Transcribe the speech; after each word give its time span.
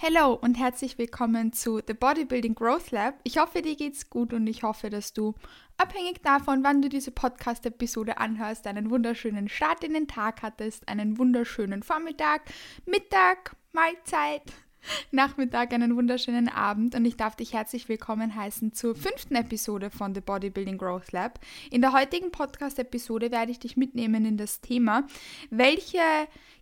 Hallo 0.00 0.34
und 0.34 0.54
herzlich 0.54 0.96
willkommen 0.96 1.52
zu 1.52 1.80
The 1.84 1.92
Bodybuilding 1.92 2.54
Growth 2.54 2.92
Lab. 2.92 3.16
Ich 3.24 3.36
hoffe, 3.36 3.62
dir 3.62 3.74
geht's 3.74 4.08
gut 4.08 4.32
und 4.32 4.46
ich 4.46 4.62
hoffe, 4.62 4.90
dass 4.90 5.12
du, 5.12 5.34
abhängig 5.76 6.22
davon, 6.22 6.62
wann 6.62 6.80
du 6.80 6.88
diese 6.88 7.10
Podcast-Episode 7.10 8.18
anhörst, 8.18 8.68
einen 8.68 8.90
wunderschönen 8.90 9.48
Start 9.48 9.82
in 9.82 9.94
den 9.94 10.06
Tag 10.06 10.42
hattest, 10.42 10.86
einen 10.86 11.18
wunderschönen 11.18 11.82
Vormittag, 11.82 12.42
Mittag, 12.86 13.56
Mahlzeit, 13.72 14.44
Nachmittag, 15.10 15.72
einen 15.72 15.96
wunderschönen 15.96 16.48
Abend 16.48 16.94
und 16.94 17.04
ich 17.04 17.16
darf 17.16 17.34
dich 17.34 17.52
herzlich 17.52 17.88
willkommen 17.88 18.36
heißen 18.36 18.72
zur 18.74 18.94
fünften 18.94 19.34
Episode 19.34 19.90
von 19.90 20.14
The 20.14 20.20
Bodybuilding 20.20 20.78
Growth 20.78 21.10
Lab. 21.10 21.40
In 21.72 21.80
der 21.80 21.92
heutigen 21.92 22.30
Podcast-Episode 22.30 23.32
werde 23.32 23.50
ich 23.50 23.58
dich 23.58 23.76
mitnehmen 23.76 24.24
in 24.24 24.36
das 24.36 24.60
Thema, 24.60 25.08
welche 25.50 25.98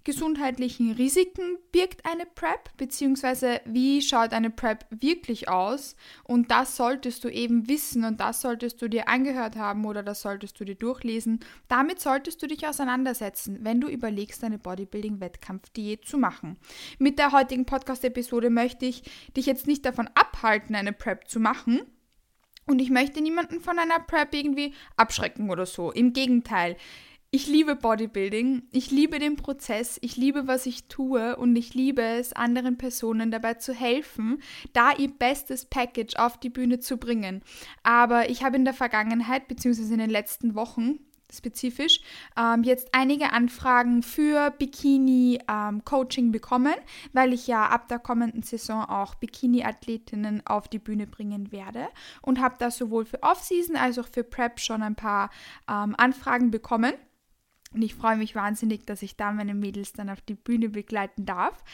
gesundheitlichen 0.06 0.92
Risiken 0.92 1.58
birgt 1.72 2.06
eine 2.06 2.26
PrEP, 2.26 2.70
beziehungsweise 2.76 3.60
wie 3.64 4.00
schaut 4.00 4.32
eine 4.32 4.50
PrEP 4.50 4.86
wirklich 4.90 5.48
aus. 5.48 5.96
Und 6.22 6.52
das 6.52 6.76
solltest 6.76 7.24
du 7.24 7.28
eben 7.28 7.68
wissen 7.68 8.04
und 8.04 8.20
das 8.20 8.40
solltest 8.40 8.80
du 8.80 8.88
dir 8.88 9.08
angehört 9.08 9.56
haben 9.56 9.84
oder 9.84 10.04
das 10.04 10.22
solltest 10.22 10.60
du 10.60 10.64
dir 10.64 10.76
durchlesen. 10.76 11.40
Damit 11.66 11.98
solltest 11.98 12.40
du 12.40 12.46
dich 12.46 12.68
auseinandersetzen, 12.68 13.58
wenn 13.62 13.80
du 13.80 13.88
überlegst, 13.88 14.44
eine 14.44 14.58
Bodybuilding-Wettkampfdiät 14.58 16.06
zu 16.06 16.18
machen. 16.18 16.56
Mit 17.00 17.18
der 17.18 17.32
heutigen 17.32 17.66
Podcast-Episode 17.66 18.48
möchte 18.48 18.86
ich 18.86 19.02
dich 19.36 19.46
jetzt 19.46 19.66
nicht 19.66 19.84
davon 19.84 20.08
abhalten, 20.14 20.76
eine 20.76 20.92
PrEP 20.92 21.26
zu 21.26 21.40
machen. 21.40 21.80
Und 22.64 22.80
ich 22.80 22.90
möchte 22.90 23.20
niemanden 23.20 23.60
von 23.60 23.76
einer 23.80 23.98
PrEP 23.98 24.34
irgendwie 24.34 24.72
abschrecken 24.96 25.50
oder 25.50 25.66
so. 25.66 25.90
Im 25.90 26.12
Gegenteil. 26.12 26.76
Ich 27.32 27.48
liebe 27.48 27.74
Bodybuilding, 27.74 28.68
ich 28.70 28.92
liebe 28.92 29.18
den 29.18 29.34
Prozess, 29.34 29.98
ich 30.00 30.16
liebe, 30.16 30.46
was 30.46 30.64
ich 30.64 30.86
tue 30.86 31.36
und 31.36 31.56
ich 31.56 31.74
liebe 31.74 32.00
es, 32.00 32.32
anderen 32.32 32.78
Personen 32.78 33.32
dabei 33.32 33.54
zu 33.54 33.74
helfen, 33.74 34.40
da 34.72 34.92
ihr 34.92 35.10
bestes 35.10 35.66
Package 35.66 36.16
auf 36.16 36.38
die 36.38 36.50
Bühne 36.50 36.78
zu 36.78 36.98
bringen. 36.98 37.42
Aber 37.82 38.30
ich 38.30 38.44
habe 38.44 38.56
in 38.56 38.64
der 38.64 38.74
Vergangenheit, 38.74 39.48
beziehungsweise 39.48 39.92
in 39.92 39.98
den 39.98 40.08
letzten 40.08 40.54
Wochen, 40.54 41.00
spezifisch, 41.32 42.00
ähm, 42.36 42.62
jetzt 42.62 42.90
einige 42.92 43.32
Anfragen 43.32 44.04
für 44.04 44.52
Bikini-Coaching 44.52 46.26
ähm, 46.26 46.32
bekommen, 46.32 46.74
weil 47.12 47.32
ich 47.32 47.48
ja 47.48 47.66
ab 47.66 47.88
der 47.88 47.98
kommenden 47.98 48.44
Saison 48.44 48.84
auch 48.84 49.16
Bikini-Athletinnen 49.16 50.46
auf 50.46 50.68
die 50.68 50.78
Bühne 50.78 51.08
bringen 51.08 51.50
werde 51.50 51.88
und 52.22 52.40
habe 52.40 52.54
da 52.58 52.70
sowohl 52.70 53.04
für 53.04 53.22
Off-Season 53.24 53.74
als 53.74 53.98
auch 53.98 54.08
für 54.08 54.22
Prep 54.22 54.60
schon 54.60 54.82
ein 54.82 54.94
paar 54.94 55.30
ähm, 55.68 55.96
Anfragen 55.98 56.52
bekommen. 56.52 56.92
Und 57.72 57.82
ich 57.82 57.94
freue 57.94 58.16
mich 58.16 58.34
wahnsinnig, 58.34 58.86
dass 58.86 59.02
ich 59.02 59.16
da 59.16 59.32
meine 59.32 59.54
Mädels 59.54 59.92
dann 59.92 60.08
auf 60.08 60.20
die 60.20 60.34
Bühne 60.34 60.68
begleiten 60.68 61.26
darf. 61.26 61.64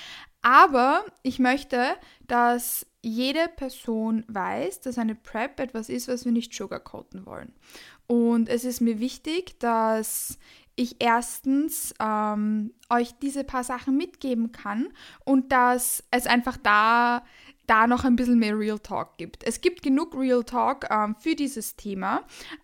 Aber 0.40 1.04
ich 1.22 1.38
möchte, 1.38 1.94
dass 2.26 2.86
jede 3.02 3.48
Person 3.56 4.24
weiß, 4.28 4.80
dass 4.80 4.98
eine 4.98 5.14
Prep 5.14 5.60
etwas 5.60 5.88
ist, 5.88 6.08
was 6.08 6.24
wir 6.24 6.32
nicht 6.32 6.54
sugarcoaten 6.54 7.26
wollen. 7.26 7.52
Und 8.06 8.48
es 8.48 8.64
ist 8.64 8.80
mir 8.80 9.00
wichtig, 9.00 9.58
dass 9.60 10.38
ich 10.74 10.96
erstens 11.00 11.94
ähm, 12.00 12.72
euch 12.88 13.12
diese 13.20 13.44
paar 13.44 13.62
Sachen 13.62 13.96
mitgeben 13.96 14.52
kann 14.52 14.88
und 15.24 15.52
dass 15.52 16.02
es 16.10 16.26
einfach 16.26 16.56
da 16.56 17.22
da 17.66 17.86
noch 17.86 18.04
ein 18.04 18.16
bisschen 18.16 18.38
mehr 18.38 18.58
Real 18.58 18.78
Talk 18.78 19.16
gibt. 19.18 19.44
Es 19.44 19.60
gibt 19.60 19.82
genug 19.82 20.14
Real 20.16 20.42
Talk 20.42 20.88
ähm, 20.90 21.14
für 21.18 21.34
dieses 21.34 21.76
Thema, 21.76 22.22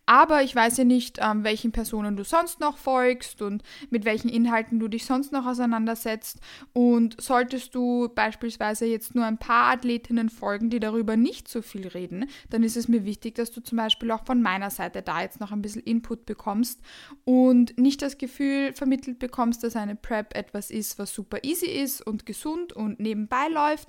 aber 0.09 0.43
ich 0.43 0.57
weiß 0.57 0.79
ja 0.79 0.85
nicht, 0.85 1.19
ähm, 1.21 1.45
welchen 1.45 1.71
Personen 1.71 2.17
du 2.17 2.25
sonst 2.25 2.61
noch 2.61 2.79
folgst 2.79 3.43
und 3.43 3.63
mit 3.91 4.07
welchen 4.07 4.31
Inhalten 4.31 4.81
du 4.81 4.89
dich 4.89 5.05
sonst 5.05 5.33
noch 5.33 5.45
auseinandersetzt. 5.45 6.41
Und 6.73 7.21
solltest 7.21 7.75
du 7.75 8.09
beispielsweise 8.15 8.87
jetzt 8.87 9.15
nur 9.15 9.27
ein 9.27 9.37
paar 9.37 9.71
Athletinnen 9.71 10.31
folgen, 10.31 10.71
die 10.71 10.81
darüber 10.81 11.19
nicht 11.19 11.47
so 11.47 11.61
viel 11.61 11.87
reden, 11.87 12.25
dann 12.49 12.63
ist 12.63 12.79
es 12.79 12.89
mir 12.89 13.05
wichtig, 13.05 13.35
dass 13.35 13.51
du 13.51 13.61
zum 13.61 13.77
Beispiel 13.77 14.11
auch 14.11 14.25
von 14.25 14.41
meiner 14.41 14.71
Seite 14.71 15.03
da 15.03 15.21
jetzt 15.21 15.41
noch 15.41 15.53
ein 15.53 15.61
bisschen 15.61 15.83
Input 15.83 16.25
bekommst 16.25 16.81
und 17.27 17.77
nicht 17.77 18.01
das 18.01 18.17
Gefühl 18.17 18.73
vermittelt 18.73 19.19
bekommst, 19.19 19.63
dass 19.63 19.77
eine 19.77 19.95
Prep 19.95 20.35
etwas 20.35 20.71
ist, 20.71 20.99
was 20.99 21.13
super 21.13 21.45
easy 21.45 21.67
ist 21.67 22.01
und 22.01 22.25
gesund 22.25 22.73
und 22.73 22.99
nebenbei 22.99 23.49
läuft, 23.49 23.89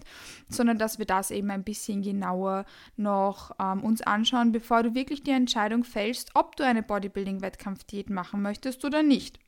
sondern 0.49 0.77
dass 0.77 0.99
wir 0.99 1.05
das 1.05 1.31
eben 1.31 1.49
ein 1.49 1.63
bisschen 1.63 2.01
genauer 2.01 2.65
noch 2.97 3.51
ähm, 3.57 3.85
uns 3.85 4.01
anschauen, 4.01 4.51
bevor 4.51 4.83
du 4.83 4.93
wirklich 4.95 5.23
die 5.23 5.31
Entscheidung 5.31 5.85
fällst, 5.85 6.08
ob 6.33 6.55
du 6.55 6.65
eine 6.65 6.83
Bodybuilding-Wettkampfdiät 6.83 8.09
machen 8.09 8.41
möchtest 8.41 8.83
oder 8.85 9.03
nicht. 9.03 9.39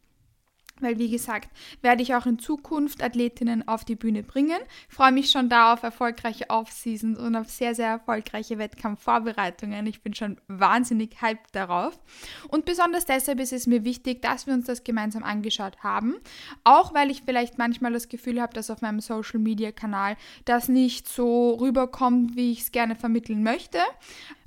Weil, 0.81 0.97
wie 0.97 1.11
gesagt, 1.11 1.49
werde 1.81 2.01
ich 2.01 2.15
auch 2.15 2.25
in 2.25 2.39
Zukunft 2.39 3.03
Athletinnen 3.03 3.67
auf 3.67 3.85
die 3.85 3.95
Bühne 3.95 4.23
bringen. 4.23 4.57
Freue 4.89 5.11
mich 5.11 5.29
schon 5.29 5.47
da 5.47 5.73
auf 5.73 5.83
erfolgreiche 5.83 6.49
Off-Seasons 6.49 7.19
und 7.19 7.35
auf 7.35 7.49
sehr, 7.49 7.75
sehr 7.75 7.87
erfolgreiche 7.87 8.57
Wettkampfvorbereitungen. 8.57 9.85
Ich 9.85 10.01
bin 10.01 10.15
schon 10.15 10.41
wahnsinnig 10.47 11.21
hyped 11.21 11.53
darauf. 11.53 11.99
Und 12.47 12.65
besonders 12.65 13.05
deshalb 13.05 13.39
ist 13.39 13.53
es 13.53 13.67
mir 13.67 13.85
wichtig, 13.85 14.23
dass 14.23 14.47
wir 14.47 14.55
uns 14.55 14.65
das 14.65 14.83
gemeinsam 14.83 15.23
angeschaut 15.23 15.77
haben. 15.83 16.15
Auch 16.63 16.93
weil 16.95 17.11
ich 17.11 17.21
vielleicht 17.23 17.59
manchmal 17.59 17.93
das 17.93 18.09
Gefühl 18.09 18.41
habe, 18.41 18.53
dass 18.53 18.71
auf 18.71 18.81
meinem 18.81 19.01
Social-Media-Kanal 19.01 20.17
das 20.45 20.67
nicht 20.67 21.07
so 21.07 21.53
rüberkommt, 21.53 22.35
wie 22.35 22.51
ich 22.51 22.61
es 22.61 22.71
gerne 22.71 22.95
vermitteln 22.95 23.43
möchte. 23.43 23.77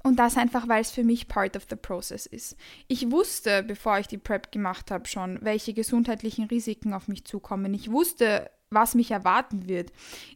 Und 0.06 0.16
das 0.16 0.36
einfach, 0.36 0.68
weil 0.68 0.82
es 0.82 0.90
für 0.90 1.02
mich 1.02 1.28
part 1.28 1.56
of 1.56 1.64
the 1.70 1.76
process 1.76 2.26
ist. 2.26 2.56
Ich 2.88 3.10
wusste, 3.10 3.62
bevor 3.62 3.98
ich 3.98 4.06
die 4.06 4.18
Prep 4.18 4.52
gemacht 4.52 4.90
habe, 4.90 5.08
schon, 5.08 5.38
welche 5.40 5.72
gesundheitlichen 5.72 6.44
Risiken 6.44 6.92
auf 6.92 7.08
mich 7.08 7.24
zukommen. 7.24 7.72
Ich 7.72 7.90
wusste, 7.90 8.50
was 8.74 8.94
mich 8.94 9.12
erwarten 9.12 9.66
wird. 9.66 9.92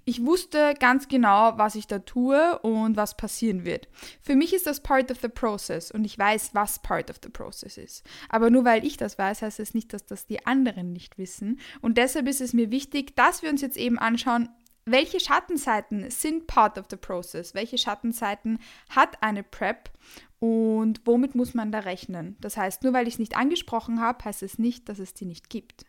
Ich 0.06 0.24
wusste 0.24 0.74
ganz 0.80 1.08
genau, 1.08 1.58
was 1.58 1.74
ich 1.74 1.86
da 1.86 1.98
tue 1.98 2.58
und 2.60 2.96
was 2.96 3.16
passieren 3.16 3.64
wird. 3.64 3.88
Für 4.22 4.36
mich 4.36 4.54
ist 4.54 4.66
das 4.66 4.82
part 4.82 5.10
of 5.10 5.18
the 5.20 5.28
process 5.28 5.90
und 5.90 6.04
ich 6.04 6.18
weiß, 6.18 6.54
was 6.54 6.80
part 6.80 7.10
of 7.10 7.16
the 7.22 7.28
process 7.28 7.76
ist. 7.76 8.04
Aber 8.30 8.48
nur 8.48 8.64
weil 8.64 8.86
ich 8.86 8.96
das 8.96 9.18
weiß, 9.18 9.42
heißt 9.42 9.60
es 9.60 9.74
nicht, 9.74 9.92
dass 9.92 10.06
das 10.06 10.26
die 10.26 10.46
anderen 10.46 10.92
nicht 10.92 11.18
wissen. 11.18 11.60
Und 11.82 11.98
deshalb 11.98 12.26
ist 12.26 12.40
es 12.40 12.54
mir 12.54 12.70
wichtig, 12.70 13.16
dass 13.16 13.42
wir 13.42 13.50
uns 13.50 13.60
jetzt 13.60 13.76
eben 13.76 13.98
anschauen, 13.98 14.48
welche 14.90 15.20
Schattenseiten 15.20 16.10
sind 16.10 16.46
part 16.46 16.78
of 16.78 16.86
the 16.90 16.96
process? 16.96 17.54
Welche 17.54 17.78
Schattenseiten 17.78 18.58
hat 18.90 19.22
eine 19.22 19.42
PrEP 19.42 19.90
und 20.38 21.00
womit 21.04 21.34
muss 21.34 21.54
man 21.54 21.72
da 21.72 21.80
rechnen? 21.80 22.36
Das 22.40 22.56
heißt, 22.56 22.82
nur 22.82 22.92
weil 22.92 23.08
ich 23.08 23.14
es 23.14 23.18
nicht 23.18 23.36
angesprochen 23.36 24.00
habe, 24.00 24.24
heißt 24.24 24.42
es 24.42 24.58
nicht, 24.58 24.88
dass 24.88 24.98
es 24.98 25.14
die 25.14 25.26
nicht 25.26 25.50
gibt. 25.50 25.84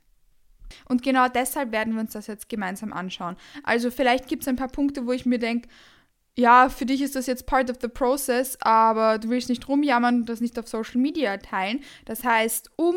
Und 0.85 1.01
genau 1.01 1.27
deshalb 1.27 1.71
werden 1.71 1.93
wir 1.93 2.01
uns 2.01 2.13
das 2.13 2.27
jetzt 2.27 2.49
gemeinsam 2.49 2.93
anschauen. 2.93 3.37
Also 3.63 3.91
vielleicht 3.91 4.27
gibt 4.27 4.43
es 4.43 4.47
ein 4.47 4.55
paar 4.55 4.67
Punkte, 4.67 5.05
wo 5.05 5.11
ich 5.11 5.25
mir 5.25 5.39
denke, 5.39 5.67
ja, 6.37 6.69
für 6.69 6.85
dich 6.85 7.01
ist 7.01 7.15
das 7.15 7.25
jetzt 7.25 7.47
part 7.47 7.69
of 7.69 7.77
the 7.81 7.87
process, 7.87 8.57
aber 8.61 9.17
du 9.17 9.29
willst 9.29 9.49
nicht 9.49 9.67
rumjammern 9.67 10.21
und 10.21 10.29
das 10.29 10.41
nicht 10.41 10.57
auf 10.57 10.67
Social 10.67 11.01
Media 11.01 11.35
teilen. 11.37 11.81
Das 12.05 12.23
heißt, 12.23 12.71
um 12.77 12.95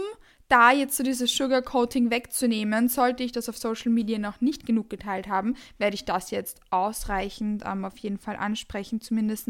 da 0.49 0.73
jetzt 0.73 0.97
so 0.97 1.03
dieses 1.03 1.35
Sugarcoating 1.35 2.11
wegzunehmen, 2.11 2.89
sollte 2.89 3.23
ich 3.23 3.33
das 3.33 3.49
auf 3.49 3.57
Social 3.57 3.91
Media 3.91 4.19
noch 4.19 4.41
nicht 4.41 4.67
genug 4.67 4.91
geteilt 4.91 5.29
haben, 5.29 5.57
werde 5.79 5.95
ich 5.95 6.05
das 6.05 6.31
jetzt 6.31 6.61
ausreichend 6.71 7.65
ähm, 7.67 7.85
auf 7.85 7.97
jeden 7.99 8.19
Fall 8.19 8.37
ansprechen, 8.37 9.01
zumindest 9.01 9.43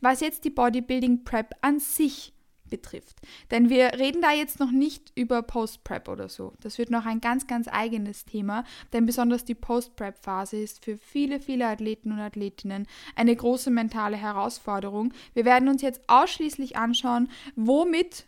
was 0.00 0.20
jetzt 0.20 0.44
die 0.44 0.50
Bodybuilding 0.50 1.24
Prep 1.24 1.54
an 1.60 1.80
sich 1.80 2.34
betrifft. 2.70 3.20
Denn 3.50 3.68
wir 3.68 3.92
reden 3.98 4.22
da 4.22 4.32
jetzt 4.32 4.58
noch 4.58 4.70
nicht 4.70 5.12
über 5.14 5.42
Post-Prep 5.42 6.08
oder 6.08 6.28
so. 6.28 6.54
Das 6.60 6.78
wird 6.78 6.90
noch 6.90 7.06
ein 7.06 7.20
ganz, 7.20 7.46
ganz 7.46 7.68
eigenes 7.70 8.24
Thema, 8.24 8.64
denn 8.92 9.06
besonders 9.06 9.44
die 9.44 9.54
Post-Prep-Phase 9.54 10.56
ist 10.56 10.84
für 10.84 10.96
viele, 10.96 11.40
viele 11.40 11.66
Athleten 11.68 12.12
und 12.12 12.18
Athletinnen 12.18 12.86
eine 13.16 13.36
große 13.36 13.70
mentale 13.70 14.16
Herausforderung. 14.16 15.12
Wir 15.34 15.44
werden 15.44 15.68
uns 15.68 15.82
jetzt 15.82 16.00
ausschließlich 16.06 16.76
anschauen, 16.76 17.28
womit 17.54 18.24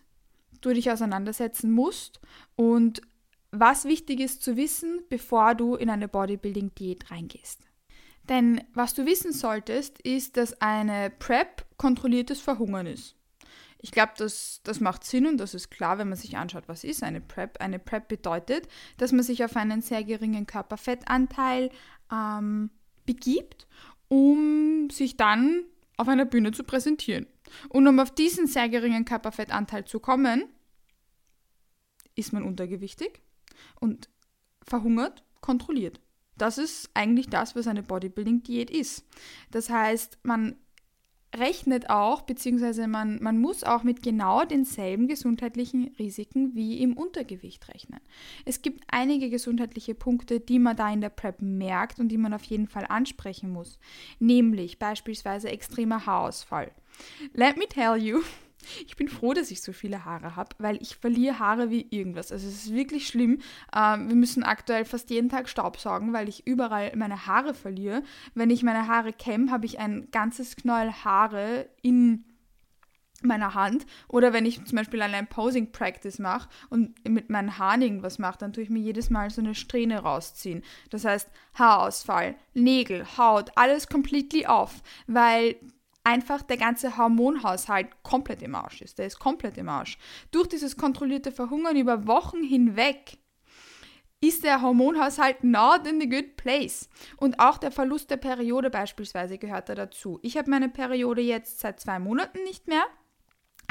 du 0.64 0.72
dich 0.72 0.90
auseinandersetzen 0.90 1.70
musst 1.70 2.20
und 2.54 3.02
was 3.50 3.84
wichtig 3.84 4.20
ist 4.20 4.42
zu 4.42 4.56
wissen, 4.56 5.02
bevor 5.08 5.54
du 5.54 5.76
in 5.76 5.88
eine 5.88 6.08
Bodybuilding-Diät 6.08 7.10
reingehst. 7.10 7.60
Denn 8.28 8.62
was 8.74 8.94
du 8.94 9.06
wissen 9.06 9.32
solltest, 9.32 10.00
ist, 10.00 10.36
dass 10.36 10.60
eine 10.60 11.10
PrEP 11.10 11.64
kontrolliertes 11.76 12.41
Verhungern 12.41 12.86
ist. 12.86 13.14
Ich 13.78 13.92
glaube, 13.92 14.12
das, 14.16 14.60
das 14.64 14.80
macht 14.80 15.04
Sinn 15.04 15.26
und 15.26 15.38
das 15.38 15.54
ist 15.54 15.70
klar, 15.70 15.98
wenn 15.98 16.08
man 16.08 16.18
sich 16.18 16.36
anschaut, 16.36 16.64
was 16.66 16.82
ist 16.82 17.02
eine 17.02 17.20
PrEP. 17.20 17.60
Eine 17.60 17.78
PrEP 17.78 18.09
bedeutet, 18.09 18.68
dass 18.97 19.12
man 19.12 19.22
sich 19.22 19.44
auf 19.44 19.54
einen 19.56 19.80
sehr 19.80 20.02
geringen 20.02 20.47
Körperfettanteil 20.47 21.70
ähm, 22.10 22.70
begibt, 23.04 23.68
um 24.09 24.88
sich 24.91 25.16
dann 25.16 25.64
auf 25.97 26.09
einer 26.09 26.24
Bühne 26.24 26.52
zu 26.52 26.64
präsentieren. 26.64 27.26
Und 27.69 27.87
um 27.87 28.01
auf 28.01 28.10
diesen 28.10 28.47
sehr 28.47 28.69
geringen 28.69 29.04
Körperfettanteil 29.04 29.84
zu 29.84 30.01
kommen, 30.01 30.45
ist 32.15 32.33
man 32.33 32.43
untergewichtig 32.43 33.21
und 33.81 34.09
verhungert, 34.63 35.22
kontrolliert. 35.41 36.01
Das 36.37 36.59
ist 36.59 36.91
eigentlich 36.95 37.28
das, 37.28 37.57
was 37.57 37.66
eine 37.66 37.83
Bodybuilding-Diät 37.83 38.71
ist. 38.71 39.07
Das 39.51 39.71
heißt, 39.71 40.19
man 40.22 40.57
rechnet 41.34 41.91
auch, 41.91 42.22
beziehungsweise 42.22 42.87
man, 42.89 43.22
man 43.22 43.39
muss 43.39 43.65
auch 43.65 43.83
mit 43.83 44.03
genau 44.03 44.45
denselben 44.45 45.07
gesundheitlichen 45.07 45.95
Risiken 45.98 46.54
wie 46.54 46.81
im 46.81 46.97
Untergewicht 46.97 47.69
rechnen. 47.69 48.01
Es 48.45 48.63
gibt 48.63 48.84
einige 48.89 49.28
gesundheitliche 49.28 49.95
Punkte, 49.95 50.41
die 50.41 50.59
man 50.59 50.77
da 50.77 50.91
in 50.91 51.01
der 51.01 51.10
PrEP 51.10 51.43
merkt 51.43 51.98
und 51.98 52.09
die 52.09 52.19
man 52.19 52.33
auf 52.33 52.45
jeden 52.45 52.69
Fall 52.69 52.87
ansprechen 52.89 53.51
muss, 53.51 53.78
nämlich 54.19 54.78
beispielsweise 54.78 55.48
extremer 55.48 56.07
Haarausfall. 56.07 56.72
Let 57.33 57.57
me 57.57 57.66
tell 57.66 57.97
you, 57.97 58.22
ich 58.87 58.97
bin 58.97 59.09
froh, 59.09 59.33
dass 59.33 59.51
ich 59.51 59.63
so 59.63 59.72
viele 59.72 60.04
Haare 60.04 60.37
habe, 60.37 60.51
weil 60.59 60.81
ich 60.83 60.97
verliere 60.97 61.39
Haare 61.39 61.71
wie 61.71 61.87
irgendwas. 61.91 62.33
Also 62.33 62.48
es 62.48 62.65
ist 62.65 62.75
wirklich 62.75 63.07
schlimm. 63.07 63.41
Ähm, 63.75 64.09
wir 64.09 64.16
müssen 64.16 64.43
aktuell 64.43 64.84
fast 64.84 65.10
jeden 65.10 65.28
Tag 65.28 65.48
Staubsaugen, 65.48 66.13
weil 66.13 66.28
ich 66.28 66.47
überall 66.47 66.93
meine 66.97 67.27
Haare 67.27 67.54
verliere. 67.54 68.03
Wenn 68.34 68.51
ich 68.51 68.63
meine 68.63 68.89
Haare 68.89 69.13
kämme, 69.13 69.51
habe 69.51 69.66
ich 69.66 69.78
ein 69.78 70.09
ganzes 70.10 70.57
Knäuel 70.57 70.93
Haare 71.04 71.69
in 71.83 72.25
meiner 73.22 73.54
Hand 73.54 73.87
oder 74.09 74.33
wenn 74.33 74.45
ich 74.45 74.63
zum 74.65 74.77
Beispiel 74.77 75.01
eine 75.01 75.25
Posing 75.25 75.72
Practice 75.72 76.19
mache 76.19 76.48
und 76.69 77.09
mit 77.09 77.31
meinen 77.31 77.59
Haaren 77.59 77.83
irgendwas 77.83 78.19
mache, 78.19 78.39
dann 78.39 78.53
tue 78.53 78.63
ich 78.63 78.71
mir 78.71 78.81
jedes 78.81 79.09
Mal 79.09 79.31
so 79.31 79.41
eine 79.41 79.54
Strähne 79.54 80.01
rausziehen. 80.01 80.63
Das 80.91 81.04
heißt 81.04 81.31
Haarausfall, 81.54 82.37
Nägel, 82.53 83.07
Haut, 83.16 83.51
alles 83.57 83.89
completely 83.89 84.47
off, 84.47 84.83
weil 85.07 85.57
einfach 86.06 86.42
der 86.42 86.56
ganze 86.56 86.97
Hormonhaushalt 86.97 87.88
komplett 88.04 88.41
im 88.41 88.54
Arsch 88.54 88.80
ist. 88.80 88.98
Der 88.98 89.06
ist 89.06 89.18
komplett 89.18 89.58
im 89.58 89.68
Arsch. 89.68 89.98
Durch 90.30 90.47
dieses 90.47 90.76
kontrollierte 90.76 91.32
Verhungern 91.32 91.76
über 91.76 92.06
Wochen 92.06 92.44
hinweg 92.44 93.18
ist 94.20 94.44
der 94.44 94.62
Hormonhaushalt 94.62 95.42
not 95.42 95.86
in 95.86 96.00
the 96.00 96.08
good 96.08 96.36
place. 96.36 96.88
Und 97.16 97.41
auch 97.41 97.58
der 97.58 97.72
Verlust 97.72 98.10
der 98.10 98.18
Periode 98.18 98.70
beispielsweise 98.70 99.36
gehört 99.36 99.68
da 99.68 99.74
dazu. 99.74 100.20
Ich 100.22 100.36
habe 100.36 100.48
meine 100.48 100.68
Periode 100.68 101.22
jetzt 101.22 101.58
seit 101.58 101.80
zwei 101.80 101.98
Monaten 101.98 102.42
nicht 102.44 102.68
mehr. 102.68 102.84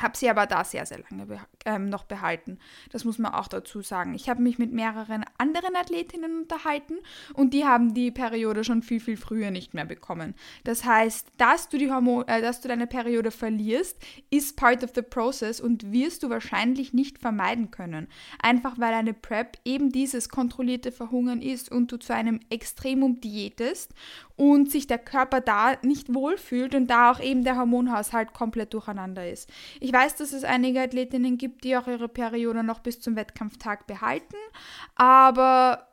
Habe 0.01 0.17
sie 0.17 0.29
aber 0.29 0.45
da 0.45 0.63
sehr, 0.63 0.85
sehr 0.85 0.99
lange 0.99 1.25
be 1.25 1.39
ähm, 1.65 1.89
noch 1.89 2.03
behalten. 2.03 2.59
Das 2.91 3.05
muss 3.05 3.17
man 3.17 3.33
auch 3.33 3.47
dazu 3.47 3.81
sagen. 3.81 4.13
Ich 4.13 4.29
habe 4.29 4.41
mich 4.41 4.59
mit 4.59 4.71
mehreren 4.71 5.25
anderen 5.37 5.75
Athletinnen 5.75 6.41
unterhalten 6.41 6.95
und 7.33 7.53
die 7.53 7.65
haben 7.65 7.93
die 7.93 8.11
Periode 8.11 8.63
schon 8.63 8.83
viel, 8.83 8.99
viel 8.99 9.17
früher 9.17 9.51
nicht 9.51 9.73
mehr 9.73 9.85
bekommen. 9.85 10.35
Das 10.63 10.85
heißt, 10.85 11.27
dass 11.37 11.69
du, 11.69 11.77
die 11.77 11.91
Hormon 11.91 12.27
äh, 12.27 12.41
dass 12.41 12.61
du 12.61 12.67
deine 12.67 12.87
Periode 12.87 13.31
verlierst, 13.31 13.97
ist 14.29 14.57
part 14.57 14.83
of 14.83 14.91
the 14.95 15.01
process 15.01 15.59
und 15.59 15.91
wirst 15.91 16.23
du 16.23 16.29
wahrscheinlich 16.29 16.93
nicht 16.93 17.17
vermeiden 17.17 17.71
können. 17.71 18.07
Einfach 18.41 18.79
weil 18.79 18.93
eine 18.93 19.13
PrEP 19.13 19.57
eben 19.65 19.91
dieses 19.91 20.29
kontrollierte 20.29 20.91
Verhungern 20.91 21.41
ist 21.41 21.71
und 21.71 21.91
du 21.91 21.97
zu 21.97 22.13
einem 22.13 22.39
Extremum 22.49 23.21
diätest 23.21 23.93
und 24.35 24.71
sich 24.71 24.87
der 24.87 24.99
Körper 24.99 25.41
da 25.41 25.77
nicht 25.81 26.13
wohlfühlt 26.13 26.75
und 26.75 26.87
da 26.87 27.11
auch 27.11 27.19
eben 27.19 27.43
der 27.43 27.57
Hormonhaushalt 27.57 28.33
komplett 28.33 28.73
durcheinander 28.73 29.29
ist. 29.29 29.49
Ich 29.79 29.93
weiß, 29.93 30.15
dass 30.15 30.33
es 30.33 30.43
einige 30.43 30.81
Athletinnen 30.81 31.37
gibt, 31.37 31.63
die 31.63 31.77
auch 31.77 31.87
ihre 31.87 32.09
Periode 32.09 32.63
noch 32.63 32.79
bis 32.79 32.99
zum 32.99 33.15
Wettkampftag 33.15 33.87
behalten, 33.87 34.35
aber 34.95 35.87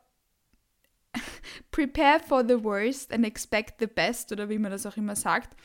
prepare 1.71 2.19
for 2.19 2.43
the 2.47 2.63
worst 2.63 3.13
and 3.13 3.25
expect 3.25 3.79
the 3.79 3.87
best 3.87 4.31
oder 4.31 4.49
wie 4.49 4.57
man 4.57 4.71
das 4.71 4.85
auch 4.85 4.97
immer 4.97 5.15
sagt. 5.15 5.55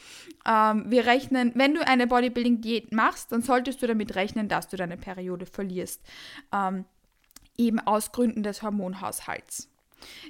Ähm, 0.46 0.84
wir 0.88 1.06
rechnen, 1.06 1.52
wenn 1.54 1.74
du 1.74 1.86
eine 1.86 2.06
Bodybuilding-Diät 2.06 2.92
machst, 2.92 3.32
dann 3.32 3.42
solltest 3.42 3.82
du 3.82 3.86
damit 3.86 4.14
rechnen, 4.14 4.48
dass 4.48 4.69
du 4.69 4.76
deine 4.76 4.96
Periode 4.96 5.46
verlierst. 5.46 6.02
Ähm, 6.52 6.84
eben 7.56 7.81
aus 7.81 8.12
Gründen 8.12 8.42
des 8.42 8.62
Hormonhaushalts. 8.62 9.69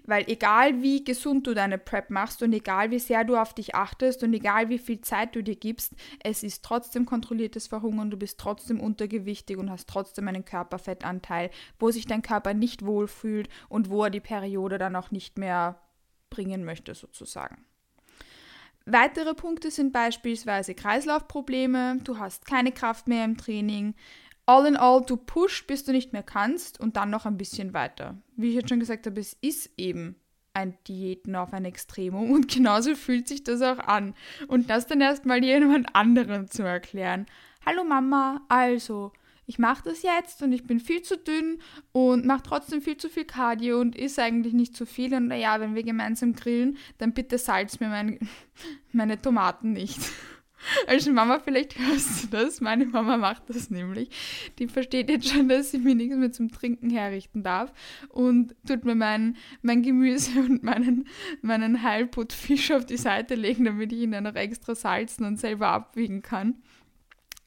Weil 0.05 0.25
egal 0.29 0.83
wie 0.83 1.05
gesund 1.05 1.47
du 1.47 1.55
deine 1.55 1.79
Prep 1.79 2.11
machst 2.11 2.43
und 2.43 2.53
egal 2.53 2.91
wie 2.91 2.99
sehr 2.99 3.25
du 3.25 3.37
auf 3.37 3.55
dich 3.55 3.75
achtest 3.75 4.23
und 4.23 4.33
egal 4.35 4.69
wie 4.69 4.79
viel 4.79 5.01
Zeit 5.01 5.35
du 5.35 5.43
dir 5.43 5.57
gibst, 5.57 5.95
es 6.23 6.43
ist 6.43 6.65
trotzdem 6.65 7.07
kontrolliertes 7.07 7.67
Verhungern, 7.67 8.11
du 8.11 8.17
bist 8.17 8.39
trotzdem 8.39 8.81
untergewichtig 8.81 9.57
und 9.57 9.71
hast 9.71 9.89
trotzdem 9.89 10.29
einen 10.29 10.45
Körperfettanteil, 10.45 11.51
wo 11.79 11.91
sich 11.91 12.07
dein 12.07 12.23
Körper 12.23 12.55
nicht 12.55 12.85
wohlfühlt 12.85 13.49
und 13.69 13.91
wo 13.91 14.05
er 14.05 14.11
die 14.11 14.21
Periode 14.21 14.79
dann 14.79 14.97
auch 14.97 15.11
nicht 15.11 15.39
mehr 15.39 15.81
bringen 16.31 16.65
möchte 16.65 16.95
sozusagen. 16.95 17.65
Weitere 18.91 19.35
Punkte 19.35 19.71
sind 19.71 19.93
beispielsweise 19.93 20.75
Kreislaufprobleme, 20.75 21.99
du 22.05 22.19
hast 22.19 22.47
keine 22.47 22.73
Kraft 22.73 23.07
mehr 23.07 23.25
im 23.27 23.37
Training, 23.37 23.95
all 24.49 24.67
in 24.67 24.77
all, 24.77 25.03
du 25.03 25.17
pusht, 25.17 25.67
bis 25.67 25.85
du 25.85 25.93
nicht 25.93 26.13
mehr 26.13 26.23
kannst 26.23 26.81
und 26.81 26.97
dann 26.97 27.11
noch 27.11 27.27
ein 27.27 27.37
bisschen 27.37 27.75
weiter. 27.75 28.17
Wie 28.35 28.49
ich 28.49 28.55
jetzt 28.55 28.71
schon 28.71 28.81
gesagt 28.81 29.07
habe, 29.07 29.21
es 29.21 29.35
ist 29.43 29.71
eben 29.77 30.17
ein 30.55 30.79
Diäten 30.89 31.37
auf 31.37 31.53
ein 31.53 31.67
Extremum 31.67 32.31
und 32.31 32.49
genauso 32.53 32.95
fühlt 32.95 33.29
sich 33.29 33.45
das 33.45 33.61
auch 33.61 33.79
an. 33.79 34.15
Und 34.49 34.71
das 34.71 34.87
dann 34.87 35.03
erstmal 35.03 35.45
jemand 35.45 35.95
anderem 35.95 36.51
zu 36.51 36.63
erklären. 36.63 37.27
Hallo 37.67 37.85
Mama, 37.85 38.41
also, 38.49 39.13
ich 39.45 39.59
mache 39.59 39.85
das 39.85 40.03
jetzt 40.03 40.43
und 40.43 40.53
ich 40.53 40.67
bin 40.67 40.81
viel 40.81 41.03
zu 41.03 41.19
dünn 41.19 41.61
und 41.93 42.25
mache 42.25 42.43
trotzdem 42.43 42.81
viel 42.81 42.97
zu 42.97 43.11
viel 43.11 43.27
Cardio 43.27 43.81
und 43.81 43.97
ist 43.97 44.19
eigentlich 44.19 44.55
nicht 44.55 44.75
zu 44.75 44.87
viel. 44.87 45.13
Und 45.15 45.29
naja, 45.29 45.61
wenn 45.61 45.75
wir 45.75 45.83
gemeinsam 45.83 46.35
grillen, 46.35 46.79
dann 46.97 47.13
bitte 47.13 47.37
salz 47.37 47.81
mir 47.81 47.89
mein, 47.89 48.19
meine 48.93 49.21
Tomaten 49.21 49.73
nicht. 49.73 50.01
Also 50.87 51.13
Mama, 51.13 51.39
vielleicht 51.39 51.79
hörst 51.79 52.25
du 52.25 52.27
das. 52.29 52.61
Meine 52.61 52.87
Mama 52.87 53.17
macht 53.17 53.45
das 53.49 53.71
nämlich. 53.71 54.11
Die 54.59 54.69
versteht 54.69 55.09
jetzt 55.09 55.29
schon, 55.29 55.49
dass 55.49 55.71
sie 55.71 55.79
mir 55.79 55.95
nichts 55.95 56.17
mehr 56.17 56.33
zum 56.33 56.51
Trinken 56.51 56.91
herrichten 56.91 57.43
darf 57.43 57.73
und 58.09 58.55
tut 58.67 58.85
mir 58.85 58.95
mein, 58.95 59.37
mein 59.63 59.83
Gemüse 59.83 60.39
und 60.41 60.63
meinen, 60.63 61.09
meinen 61.43 61.83
Heilputfisch 61.83 62.71
auf 62.73 62.87
die 62.87 62.97
Seite 62.97 63.35
legen, 63.35 63.65
damit 63.65 63.93
ich 63.93 64.01
ihn 64.01 64.13
dann 64.13 64.25
noch 64.25 64.35
extra 64.35 64.75
salzen 64.75 65.25
und 65.25 65.39
selber 65.39 65.69
abwiegen 65.69 66.23
kann. 66.23 66.57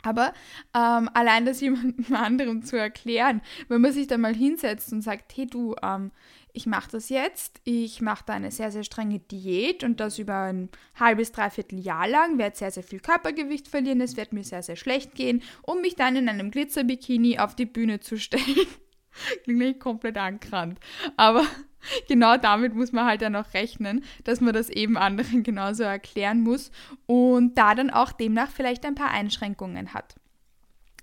Aber 0.03 0.33
ähm, 0.75 1.09
allein 1.13 1.45
das 1.45 1.61
jemandem 1.61 2.05
anderem 2.15 2.63
zu 2.63 2.77
erklären, 2.77 3.41
wenn 3.67 3.81
man 3.81 3.91
sich 3.91 4.07
dann 4.07 4.21
mal 4.21 4.35
hinsetzt 4.35 4.91
und 4.93 5.01
sagt, 5.01 5.35
hey 5.35 5.45
du, 5.45 5.75
ähm, 5.83 6.11
ich 6.53 6.65
mache 6.65 6.91
das 6.91 7.09
jetzt, 7.09 7.61
ich 7.63 8.01
mache 8.01 8.23
da 8.25 8.33
eine 8.33 8.51
sehr, 8.51 8.71
sehr 8.71 8.83
strenge 8.83 9.19
Diät 9.19 9.83
und 9.83 9.99
das 9.99 10.19
über 10.19 10.43
ein 10.43 10.69
halbes, 10.99 11.31
dreiviertel 11.31 11.79
Jahr 11.79 12.07
lang, 12.07 12.37
werde 12.37 12.57
sehr, 12.57 12.71
sehr 12.71 12.83
viel 12.83 12.99
Körpergewicht 12.99 13.67
verlieren, 13.67 14.01
es 14.01 14.17
wird 14.17 14.33
mir 14.33 14.43
sehr, 14.43 14.63
sehr 14.63 14.75
schlecht 14.75 15.15
gehen, 15.15 15.41
um 15.61 15.81
mich 15.81 15.95
dann 15.95 16.15
in 16.15 16.29
einem 16.29 16.51
Glitzerbikini 16.51 17.39
auf 17.39 17.55
die 17.55 17.65
Bühne 17.65 17.99
zu 17.99 18.17
stellen. 18.17 18.43
Klingt 19.43 19.59
nicht 19.59 19.79
komplett 19.79 20.17
angerannt. 20.17 20.79
Aber 21.17 21.45
genau 22.07 22.37
damit 22.37 22.73
muss 22.73 22.91
man 22.91 23.05
halt 23.05 23.21
dann 23.21 23.35
auch 23.35 23.53
rechnen, 23.53 24.03
dass 24.23 24.41
man 24.41 24.53
das 24.53 24.69
eben 24.69 24.97
anderen 24.97 25.43
genauso 25.43 25.83
erklären 25.83 26.41
muss 26.41 26.71
und 27.05 27.57
da 27.57 27.75
dann 27.75 27.89
auch 27.89 28.11
demnach 28.11 28.49
vielleicht 28.49 28.85
ein 28.85 28.95
paar 28.95 29.11
Einschränkungen 29.11 29.93
hat. 29.93 30.15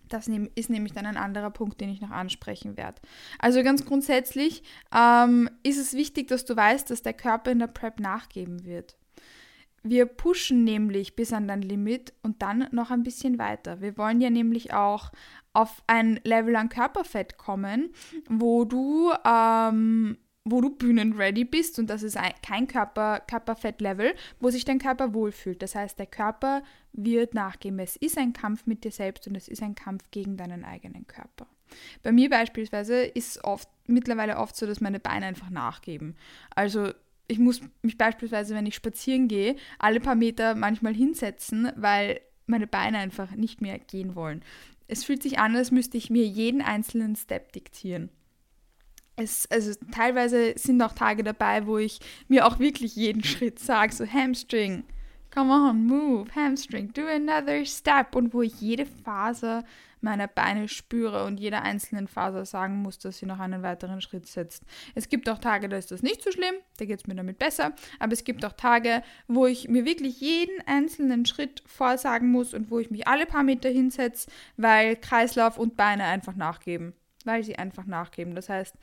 Das 0.08 0.28
ist 0.28 0.70
nämlich 0.70 0.92
dann 0.92 1.06
ein 1.06 1.16
anderer 1.16 1.50
Punkt, 1.50 1.80
den 1.80 1.90
ich 1.90 2.00
noch 2.00 2.10
ansprechen 2.10 2.76
werde. 2.76 3.00
Also 3.38 3.62
ganz 3.62 3.84
grundsätzlich 3.84 4.62
ähm, 4.94 5.48
ist 5.62 5.78
es 5.78 5.94
wichtig, 5.94 6.28
dass 6.28 6.44
du 6.44 6.56
weißt, 6.56 6.90
dass 6.90 7.02
der 7.02 7.14
Körper 7.14 7.50
in 7.50 7.58
der 7.58 7.66
Prep 7.66 8.00
nachgeben 8.00 8.64
wird. 8.64 8.96
Wir 9.82 10.06
pushen 10.06 10.64
nämlich 10.64 11.14
bis 11.14 11.32
an 11.32 11.48
dein 11.48 11.62
Limit 11.62 12.12
und 12.22 12.42
dann 12.42 12.66
noch 12.72 12.90
ein 12.90 13.04
bisschen 13.04 13.38
weiter. 13.38 13.80
Wir 13.80 13.96
wollen 13.96 14.20
ja 14.20 14.28
nämlich 14.28 14.72
auch 14.74 15.12
auf 15.52 15.82
ein 15.86 16.20
Level 16.24 16.56
an 16.56 16.68
Körperfett 16.68 17.38
kommen, 17.38 17.90
wo 18.28 18.64
du 18.64 19.12
ähm, 19.24 20.18
wo 20.50 20.60
du 20.60 20.70
bühnenready 20.70 21.44
bist 21.44 21.78
und 21.78 21.88
das 21.88 22.02
ist 22.02 22.16
ein, 22.16 22.32
kein 22.42 22.66
Körper, 22.66 23.20
Körperfettlevel, 23.20 24.14
wo 24.40 24.50
sich 24.50 24.64
dein 24.64 24.78
Körper 24.78 25.14
wohlfühlt. 25.14 25.62
Das 25.62 25.74
heißt, 25.74 25.98
der 25.98 26.06
Körper 26.06 26.62
wird 26.92 27.34
nachgeben. 27.34 27.78
Es 27.78 27.96
ist 27.96 28.18
ein 28.18 28.32
Kampf 28.32 28.66
mit 28.66 28.84
dir 28.84 28.90
selbst 28.90 29.26
und 29.26 29.36
es 29.36 29.48
ist 29.48 29.62
ein 29.62 29.74
Kampf 29.74 30.04
gegen 30.10 30.36
deinen 30.36 30.64
eigenen 30.64 31.06
Körper. 31.06 31.46
Bei 32.02 32.12
mir 32.12 32.30
beispielsweise 32.30 33.02
ist 33.02 33.44
oft 33.44 33.68
mittlerweile 33.86 34.38
oft 34.38 34.56
so, 34.56 34.66
dass 34.66 34.80
meine 34.80 35.00
Beine 35.00 35.26
einfach 35.26 35.50
nachgeben. 35.50 36.16
Also 36.54 36.90
ich 37.26 37.38
muss 37.38 37.60
mich 37.82 37.98
beispielsweise, 37.98 38.54
wenn 38.54 38.66
ich 38.66 38.74
spazieren 38.74 39.28
gehe, 39.28 39.56
alle 39.78 40.00
paar 40.00 40.14
Meter 40.14 40.54
manchmal 40.54 40.94
hinsetzen, 40.94 41.70
weil 41.76 42.20
meine 42.46 42.66
Beine 42.66 42.98
einfach 42.98 43.32
nicht 43.32 43.60
mehr 43.60 43.78
gehen 43.78 44.14
wollen. 44.14 44.42
Es 44.86 45.04
fühlt 45.04 45.22
sich 45.22 45.38
an, 45.38 45.54
als 45.54 45.70
müsste 45.70 45.98
ich 45.98 46.08
mir 46.08 46.24
jeden 46.24 46.62
einzelnen 46.62 47.14
Step 47.14 47.52
diktieren 47.52 48.08
es, 49.18 49.50
also 49.50 49.72
teilweise 49.90 50.54
sind 50.56 50.80
auch 50.80 50.92
Tage 50.92 51.24
dabei, 51.24 51.66
wo 51.66 51.78
ich 51.78 52.00
mir 52.28 52.46
auch 52.46 52.58
wirklich 52.58 52.96
jeden 52.96 53.24
Schritt 53.24 53.58
sage, 53.58 53.92
so 53.92 54.06
Hamstring, 54.06 54.84
come 55.34 55.52
on, 55.52 55.86
move, 55.86 56.34
Hamstring, 56.34 56.92
do 56.92 57.02
another 57.02 57.64
step. 57.64 58.14
Und 58.14 58.32
wo 58.32 58.42
ich 58.42 58.60
jede 58.60 58.86
Faser 58.86 59.64
meiner 60.00 60.28
Beine 60.28 60.68
spüre 60.68 61.24
und 61.24 61.40
jeder 61.40 61.62
einzelnen 61.62 62.06
Faser 62.06 62.46
sagen 62.46 62.76
muss, 62.82 63.00
dass 63.00 63.18
sie 63.18 63.26
noch 63.26 63.40
einen 63.40 63.64
weiteren 63.64 64.00
Schritt 64.00 64.28
setzt. 64.28 64.62
Es 64.94 65.08
gibt 65.08 65.28
auch 65.28 65.38
Tage, 65.38 65.68
da 65.68 65.76
ist 65.76 65.90
das 65.90 66.02
nicht 66.02 66.22
so 66.22 66.30
schlimm, 66.30 66.54
da 66.76 66.84
geht 66.84 67.00
es 67.00 67.08
mir 67.08 67.16
damit 67.16 67.40
besser, 67.40 67.72
aber 67.98 68.12
es 68.12 68.22
gibt 68.22 68.44
auch 68.44 68.52
Tage, 68.52 69.02
wo 69.26 69.46
ich 69.46 69.68
mir 69.68 69.84
wirklich 69.84 70.20
jeden 70.20 70.60
einzelnen 70.66 71.26
Schritt 71.26 71.64
vorsagen 71.66 72.30
muss 72.30 72.54
und 72.54 72.70
wo 72.70 72.78
ich 72.78 72.92
mich 72.92 73.08
alle 73.08 73.26
paar 73.26 73.42
Meter 73.42 73.70
hinsetze, 73.70 74.30
weil 74.56 74.94
Kreislauf 74.94 75.58
und 75.58 75.76
Beine 75.76 76.04
einfach 76.04 76.36
nachgeben 76.36 76.94
weil 77.28 77.44
sie 77.44 77.56
einfach 77.56 77.86
nachgeben. 77.86 78.34
Das 78.34 78.48
heißt, 78.48 78.74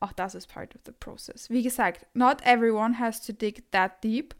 auch 0.00 0.12
das 0.12 0.34
ist 0.34 0.48
part 0.48 0.74
of 0.74 0.80
the 0.86 0.92
process. 0.92 1.50
Wie 1.50 1.62
gesagt, 1.62 2.06
not 2.14 2.38
everyone 2.44 2.98
has 2.98 3.20
to 3.20 3.32
dig 3.32 3.70
that 3.70 4.02
deep, 4.02 4.34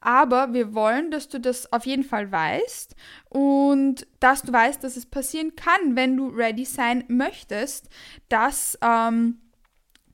aber 0.00 0.52
wir 0.52 0.74
wollen, 0.74 1.10
dass 1.10 1.28
du 1.28 1.40
das 1.40 1.72
auf 1.72 1.86
jeden 1.86 2.02
Fall 2.02 2.30
weißt 2.30 2.96
und 3.30 4.06
dass 4.18 4.42
du 4.42 4.52
weißt, 4.52 4.82
dass 4.82 4.96
es 4.96 5.06
passieren 5.06 5.54
kann, 5.54 5.94
wenn 5.94 6.16
du 6.16 6.28
ready 6.28 6.64
sein 6.64 7.04
möchtest, 7.08 7.88
dass 8.28 8.76
ähm, 8.82 9.38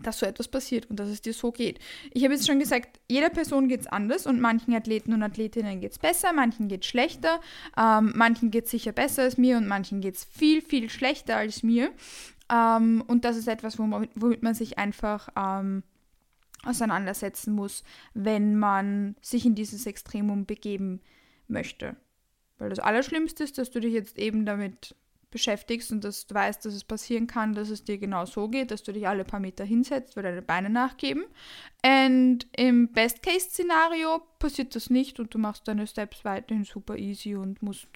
dass 0.03 0.19
so 0.19 0.27
etwas 0.27 0.49
passiert 0.49 0.89
und 0.89 0.99
dass 0.99 1.09
es 1.09 1.21
dir 1.21 1.35
so 1.35 1.53
geht. 1.53 1.79
Ich 2.13 2.25
habe 2.25 2.35
jetzt 2.35 2.47
schon 2.47 2.59
gesagt, 2.59 3.01
jeder 3.09 3.29
Person 3.29 3.69
geht 3.69 3.81
es 3.81 3.87
anders 3.87 4.27
und 4.27 4.41
manchen 4.41 4.75
Athleten 4.75 5.13
und 5.13 5.23
Athletinnen 5.23 5.81
geht 5.81 5.93
es 5.93 5.99
besser, 5.99 6.33
manchen 6.33 6.69
geht 6.69 6.85
es 6.85 6.89
schlechter, 6.89 7.41
ähm, 7.77 8.13
manchen 8.15 8.51
geht 8.51 8.65
es 8.65 8.71
sicher 8.71 8.93
besser 8.93 9.23
als 9.25 9.37
mir 9.37 9.57
und 9.57 9.67
manchen 9.67 10.01
geht 10.01 10.17
es 10.17 10.25
viel, 10.25 10.63
viel 10.63 10.91
schlechter 10.91 11.37
als 11.37 11.63
mir. 11.63 11.93
Ähm, 12.51 13.03
und 13.07 13.25
das 13.25 13.37
ist 13.37 13.49
etwas, 13.49 13.79
womit, 13.79 14.11
womit 14.15 14.43
man 14.43 14.55
sich 14.55 14.79
einfach 14.79 15.29
ähm, 15.37 15.83
auseinandersetzen 16.65 17.55
muss, 17.55 17.85
wenn 18.15 18.59
man 18.59 19.17
sich 19.21 19.47
in 19.47 19.55
dieses 19.55 19.87
Extremum 19.87 20.47
begeben 20.47 21.01
möchte. 21.49 21.97
Weil 22.59 22.71
das 22.71 22.79
Allerschlimmste 22.79 23.45
ist, 23.45 23.59
dass 23.59 23.71
du 23.71 23.81
dich 23.81 23.95
jetzt 23.95 24.19
eben 24.19 24.45
damit 24.45 24.95
beschäftigst 25.31 25.93
und 25.93 26.03
dass 26.03 26.27
du 26.27 26.35
weißt, 26.35 26.65
dass 26.65 26.75
es 26.75 26.85
passieren 26.85 27.27
kann, 27.27 27.55
dass 27.55 27.71
es 27.71 27.85
dir 27.85 27.99
genau 27.99 28.27
so 28.27 28.49
geht, 28.49 28.71
dass 28.71 28.83
du 28.83 28.93
dich 28.93 29.07
alle 29.07 29.25
paar 29.25 29.41
Meter 29.41 29.65
hinsetzt, 29.65 30.17
weil 30.17 30.25
deine 30.25 30.43
Beine 30.43 30.71
nachgeben. 30.71 31.25
Und 31.85 32.47
im 32.57 32.89
Best-Case-Szenario 32.93 34.23
passiert 34.39 34.75
das 34.75 34.91
nicht 34.91 35.21
und 35.21 35.33
du 35.33 35.39
machst 35.39 35.69
deine 35.69 35.87
Steps 35.87 36.25
weiterhin 36.25 36.65
super 36.65 36.97
easy 36.97 37.37
und 37.37 37.63
musst 37.63 37.89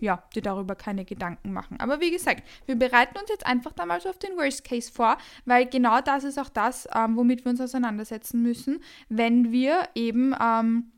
ja, 0.00 0.22
dir 0.34 0.42
darüber 0.42 0.74
keine 0.74 1.04
Gedanken 1.04 1.52
machen. 1.52 1.78
Aber 1.80 2.00
wie 2.00 2.10
gesagt, 2.10 2.42
wir 2.66 2.76
bereiten 2.76 3.18
uns 3.18 3.28
jetzt 3.28 3.46
einfach 3.46 3.72
damals 3.72 4.06
auf 4.06 4.18
den 4.18 4.36
Worst 4.36 4.64
Case 4.64 4.90
vor, 4.90 5.16
weil 5.44 5.66
genau 5.66 6.00
das 6.00 6.24
ist 6.24 6.38
auch 6.38 6.48
das, 6.48 6.88
ähm, 6.94 7.16
womit 7.16 7.44
wir 7.44 7.50
uns 7.50 7.60
auseinandersetzen 7.60 8.42
müssen, 8.42 8.80
wenn 9.08 9.52
wir 9.52 9.88
eben 9.94 10.34
ähm, 10.40 10.92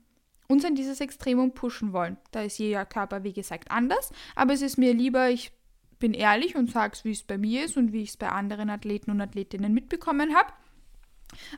uns 0.49 0.65
in 0.65 0.75
dieses 0.75 1.01
Extremum 1.01 1.53
pushen 1.53 1.93
wollen. 1.93 2.17
Da 2.31 2.43
ist 2.43 2.59
jeder 2.59 2.85
Körper, 2.85 3.25
wie 3.25 3.33
gesagt, 3.33 3.71
anders, 3.71 4.13
aber 4.35 4.53
es 4.53 4.63
ist 4.63 4.79
mir 4.79 4.95
lieber, 4.95 5.31
ich 5.31 5.53
bin 5.99 6.13
ehrlich 6.13 6.57
und 6.57 6.71
sage 6.71 6.93
es, 6.95 7.05
wie 7.05 7.13
es 7.13 7.23
bei 7.23 7.39
mir 7.39 7.65
ist 7.65 7.77
und 7.77 7.93
wie 7.93 8.03
ich 8.03 8.11
es 8.11 8.17
bei 8.17 8.29
anderen 8.29 8.69
Athleten 8.69 9.11
und 9.11 9.21
Athletinnen 9.21 9.73
mitbekommen 9.73 10.35
habe. 10.35 10.53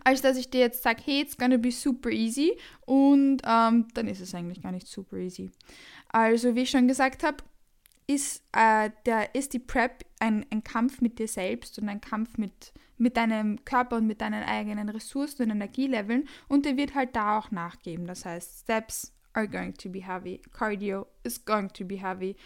Als 0.04 0.22
dass 0.22 0.36
ich 0.36 0.50
dir 0.50 0.60
jetzt 0.60 0.82
sage, 0.82 1.02
hey, 1.04 1.20
it's 1.20 1.36
gonna 1.36 1.56
be 1.56 1.70
super 1.70 2.10
easy 2.10 2.56
und 2.86 3.42
ähm, 3.44 3.88
dann 3.94 4.08
ist 4.08 4.20
es 4.20 4.34
eigentlich 4.34 4.62
gar 4.62 4.72
nicht 4.72 4.86
super 4.86 5.16
easy. 5.16 5.50
Also, 6.08 6.54
wie 6.54 6.62
ich 6.62 6.70
schon 6.70 6.88
gesagt 6.88 7.22
habe, 7.22 7.38
ist, 8.06 8.42
äh, 8.52 8.90
der, 9.04 9.34
ist 9.34 9.52
die 9.52 9.58
Prep 9.58 10.04
ein, 10.20 10.46
ein 10.50 10.62
Kampf 10.62 11.00
mit 11.00 11.18
dir 11.18 11.28
selbst 11.28 11.78
und 11.78 11.88
ein 11.88 12.00
Kampf 12.00 12.38
mit, 12.38 12.72
mit 12.98 13.16
deinem 13.16 13.64
Körper 13.64 13.96
und 13.96 14.06
mit 14.06 14.20
deinen 14.20 14.44
eigenen 14.44 14.88
Ressourcen 14.88 15.42
und 15.42 15.50
Energieleveln 15.50 16.28
und 16.48 16.64
der 16.64 16.76
wird 16.76 16.94
halt 16.94 17.16
da 17.16 17.38
auch 17.38 17.50
nachgeben. 17.50 18.06
Das 18.06 18.24
heißt, 18.24 18.60
Steps 18.60 19.12
are 19.32 19.48
going 19.48 19.74
to 19.74 19.90
be 19.90 20.06
heavy, 20.06 20.40
Cardio 20.52 21.06
is 21.24 21.44
going 21.44 21.68
to 21.72 21.84
be 21.84 22.00
heavy, 22.00 22.36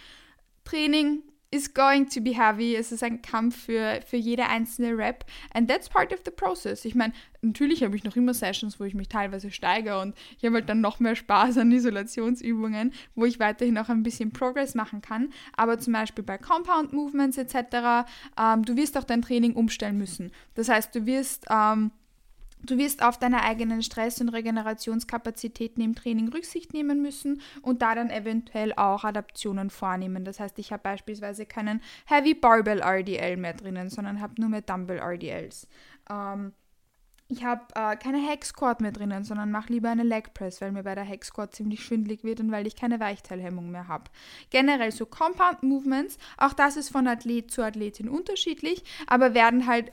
Training 0.65 1.23
is 1.53 1.75
going 1.75 2.09
to 2.09 2.21
be 2.21 2.33
heavy. 2.33 2.77
Es 2.77 2.93
ist 2.93 3.03
ein 3.03 3.23
Kampf 3.23 3.65
für, 3.65 4.01
für 4.07 4.17
jede 4.17 4.47
einzelne 4.47 4.97
Rap. 4.97 5.25
And 5.53 5.69
that's 5.69 5.89
part 5.89 6.13
of 6.13 6.21
the 6.25 6.31
process. 6.31 6.85
Ich 6.85 6.95
meine, 6.95 7.13
natürlich 7.43 7.83
habe 7.83 7.97
ich 7.97 8.05
noch 8.05 8.15
immer 8.15 8.35
Sessions, 8.35 8.79
wo 8.79 8.85
ich 8.85 8.95
mich 8.95 9.09
teilweise 9.09 9.51
steigere 9.51 10.01
und 10.01 10.15
ich 10.39 10.45
habe 10.45 10.57
halt 10.57 10.69
dann 10.69 10.81
noch 10.81 11.01
mehr 11.01 11.17
Spaß 11.17 11.59
an 11.59 11.73
Isolationsübungen, 11.73 12.93
wo 13.17 13.25
ich 13.25 13.41
weiterhin 13.41 13.79
auch 13.79 13.89
ein 13.89 14.05
bisschen 14.05 14.33
Progress 14.33 14.75
machen 14.75 15.01
kann. 15.03 15.33
Aber 15.57 15.79
zum 15.79 15.93
Beispiel 15.93 16.23
bei 16.23 16.39
Compound 16.39 16.93
Movements 16.93 17.37
etc., 17.37 18.07
ähm, 18.41 18.65
du 18.65 18.77
wirst 18.77 18.97
auch 18.97 19.05
dein 19.05 19.23
Training 19.23 19.55
umstellen 19.55 19.99
müssen. 19.99 20.31
Das 20.55 20.69
heißt, 20.69 20.95
du 20.95 21.05
wirst 21.07 21.47
ähm, 21.51 21.91
Du 22.63 22.79
wirst 22.79 23.03
auf 23.03 23.19
deine 23.19 23.43
eigenen 23.43 23.83
Stress- 23.83 24.21
und 24.21 24.29
Regenerationskapazitäten 24.29 25.83
im 25.83 25.95
Training 25.95 26.29
Rücksicht 26.29 26.75
nehmen 26.75 27.01
müssen 27.01 27.41
und 27.63 27.83
da 27.83 27.95
dann 27.95 28.11
eventuell 28.11 28.73
auch 28.75 29.05
Adaptionen 29.05 29.71
vornehmen. 29.71 30.25
Das 30.25 30.41
heißt, 30.41 30.59
ich 30.59 30.73
habe 30.73 30.83
beispielsweise 30.83 31.47
keinen 31.47 31.81
Heavy 32.07 32.35
Barbell 32.35 32.81
RDL 32.81 33.37
mehr 33.37 33.55
drinnen, 33.55 33.89
sondern 33.89 34.21
habe 34.21 34.41
nur 34.41 34.51
mehr 34.51 34.63
Dumbbell 34.63 34.99
RDLs. 34.99 35.69
Ähm, 36.11 36.53
ich 37.31 37.45
habe 37.45 37.63
äh, 37.77 37.97
keine 37.97 38.19
Hex 38.19 38.49
Squat 38.49 38.81
mehr 38.81 38.91
drinnen, 38.91 39.23
sondern 39.23 39.53
mache 39.53 39.73
lieber 39.73 39.89
eine 39.89 40.03
Leg 40.03 40.35
Press, 40.35 40.61
weil 40.61 40.73
mir 40.73 40.83
bei 40.83 40.97
der 40.97 41.05
Hex 41.05 41.29
Squat 41.29 41.55
ziemlich 41.55 41.85
schwindlig 41.85 42.25
wird 42.25 42.41
und 42.41 42.51
weil 42.51 42.67
ich 42.67 42.75
keine 42.75 42.99
Weichteilhemmung 42.99 43.71
mehr 43.71 43.87
habe. 43.87 44.11
Generell 44.51 44.91
so 44.91 45.07
Compound 45.07 45.63
Movements, 45.63 46.19
auch 46.39 46.53
das 46.53 46.77
ist 46.77 46.91
von 46.91 47.07
Athlet 47.07 47.53
zu 47.53 47.63
Athletin 47.63 48.09
unterschiedlich, 48.09 48.83
aber 49.07 49.33
werden 49.33 49.69
halt 49.69 49.93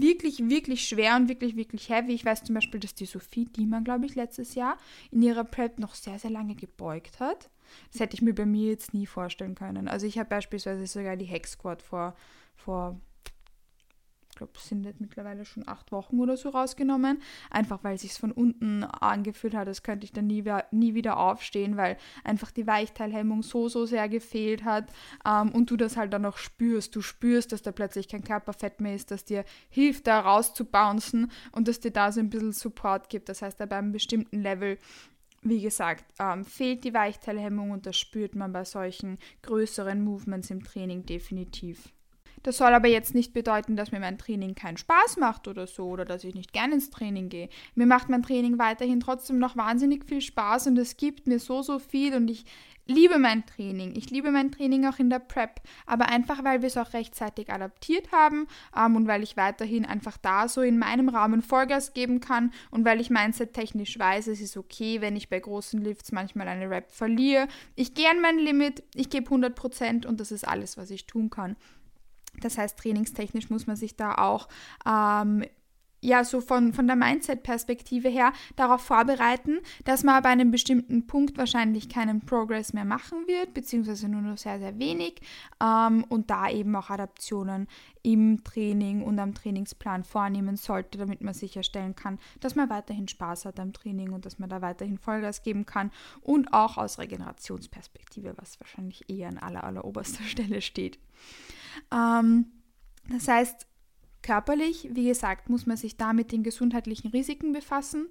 wirklich, 0.00 0.48
wirklich 0.48 0.86
schwer 0.86 1.16
und 1.16 1.28
wirklich, 1.28 1.56
wirklich 1.56 1.88
heavy. 1.88 2.12
Ich 2.12 2.24
weiß 2.24 2.44
zum 2.44 2.54
Beispiel, 2.54 2.80
dass 2.80 2.94
die 2.94 3.06
Sophie 3.06 3.46
Diemann, 3.46 3.84
glaube 3.84 4.06
ich, 4.06 4.14
letztes 4.14 4.54
Jahr 4.54 4.78
in 5.10 5.22
ihrer 5.22 5.44
Prep 5.44 5.78
noch 5.78 5.94
sehr, 5.94 6.18
sehr 6.18 6.30
lange 6.30 6.54
gebeugt 6.54 7.20
hat. 7.20 7.50
Das 7.90 8.00
hätte 8.00 8.14
ich 8.14 8.22
mir 8.22 8.34
bei 8.34 8.46
mir 8.46 8.70
jetzt 8.70 8.94
nie 8.94 9.06
vorstellen 9.06 9.54
können. 9.54 9.88
Also 9.88 10.06
ich 10.06 10.18
habe 10.18 10.28
beispielsweise 10.28 10.86
sogar 10.86 11.16
die 11.16 11.24
Hex 11.24 11.52
Squad 11.52 11.82
vor, 11.82 12.14
vor 12.56 13.00
ich 14.32 14.38
glaube, 14.38 14.52
es 14.56 14.66
sind 14.66 14.84
jetzt 14.84 14.98
mittlerweile 14.98 15.44
schon 15.44 15.68
acht 15.68 15.92
Wochen 15.92 16.18
oder 16.18 16.38
so 16.38 16.48
rausgenommen. 16.48 17.20
Einfach 17.50 17.84
weil 17.84 17.96
es 17.96 18.00
sich 18.00 18.14
von 18.14 18.32
unten 18.32 18.82
angefühlt 18.82 19.54
hat, 19.54 19.68
als 19.68 19.82
könnte 19.82 20.06
ich 20.06 20.12
dann 20.12 20.26
nie, 20.26 20.42
nie 20.70 20.94
wieder 20.94 21.18
aufstehen, 21.18 21.76
weil 21.76 21.98
einfach 22.24 22.50
die 22.50 22.66
Weichteilhemmung 22.66 23.42
so, 23.42 23.68
so 23.68 23.84
sehr 23.84 24.08
gefehlt 24.08 24.64
hat. 24.64 24.90
Ähm, 25.26 25.50
und 25.52 25.70
du 25.70 25.76
das 25.76 25.98
halt 25.98 26.14
dann 26.14 26.24
auch 26.24 26.38
spürst. 26.38 26.96
Du 26.96 27.02
spürst, 27.02 27.52
dass 27.52 27.60
da 27.60 27.72
plötzlich 27.72 28.08
kein 28.08 28.24
Körperfett 28.24 28.80
mehr 28.80 28.94
ist, 28.94 29.10
das 29.10 29.26
dir 29.26 29.44
hilft, 29.68 30.06
da 30.06 30.20
rauszubouncen 30.20 31.30
und 31.52 31.68
dass 31.68 31.80
dir 31.80 31.90
da 31.90 32.10
so 32.10 32.20
ein 32.20 32.30
bisschen 32.30 32.52
Support 32.52 33.10
gibt. 33.10 33.28
Das 33.28 33.42
heißt, 33.42 33.60
da 33.60 33.66
bei 33.66 33.76
einem 33.76 33.92
bestimmten 33.92 34.40
Level 34.40 34.78
wie 35.44 35.60
gesagt, 35.60 36.04
ähm, 36.20 36.44
fehlt 36.44 36.84
die 36.84 36.94
Weichteilhemmung 36.94 37.72
und 37.72 37.84
das 37.84 37.98
spürt 37.98 38.36
man 38.36 38.52
bei 38.52 38.64
solchen 38.64 39.18
größeren 39.42 40.02
Movements 40.02 40.50
im 40.50 40.62
Training 40.62 41.04
definitiv. 41.04 41.92
Das 42.42 42.56
soll 42.56 42.72
aber 42.74 42.88
jetzt 42.88 43.14
nicht 43.14 43.32
bedeuten, 43.32 43.76
dass 43.76 43.92
mir 43.92 44.00
mein 44.00 44.18
Training 44.18 44.54
keinen 44.54 44.76
Spaß 44.76 45.16
macht 45.18 45.48
oder 45.48 45.66
so 45.66 45.86
oder 45.86 46.04
dass 46.04 46.24
ich 46.24 46.34
nicht 46.34 46.52
gerne 46.52 46.74
ins 46.74 46.90
Training 46.90 47.28
gehe. 47.28 47.48
Mir 47.74 47.86
macht 47.86 48.08
mein 48.08 48.22
Training 48.22 48.58
weiterhin 48.58 49.00
trotzdem 49.00 49.38
noch 49.38 49.56
wahnsinnig 49.56 50.04
viel 50.04 50.20
Spaß 50.20 50.66
und 50.68 50.78
es 50.78 50.96
gibt 50.96 51.26
mir 51.26 51.38
so, 51.38 51.62
so 51.62 51.78
viel 51.78 52.14
und 52.14 52.28
ich 52.28 52.44
liebe 52.86 53.18
mein 53.18 53.46
Training. 53.46 53.94
Ich 53.94 54.10
liebe 54.10 54.30
mein 54.30 54.50
Training 54.50 54.86
auch 54.86 54.98
in 54.98 55.10
der 55.10 55.18
Prep, 55.18 55.60
aber 55.86 56.08
einfach, 56.08 56.42
weil 56.44 56.62
wir 56.62 56.66
es 56.66 56.76
auch 56.76 56.92
rechtzeitig 56.92 57.52
adaptiert 57.52 58.10
haben 58.12 58.48
ähm, 58.76 58.96
und 58.96 59.06
weil 59.06 59.22
ich 59.22 59.36
weiterhin 59.36 59.84
einfach 59.84 60.16
da 60.16 60.48
so 60.48 60.62
in 60.62 60.78
meinem 60.78 61.08
Rahmen 61.08 61.42
Vollgas 61.42 61.94
geben 61.94 62.20
kann 62.20 62.52
und 62.70 62.84
weil 62.84 63.00
ich 63.00 63.10
mindset 63.10 63.54
technisch 63.54 63.98
weiß, 63.98 64.26
es 64.26 64.40
ist 64.40 64.56
okay, 64.56 65.00
wenn 65.00 65.16
ich 65.16 65.28
bei 65.28 65.38
großen 65.38 65.80
Lifts 65.80 66.12
manchmal 66.12 66.48
eine 66.48 66.68
Rep 66.68 66.90
verliere. 66.90 67.48
Ich 67.76 67.94
gehe 67.94 68.10
an 68.10 68.20
mein 68.20 68.38
Limit, 68.38 68.82
ich 68.94 69.10
gebe 69.10 69.30
100% 69.32 70.06
und 70.06 70.20
das 70.20 70.32
ist 70.32 70.46
alles, 70.46 70.76
was 70.76 70.90
ich 70.90 71.06
tun 71.06 71.30
kann. 71.30 71.56
Das 72.40 72.58
heißt, 72.58 72.78
trainingstechnisch 72.78 73.50
muss 73.50 73.66
man 73.66 73.76
sich 73.76 73.96
da 73.96 74.14
auch 74.14 74.48
ähm, 74.86 75.44
ja, 76.02 76.24
so 76.24 76.40
von, 76.40 76.72
von 76.72 76.88
der 76.88 76.96
Mindset-Perspektive 76.96 78.08
her 78.08 78.32
darauf 78.56 78.82
vorbereiten, 78.82 79.60
dass 79.84 80.02
man 80.02 80.20
bei 80.22 80.30
einem 80.30 80.50
bestimmten 80.50 81.06
Punkt 81.06 81.38
wahrscheinlich 81.38 81.88
keinen 81.88 82.26
Progress 82.26 82.72
mehr 82.72 82.84
machen 82.84 83.28
wird, 83.28 83.54
beziehungsweise 83.54 84.08
nur 84.08 84.20
noch 84.20 84.36
sehr, 84.36 84.58
sehr 84.58 84.78
wenig 84.80 85.20
ähm, 85.62 86.04
und 86.08 86.28
da 86.28 86.50
eben 86.50 86.74
auch 86.74 86.90
Adaptionen 86.90 87.68
im 88.02 88.42
Training 88.42 89.02
und 89.02 89.20
am 89.20 89.32
Trainingsplan 89.32 90.02
vornehmen 90.02 90.56
sollte, 90.56 90.98
damit 90.98 91.22
man 91.22 91.34
sicherstellen 91.34 91.94
kann, 91.94 92.18
dass 92.40 92.56
man 92.56 92.68
weiterhin 92.68 93.06
Spaß 93.06 93.44
hat 93.44 93.60
am 93.60 93.72
Training 93.72 94.10
und 94.10 94.26
dass 94.26 94.40
man 94.40 94.50
da 94.50 94.60
weiterhin 94.60 94.98
Vollgas 94.98 95.44
geben 95.44 95.66
kann 95.66 95.92
und 96.20 96.52
auch 96.52 96.78
aus 96.78 96.98
Regenerationsperspektive, 96.98 98.34
was 98.36 98.58
wahrscheinlich 98.58 99.08
eher 99.08 99.28
an 99.28 99.38
aller, 99.38 99.62
aller 99.62 99.84
oberster 99.84 100.24
Stelle 100.26 100.62
steht. 100.62 100.98
Ähm, 101.92 102.46
das 103.08 103.28
heißt, 103.28 103.66
körperlich, 104.22 104.88
wie 104.92 105.06
gesagt, 105.06 105.50
muss 105.50 105.66
man 105.66 105.76
sich 105.76 105.96
da 105.96 106.12
mit 106.12 106.32
den 106.32 106.42
gesundheitlichen 106.42 107.10
Risiken 107.10 107.52
befassen. 107.52 108.06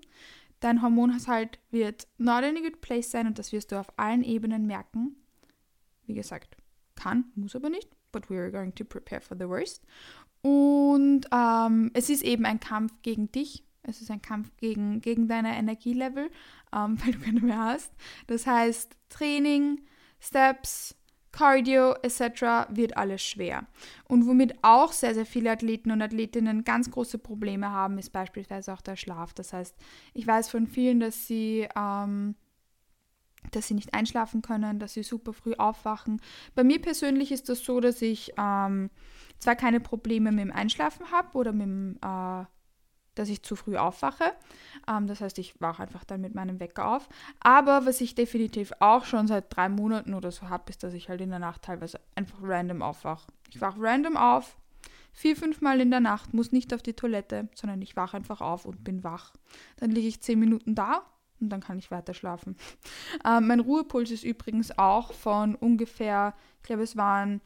Dein 0.59 0.81
Hormonhaushalt 0.81 1.59
wird 1.71 2.07
not 2.17 2.43
in 2.43 2.57
a 2.57 2.59
good 2.61 2.81
place 2.81 3.09
sein 3.09 3.27
und 3.27 3.39
das 3.39 3.51
wirst 3.51 3.71
du 3.71 3.79
auf 3.79 3.87
allen 3.97 4.23
Ebenen 4.23 4.67
merken. 4.67 5.15
Wie 6.05 6.13
gesagt, 6.13 6.55
kann, 6.95 7.31
muss 7.35 7.55
aber 7.55 7.69
nicht, 7.69 7.89
but 8.11 8.29
we 8.29 8.37
are 8.37 8.51
going 8.51 8.75
to 8.75 8.83
prepare 8.83 9.21
for 9.21 9.35
the 9.37 9.47
worst. 9.47 9.83
Und 10.41 11.27
ähm, 11.31 11.91
es 11.93 12.09
ist 12.09 12.23
eben 12.23 12.45
ein 12.45 12.59
Kampf 12.59 12.93
gegen 13.01 13.31
dich. 13.31 13.63
Es 13.83 14.01
ist 14.01 14.11
ein 14.11 14.21
Kampf 14.21 14.51
gegen, 14.57 15.01
gegen 15.01 15.27
deine 15.27 15.55
Energielevel, 15.57 16.29
ähm, 16.73 16.97
weil 17.03 17.13
du 17.13 17.19
keine 17.19 17.41
mehr 17.41 17.59
hast. 17.59 17.91
Das 18.27 18.45
heißt, 18.45 18.95
Training, 19.09 19.81
Steps, 20.19 20.95
Cardio 21.31 21.93
etc. 22.01 22.69
wird 22.69 22.97
alles 22.97 23.21
schwer. 23.21 23.65
Und 24.07 24.27
womit 24.27 24.55
auch 24.63 24.91
sehr, 24.91 25.13
sehr 25.13 25.25
viele 25.25 25.51
Athleten 25.51 25.91
und 25.91 26.01
Athletinnen 26.01 26.63
ganz 26.63 26.91
große 26.91 27.17
Probleme 27.17 27.71
haben, 27.71 27.97
ist 27.97 28.11
beispielsweise 28.11 28.73
auch 28.73 28.81
der 28.81 28.95
Schlaf. 28.95 29.33
Das 29.33 29.53
heißt, 29.53 29.75
ich 30.13 30.27
weiß 30.27 30.49
von 30.49 30.67
vielen, 30.67 30.99
dass 30.99 31.27
sie 31.27 31.67
ähm, 31.75 32.35
dass 33.49 33.67
sie 33.67 33.73
nicht 33.73 33.93
einschlafen 33.93 34.41
können, 34.41 34.79
dass 34.79 34.93
sie 34.93 35.03
super 35.03 35.33
früh 35.33 35.53
aufwachen. 35.55 36.21
Bei 36.53 36.63
mir 36.63 36.79
persönlich 36.79 37.31
ist 37.31 37.49
das 37.49 37.63
so, 37.63 37.79
dass 37.79 38.01
ich 38.01 38.33
ähm, 38.37 38.91
zwar 39.39 39.55
keine 39.55 39.79
Probleme 39.79 40.31
mit 40.31 40.41
dem 40.41 40.51
Einschlafen 40.51 41.11
habe 41.11 41.37
oder 41.37 41.51
mit 41.51 41.63
dem, 41.63 41.97
äh, 42.03 42.45
dass 43.15 43.29
ich 43.29 43.43
zu 43.43 43.55
früh 43.55 43.77
aufwache. 43.77 44.33
Ähm, 44.87 45.07
das 45.07 45.21
heißt, 45.21 45.37
ich 45.39 45.59
wache 45.61 45.83
einfach 45.83 46.03
dann 46.03 46.21
mit 46.21 46.35
meinem 46.35 46.59
Wecker 46.59 46.87
auf. 46.87 47.09
Aber 47.39 47.85
was 47.85 48.01
ich 48.01 48.15
definitiv 48.15 48.71
auch 48.79 49.05
schon 49.05 49.27
seit 49.27 49.55
drei 49.55 49.69
Monaten 49.69 50.13
oder 50.13 50.31
so 50.31 50.49
habe, 50.49 50.69
ist, 50.69 50.83
dass 50.83 50.93
ich 50.93 51.09
halt 51.09 51.21
in 51.21 51.29
der 51.29 51.39
Nacht 51.39 51.63
teilweise 51.63 51.99
einfach 52.15 52.39
random 52.41 52.81
aufwache. 52.81 53.31
Ich 53.49 53.59
wache 53.59 53.79
random 53.79 54.17
auf, 54.17 54.55
vier, 55.13 55.35
fünf 55.35 55.61
Mal 55.61 55.81
in 55.81 55.91
der 55.91 55.99
Nacht, 55.99 56.33
muss 56.33 56.51
nicht 56.51 56.73
auf 56.73 56.81
die 56.81 56.93
Toilette, 56.93 57.49
sondern 57.55 57.81
ich 57.81 57.95
wache 57.95 58.17
einfach 58.17 58.41
auf 58.41 58.65
und 58.65 58.83
bin 58.83 59.03
wach. 59.03 59.33
Dann 59.77 59.91
liege 59.91 60.07
ich 60.07 60.21
zehn 60.21 60.39
Minuten 60.39 60.75
da 60.75 61.03
und 61.39 61.49
dann 61.49 61.61
kann 61.61 61.79
ich 61.79 61.91
weiter 61.91 62.13
schlafen. 62.13 62.55
Ähm, 63.23 63.45
mein 63.45 63.59
Ruhepuls 63.59 64.09
ist 64.09 64.23
übrigens 64.23 64.75
auch 64.79 65.13
von 65.13 65.53
ungefähr, 65.53 66.33
ich 66.57 66.63
glaube, 66.63 66.81
es 66.81 66.97
waren 66.97 67.39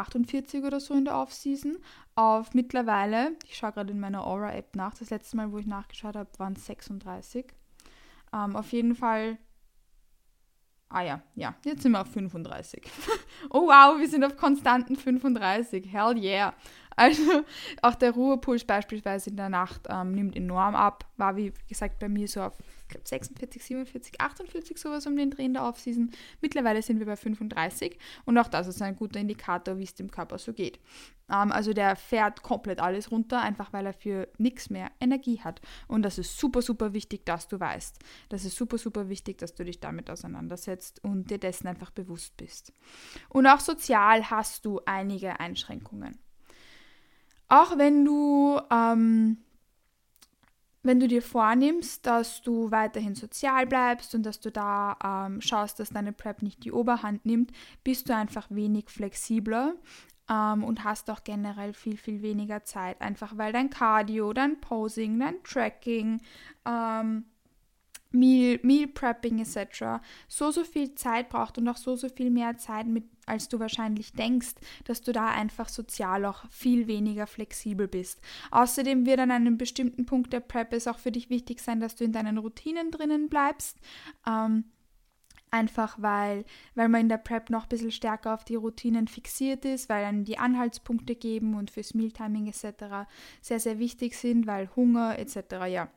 48 0.00 0.64
oder 0.64 0.80
so 0.80 0.94
in 0.94 1.04
der 1.04 1.16
Off-Season 1.16 1.76
auf 2.14 2.54
mittlerweile, 2.54 3.36
ich 3.44 3.56
schaue 3.56 3.72
gerade 3.72 3.92
in 3.92 4.00
meiner 4.00 4.26
Aura-App 4.26 4.74
nach, 4.74 4.94
das 4.94 5.10
letzte 5.10 5.36
Mal, 5.36 5.52
wo 5.52 5.58
ich 5.58 5.66
nachgeschaut 5.66 6.16
habe, 6.16 6.30
waren 6.38 6.54
es 6.54 6.66
36. 6.66 7.46
Ähm, 8.32 8.56
auf 8.56 8.72
jeden 8.72 8.94
Fall, 8.94 9.38
ah 10.88 11.02
ja, 11.02 11.22
ja, 11.34 11.54
jetzt 11.64 11.82
sind 11.82 11.92
wir 11.92 12.00
auf 12.00 12.10
35. 12.10 12.82
oh 13.50 13.68
wow, 13.68 13.98
wir 13.98 14.08
sind 14.08 14.24
auf 14.24 14.36
konstanten 14.36 14.96
35, 14.96 15.92
hell 15.92 16.16
yeah. 16.16 16.54
Also 16.98 17.44
auch 17.82 17.94
der 17.94 18.10
Ruhepuls 18.10 18.64
beispielsweise 18.64 19.30
in 19.30 19.36
der 19.36 19.48
Nacht 19.48 19.82
ähm, 19.88 20.12
nimmt 20.12 20.36
enorm 20.36 20.74
ab, 20.74 21.04
war 21.16 21.36
wie 21.36 21.52
gesagt 21.68 22.00
bei 22.00 22.08
mir 22.08 22.26
so 22.26 22.42
auf 22.42 22.54
ich 22.88 22.94
glaube 22.94 23.06
46, 23.06 23.62
47, 23.62 24.20
48 24.20 24.78
sowas 24.78 25.06
um 25.06 25.14
den 25.14 25.30
Dreh 25.30 25.44
in 25.44 25.52
der 25.52 25.64
Offseason. 25.64 26.10
Mittlerweile 26.40 26.80
sind 26.80 26.98
wir 26.98 27.06
bei 27.06 27.16
35 27.16 27.98
und 28.24 28.38
auch 28.38 28.48
das 28.48 28.66
ist 28.66 28.80
ein 28.80 28.96
guter 28.96 29.20
Indikator, 29.20 29.78
wie 29.78 29.84
es 29.84 29.94
dem 29.94 30.10
Körper 30.10 30.38
so 30.38 30.54
geht. 30.54 30.80
Ähm, 31.30 31.52
also 31.52 31.74
der 31.74 31.96
fährt 31.96 32.42
komplett 32.42 32.80
alles 32.80 33.10
runter, 33.10 33.42
einfach 33.42 33.72
weil 33.74 33.84
er 33.84 33.92
für 33.92 34.28
nichts 34.38 34.70
mehr 34.70 34.90
Energie 35.00 35.40
hat. 35.40 35.60
Und 35.86 36.02
das 36.02 36.18
ist 36.18 36.38
super, 36.38 36.62
super 36.62 36.94
wichtig, 36.94 37.26
dass 37.26 37.46
du 37.46 37.60
weißt. 37.60 37.98
Das 38.30 38.46
ist 38.46 38.56
super, 38.56 38.78
super 38.78 39.10
wichtig, 39.10 39.38
dass 39.38 39.54
du 39.54 39.64
dich 39.64 39.80
damit 39.80 40.08
auseinandersetzt 40.10 41.04
und 41.04 41.30
dir 41.30 41.38
dessen 41.38 41.68
einfach 41.68 41.90
bewusst 41.90 42.36
bist. 42.38 42.72
Und 43.28 43.46
auch 43.46 43.60
sozial 43.60 44.30
hast 44.30 44.64
du 44.64 44.80
einige 44.86 45.40
Einschränkungen. 45.40 46.18
Auch 47.48 47.78
wenn 47.78 48.04
du 48.04 48.60
ähm, 48.70 49.38
wenn 50.82 51.00
du 51.00 51.08
dir 51.08 51.22
vornimmst, 51.22 52.06
dass 52.06 52.40
du 52.40 52.70
weiterhin 52.70 53.14
sozial 53.14 53.66
bleibst 53.66 54.14
und 54.14 54.22
dass 54.24 54.40
du 54.40 54.50
da 54.50 54.96
ähm, 55.04 55.40
schaust, 55.40 55.80
dass 55.80 55.90
deine 55.90 56.12
Prep 56.12 56.40
nicht 56.40 56.64
die 56.64 56.72
Oberhand 56.72 57.26
nimmt, 57.26 57.52
bist 57.84 58.08
du 58.08 58.14
einfach 58.14 58.46
wenig 58.50 58.88
flexibler 58.88 59.74
ähm, 60.30 60.64
und 60.64 60.84
hast 60.84 61.10
auch 61.10 61.24
generell 61.24 61.74
viel, 61.74 61.96
viel 61.96 62.22
weniger 62.22 62.64
Zeit. 62.64 63.00
Einfach 63.00 63.36
weil 63.36 63.52
dein 63.52 63.70
Cardio, 63.70 64.32
dein 64.32 64.60
Posing, 64.60 65.18
dein 65.18 65.42
Tracking, 65.42 66.22
ähm, 66.64 67.24
Meal, 68.10 68.58
Meal 68.62 68.86
Prepping 68.86 69.40
etc. 69.40 70.00
so, 70.28 70.50
so 70.50 70.64
viel 70.64 70.94
Zeit 70.94 71.28
braucht 71.28 71.58
und 71.58 71.68
auch 71.68 71.76
so, 71.76 71.96
so 71.96 72.08
viel 72.08 72.30
mehr 72.30 72.56
Zeit, 72.56 72.86
mit, 72.86 73.04
als 73.26 73.48
du 73.48 73.60
wahrscheinlich 73.60 74.12
denkst, 74.12 74.54
dass 74.84 75.02
du 75.02 75.12
da 75.12 75.28
einfach 75.28 75.68
sozial 75.68 76.24
auch 76.24 76.48
viel 76.50 76.86
weniger 76.86 77.26
flexibel 77.26 77.86
bist. 77.86 78.20
Außerdem 78.50 79.04
wird 79.04 79.20
an 79.20 79.30
einem 79.30 79.58
bestimmten 79.58 80.06
Punkt 80.06 80.32
der 80.32 80.40
Prep 80.40 80.72
es 80.72 80.86
auch 80.86 80.98
für 80.98 81.12
dich 81.12 81.28
wichtig 81.28 81.60
sein, 81.60 81.80
dass 81.80 81.96
du 81.96 82.04
in 82.04 82.12
deinen 82.12 82.38
Routinen 82.38 82.90
drinnen 82.90 83.28
bleibst. 83.28 83.78
Ähm, 84.26 84.64
Einfach 85.50 85.96
weil, 85.98 86.44
weil 86.74 86.88
man 86.88 87.02
in 87.02 87.08
der 87.08 87.16
Prep 87.16 87.48
noch 87.48 87.62
ein 87.62 87.68
bisschen 87.70 87.90
stärker 87.90 88.34
auf 88.34 88.44
die 88.44 88.56
Routinen 88.56 89.08
fixiert 89.08 89.64
ist, 89.64 89.88
weil 89.88 90.04
dann 90.04 90.24
die 90.24 90.38
Anhaltspunkte 90.38 91.14
geben 91.14 91.54
und 91.54 91.70
fürs 91.70 91.94
Mealtiming 91.94 92.48
etc. 92.48 93.08
sehr, 93.40 93.58
sehr 93.58 93.78
wichtig 93.78 94.14
sind, 94.14 94.46
weil 94.46 94.68
Hunger 94.76 95.18
etc. 95.18 95.36
ja 95.66 95.88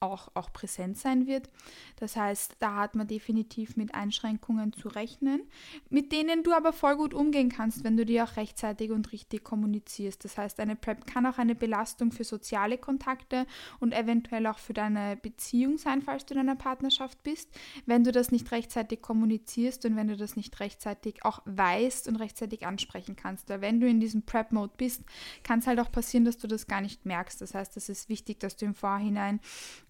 auch, 0.00 0.28
auch 0.34 0.52
präsent 0.52 0.98
sein 0.98 1.26
wird. 1.26 1.48
Das 1.96 2.16
heißt, 2.16 2.56
da 2.60 2.76
hat 2.76 2.94
man 2.94 3.06
definitiv 3.06 3.76
mit 3.76 3.94
Einschränkungen 3.94 4.72
zu 4.72 4.88
rechnen, 4.88 5.42
mit 5.90 6.12
denen 6.12 6.42
du 6.42 6.52
aber 6.52 6.72
voll 6.72 6.96
gut 6.96 7.14
umgehen 7.14 7.48
kannst, 7.48 7.84
wenn 7.84 7.96
du 7.96 8.04
die 8.04 8.20
auch 8.22 8.36
rechtzeitig 8.36 8.90
und 8.90 9.12
richtig 9.12 9.44
kommunizierst. 9.44 10.24
Das 10.24 10.38
heißt, 10.38 10.60
eine 10.60 10.76
Prep 10.76 11.06
kann 11.06 11.26
auch 11.26 11.38
eine 11.38 11.54
Belastung 11.54 12.12
für 12.12 12.24
soziale 12.24 12.78
Kontakte 12.78 13.46
und 13.80 13.92
eventuell 13.92 14.46
auch 14.46 14.58
für 14.58 14.72
deine 14.72 15.16
Beziehung 15.16 15.78
sein, 15.78 16.02
falls 16.02 16.26
du 16.26 16.34
in 16.34 16.40
einer 16.40 16.56
Partnerschaft 16.56 17.22
bist, 17.22 17.48
wenn 17.86 18.04
du 18.04 18.12
das 18.12 18.30
nicht 18.30 18.50
rechtzeitig 18.52 19.02
kommunizierst 19.02 19.84
und 19.84 19.96
wenn 19.96 20.08
du 20.08 20.16
das 20.16 20.36
nicht 20.36 20.58
rechtzeitig 20.60 21.24
auch 21.24 21.40
weißt 21.44 22.08
und 22.08 22.16
rechtzeitig 22.16 22.66
ansprechen 22.66 23.16
kannst. 23.16 23.48
Weil 23.48 23.60
wenn 23.60 23.80
du 23.80 23.88
in 23.88 24.00
diesem 24.00 24.22
Prep-Mode 24.22 24.72
bist, 24.76 25.02
kann 25.42 25.58
es 25.58 25.66
halt 25.66 25.80
auch 25.80 25.90
passieren, 25.90 26.24
dass 26.24 26.38
du 26.38 26.46
das 26.46 26.66
gar 26.66 26.80
nicht 26.80 27.06
merkst. 27.06 27.40
Das 27.40 27.54
heißt, 27.54 27.76
es 27.76 27.88
ist 27.88 28.08
wichtig, 28.08 28.40
dass 28.40 28.56
du 28.56 28.66
im 28.66 28.74
Vorhinein 28.74 29.40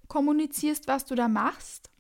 kommunizierst, 0.09 0.89
was 0.89 1.05
du 1.05 1.15
da 1.15 1.29
machst, 1.29 1.91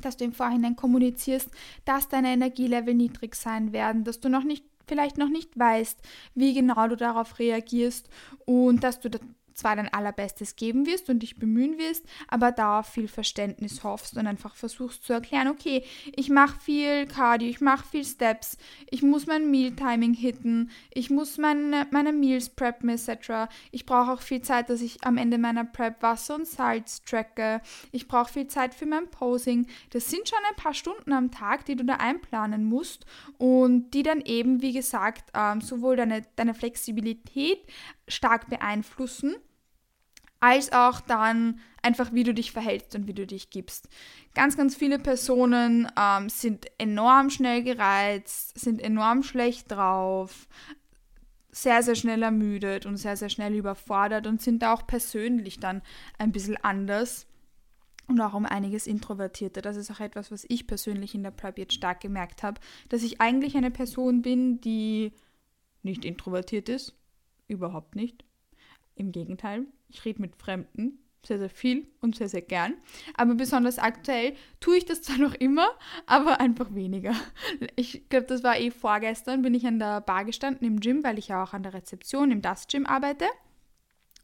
dass 0.00 0.16
du 0.16 0.24
im 0.24 0.32
Vorhinein 0.32 0.76
kommunizierst, 0.76 1.50
dass 1.84 2.08
deine 2.08 2.28
Energielevel 2.28 2.94
niedrig 2.94 3.34
sein 3.34 3.72
werden, 3.72 4.04
dass 4.04 4.20
du 4.20 4.28
noch 4.28 4.44
nicht 4.44 4.64
vielleicht 4.86 5.18
noch 5.18 5.28
nicht 5.28 5.56
weißt, 5.56 6.00
wie 6.34 6.52
genau 6.52 6.88
du 6.88 6.96
darauf 6.96 7.38
reagierst 7.38 8.08
und 8.44 8.82
dass 8.82 8.98
du 8.98 9.08
zwar 9.60 9.76
dein 9.76 9.92
allerbestes 9.92 10.56
geben 10.56 10.86
wirst 10.86 11.08
und 11.08 11.20
dich 11.20 11.38
bemühen 11.38 11.78
wirst, 11.78 12.04
aber 12.28 12.52
da 12.52 12.80
auf 12.80 12.88
viel 12.88 13.08
Verständnis 13.08 13.84
hoffst 13.84 14.16
und 14.16 14.26
einfach 14.26 14.56
versuchst 14.56 15.04
zu 15.04 15.12
erklären, 15.12 15.48
okay, 15.48 15.84
ich 16.16 16.30
mache 16.30 16.58
viel 16.60 17.06
Cardio, 17.06 17.48
ich 17.48 17.60
mache 17.60 17.86
viel 17.86 18.04
Steps, 18.04 18.56
ich 18.90 19.02
muss 19.02 19.26
mein 19.26 19.50
Meal-Timing 19.50 20.14
hitten, 20.14 20.70
ich 20.92 21.10
muss 21.10 21.38
meine, 21.38 21.86
meine 21.90 22.12
Meals 22.12 22.50
preppen 22.50 22.88
etc. 22.88 23.50
Ich 23.70 23.86
brauche 23.86 24.12
auch 24.12 24.22
viel 24.22 24.42
Zeit, 24.42 24.70
dass 24.70 24.80
ich 24.80 25.04
am 25.04 25.16
Ende 25.16 25.38
meiner 25.38 25.64
Prep 25.64 26.02
Wasser 26.02 26.34
und 26.36 26.46
Salz 26.46 27.02
tracke. 27.04 27.60
Ich 27.92 28.08
brauche 28.08 28.32
viel 28.32 28.46
Zeit 28.46 28.74
für 28.74 28.86
mein 28.86 29.08
Posing. 29.10 29.66
Das 29.90 30.10
sind 30.10 30.28
schon 30.28 30.38
ein 30.48 30.56
paar 30.56 30.74
Stunden 30.74 31.12
am 31.12 31.30
Tag, 31.30 31.64
die 31.66 31.76
du 31.76 31.84
da 31.84 31.96
einplanen 31.96 32.64
musst 32.64 33.04
und 33.38 33.90
die 33.90 34.02
dann 34.02 34.20
eben, 34.22 34.62
wie 34.62 34.72
gesagt, 34.72 35.30
ähm, 35.34 35.60
sowohl 35.60 35.96
deine, 35.96 36.22
deine 36.36 36.54
Flexibilität 36.54 37.60
stark 38.08 38.48
beeinflussen, 38.48 39.36
als 40.40 40.72
auch 40.72 41.00
dann 41.00 41.60
einfach, 41.82 42.12
wie 42.12 42.24
du 42.24 42.34
dich 42.34 42.52
verhältst 42.52 42.94
und 42.94 43.06
wie 43.06 43.14
du 43.14 43.26
dich 43.26 43.50
gibst. 43.50 43.88
Ganz, 44.34 44.56
ganz 44.56 44.74
viele 44.74 44.98
Personen 44.98 45.90
ähm, 45.98 46.28
sind 46.28 46.66
enorm 46.78 47.30
schnell 47.30 47.62
gereizt, 47.62 48.58
sind 48.58 48.80
enorm 48.80 49.22
schlecht 49.22 49.70
drauf, 49.70 50.48
sehr, 51.52 51.82
sehr 51.82 51.94
schnell 51.94 52.22
ermüdet 52.22 52.86
und 52.86 52.96
sehr, 52.96 53.16
sehr 53.16 53.28
schnell 53.28 53.54
überfordert 53.54 54.26
und 54.26 54.40
sind 54.40 54.64
auch 54.64 54.86
persönlich 54.86 55.58
dann 55.58 55.82
ein 56.18 56.32
bisschen 56.32 56.56
anders 56.58 57.26
und 58.06 58.20
auch 58.20 58.34
um 58.34 58.46
einiges 58.46 58.86
introvertierter. 58.86 59.62
Das 59.62 59.76
ist 59.76 59.90
auch 59.90 60.00
etwas, 60.00 60.30
was 60.30 60.44
ich 60.48 60.66
persönlich 60.66 61.14
in 61.14 61.22
der 61.22 61.30
Prep 61.30 61.58
jetzt 61.58 61.74
stark 61.74 62.00
gemerkt 62.00 62.42
habe, 62.42 62.60
dass 62.88 63.02
ich 63.02 63.20
eigentlich 63.20 63.56
eine 63.56 63.70
Person 63.70 64.22
bin, 64.22 64.60
die 64.60 65.12
nicht 65.82 66.04
introvertiert 66.04 66.68
ist, 66.68 66.94
überhaupt 67.48 67.96
nicht. 67.96 68.24
Im 68.96 69.12
Gegenteil, 69.12 69.66
ich 69.90 70.04
rede 70.04 70.20
mit 70.20 70.36
Fremden 70.36 70.98
sehr, 71.26 71.38
sehr 71.38 71.50
viel 71.50 71.86
und 72.00 72.16
sehr, 72.16 72.28
sehr 72.28 72.42
gern. 72.42 72.74
Aber 73.14 73.34
besonders 73.34 73.78
aktuell 73.78 74.34
tue 74.58 74.78
ich 74.78 74.86
das 74.86 75.02
zwar 75.02 75.18
noch 75.18 75.34
immer, 75.34 75.68
aber 76.06 76.40
einfach 76.40 76.74
weniger. 76.74 77.14
Ich 77.76 78.08
glaube, 78.08 78.26
das 78.26 78.42
war 78.42 78.58
eh 78.58 78.70
vorgestern, 78.70 79.42
bin 79.42 79.54
ich 79.54 79.66
an 79.66 79.78
der 79.78 80.00
Bar 80.00 80.24
gestanden 80.24 80.66
im 80.66 80.80
Gym, 80.80 81.04
weil 81.04 81.18
ich 81.18 81.28
ja 81.28 81.42
auch 81.42 81.52
an 81.52 81.62
der 81.62 81.74
Rezeption 81.74 82.30
im 82.30 82.42
Dust 82.42 82.70
Gym 82.70 82.86
arbeite. 82.86 83.26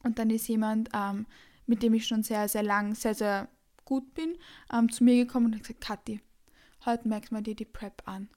Und 0.02 0.18
dann 0.18 0.30
ist 0.30 0.48
jemand, 0.48 0.88
ähm, 0.94 1.26
mit 1.66 1.82
dem 1.82 1.94
ich 1.94 2.06
schon 2.06 2.22
sehr, 2.22 2.48
sehr 2.48 2.62
lang, 2.62 2.94
sehr, 2.94 3.14
sehr 3.14 3.48
gut 3.84 4.14
bin, 4.14 4.36
ähm, 4.72 4.90
zu 4.90 5.04
mir 5.04 5.16
gekommen 5.24 5.46
und 5.46 5.54
hat 5.54 5.62
gesagt, 5.62 5.80
Kathi, 5.80 6.20
heute 6.84 7.08
merkst 7.08 7.32
du 7.32 7.40
dir 7.40 7.54
die 7.54 7.64
Prep 7.64 8.02
an. 8.06 8.28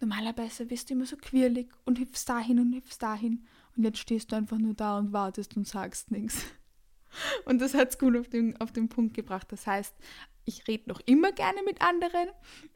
Normalerweise 0.00 0.66
bist 0.66 0.90
du 0.90 0.94
immer 0.94 1.06
so 1.06 1.16
quirlig 1.16 1.68
und 1.84 1.98
hüpfst 1.98 2.24
dahin 2.26 2.58
und 2.58 2.74
hüpfst 2.74 2.98
dahin. 2.98 3.46
Und 3.76 3.84
jetzt 3.84 3.98
stehst 3.98 4.32
du 4.32 4.36
einfach 4.36 4.58
nur 4.58 4.74
da 4.74 4.98
und 4.98 5.12
wartest 5.12 5.56
und 5.56 5.68
sagst 5.68 6.10
nichts. 6.10 6.44
Und 7.44 7.60
das 7.60 7.74
hat 7.74 7.90
es 7.90 7.98
gut 7.98 8.16
auf 8.16 8.28
den, 8.28 8.60
auf 8.60 8.72
den 8.72 8.88
Punkt 8.88 9.14
gebracht. 9.14 9.46
Das 9.50 9.66
heißt, 9.66 9.94
ich 10.48 10.66
rede 10.66 10.88
noch 10.88 11.00
immer 11.04 11.30
gerne 11.32 11.62
mit 11.62 11.82
anderen, 11.82 12.28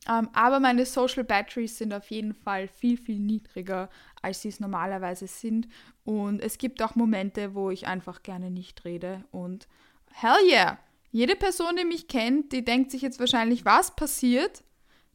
ähm, 0.08 0.28
aber 0.34 0.60
meine 0.60 0.84
Social 0.84 1.24
Batteries 1.24 1.78
sind 1.78 1.94
auf 1.94 2.10
jeden 2.10 2.34
Fall 2.34 2.68
viel, 2.68 2.98
viel 2.98 3.18
niedriger, 3.18 3.88
als 4.20 4.42
sie 4.42 4.50
es 4.50 4.60
normalerweise 4.60 5.26
sind. 5.26 5.68
Und 6.04 6.40
es 6.40 6.58
gibt 6.58 6.82
auch 6.82 6.94
Momente, 6.94 7.54
wo 7.54 7.70
ich 7.70 7.86
einfach 7.86 8.22
gerne 8.22 8.50
nicht 8.50 8.84
rede. 8.84 9.24
Und 9.30 9.68
hell 10.12 10.36
yeah! 10.46 10.78
Jede 11.10 11.36
Person, 11.36 11.76
die 11.76 11.84
mich 11.84 12.08
kennt, 12.08 12.52
die 12.52 12.64
denkt 12.64 12.90
sich 12.90 13.02
jetzt 13.02 13.20
wahrscheinlich, 13.20 13.64
was 13.64 13.94
passiert? 13.94 14.64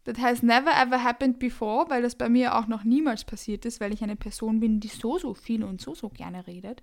That 0.03 0.19
has 0.19 0.41
never 0.41 0.71
ever 0.71 1.03
happened 1.03 1.39
before, 1.39 1.89
weil 1.89 2.01
das 2.01 2.15
bei 2.15 2.29
mir 2.29 2.55
auch 2.55 2.67
noch 2.67 2.83
niemals 2.83 3.25
passiert 3.25 3.65
ist, 3.65 3.81
weil 3.81 3.93
ich 3.93 4.03
eine 4.03 4.15
Person 4.15 4.59
bin, 4.59 4.79
die 4.79 4.87
so, 4.87 5.17
so 5.17 5.33
viel 5.33 5.63
und 5.63 5.81
so, 5.81 5.95
so 5.95 6.09
gerne 6.09 6.47
redet. 6.47 6.81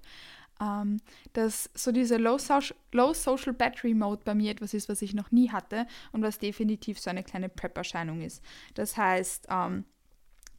Ähm, 0.61 1.01
dass 1.33 1.71
so 1.75 1.93
diese 1.93 2.17
Low, 2.17 2.39
Social, 2.39 2.77
Low 2.93 3.13
Social 3.13 3.53
Battery 3.53 3.95
Mode 3.95 4.23
bei 4.25 4.35
mir 4.35 4.51
etwas 4.51 4.75
ist, 4.75 4.89
was 4.89 5.03
ich 5.03 5.15
noch 5.15 5.31
nie 5.31 5.51
hatte 5.51 5.87
und 6.13 6.23
was 6.23 6.39
definitiv 6.39 6.99
so 6.99 7.11
eine 7.11 7.23
kleine 7.23 7.49
Prep-Erscheinung 7.49 8.21
ist. 8.21 8.43
Das 8.75 8.97
heißt, 8.97 9.47
ähm, 9.51 9.85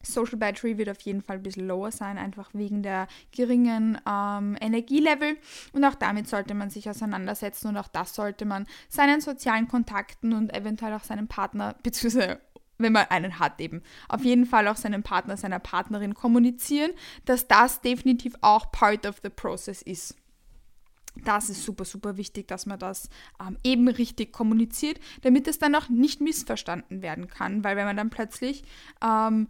Social 0.05 0.37
Battery 0.37 0.77
wird 0.77 0.89
auf 0.89 1.01
jeden 1.01 1.21
Fall 1.21 1.37
ein 1.37 1.43
bisschen 1.43 1.67
lower 1.67 1.91
sein, 1.91 2.17
einfach 2.17 2.53
wegen 2.53 2.83
der 2.83 3.07
geringen 3.31 3.99
ähm, 4.07 4.55
Energielevel. 4.61 5.37
Und 5.73 5.83
auch 5.83 5.95
damit 5.95 6.27
sollte 6.27 6.53
man 6.53 6.69
sich 6.69 6.89
auseinandersetzen 6.89 7.67
und 7.67 7.77
auch 7.77 7.87
das 7.87 8.13
sollte 8.13 8.45
man 8.45 8.67
seinen 8.89 9.21
sozialen 9.21 9.67
Kontakten 9.67 10.33
und 10.33 10.53
eventuell 10.53 10.93
auch 10.93 11.03
seinem 11.03 11.27
Partner, 11.27 11.75
beziehungsweise 11.83 12.39
wenn 12.77 12.93
man 12.93 13.07
einen 13.09 13.39
hat 13.39 13.59
eben, 13.61 13.81
auf 14.09 14.23
jeden 14.23 14.45
Fall 14.45 14.67
auch 14.67 14.75
seinem 14.75 15.03
Partner, 15.03 15.37
seiner 15.37 15.59
Partnerin 15.59 16.13
kommunizieren, 16.13 16.91
dass 17.25 17.47
das 17.47 17.81
definitiv 17.81 18.35
auch 18.41 18.71
part 18.71 19.05
of 19.05 19.17
the 19.23 19.29
process 19.29 19.81
ist. 19.81 20.15
Das 21.23 21.49
ist 21.49 21.63
super, 21.63 21.85
super 21.85 22.17
wichtig, 22.17 22.47
dass 22.49 22.65
man 22.65 22.77
das 22.77 23.09
ähm, 23.39 23.57
eben 23.63 23.87
richtig 23.87 24.33
kommuniziert, 24.33 24.99
damit 25.21 25.47
es 25.47 25.59
dann 25.59 25.73
auch 25.75 25.87
nicht 25.87 26.19
missverstanden 26.19 27.01
werden 27.01 27.27
kann, 27.27 27.63
weil 27.63 27.77
wenn 27.77 27.85
man 27.85 27.95
dann 27.95 28.09
plötzlich 28.09 28.63
ähm, 29.01 29.47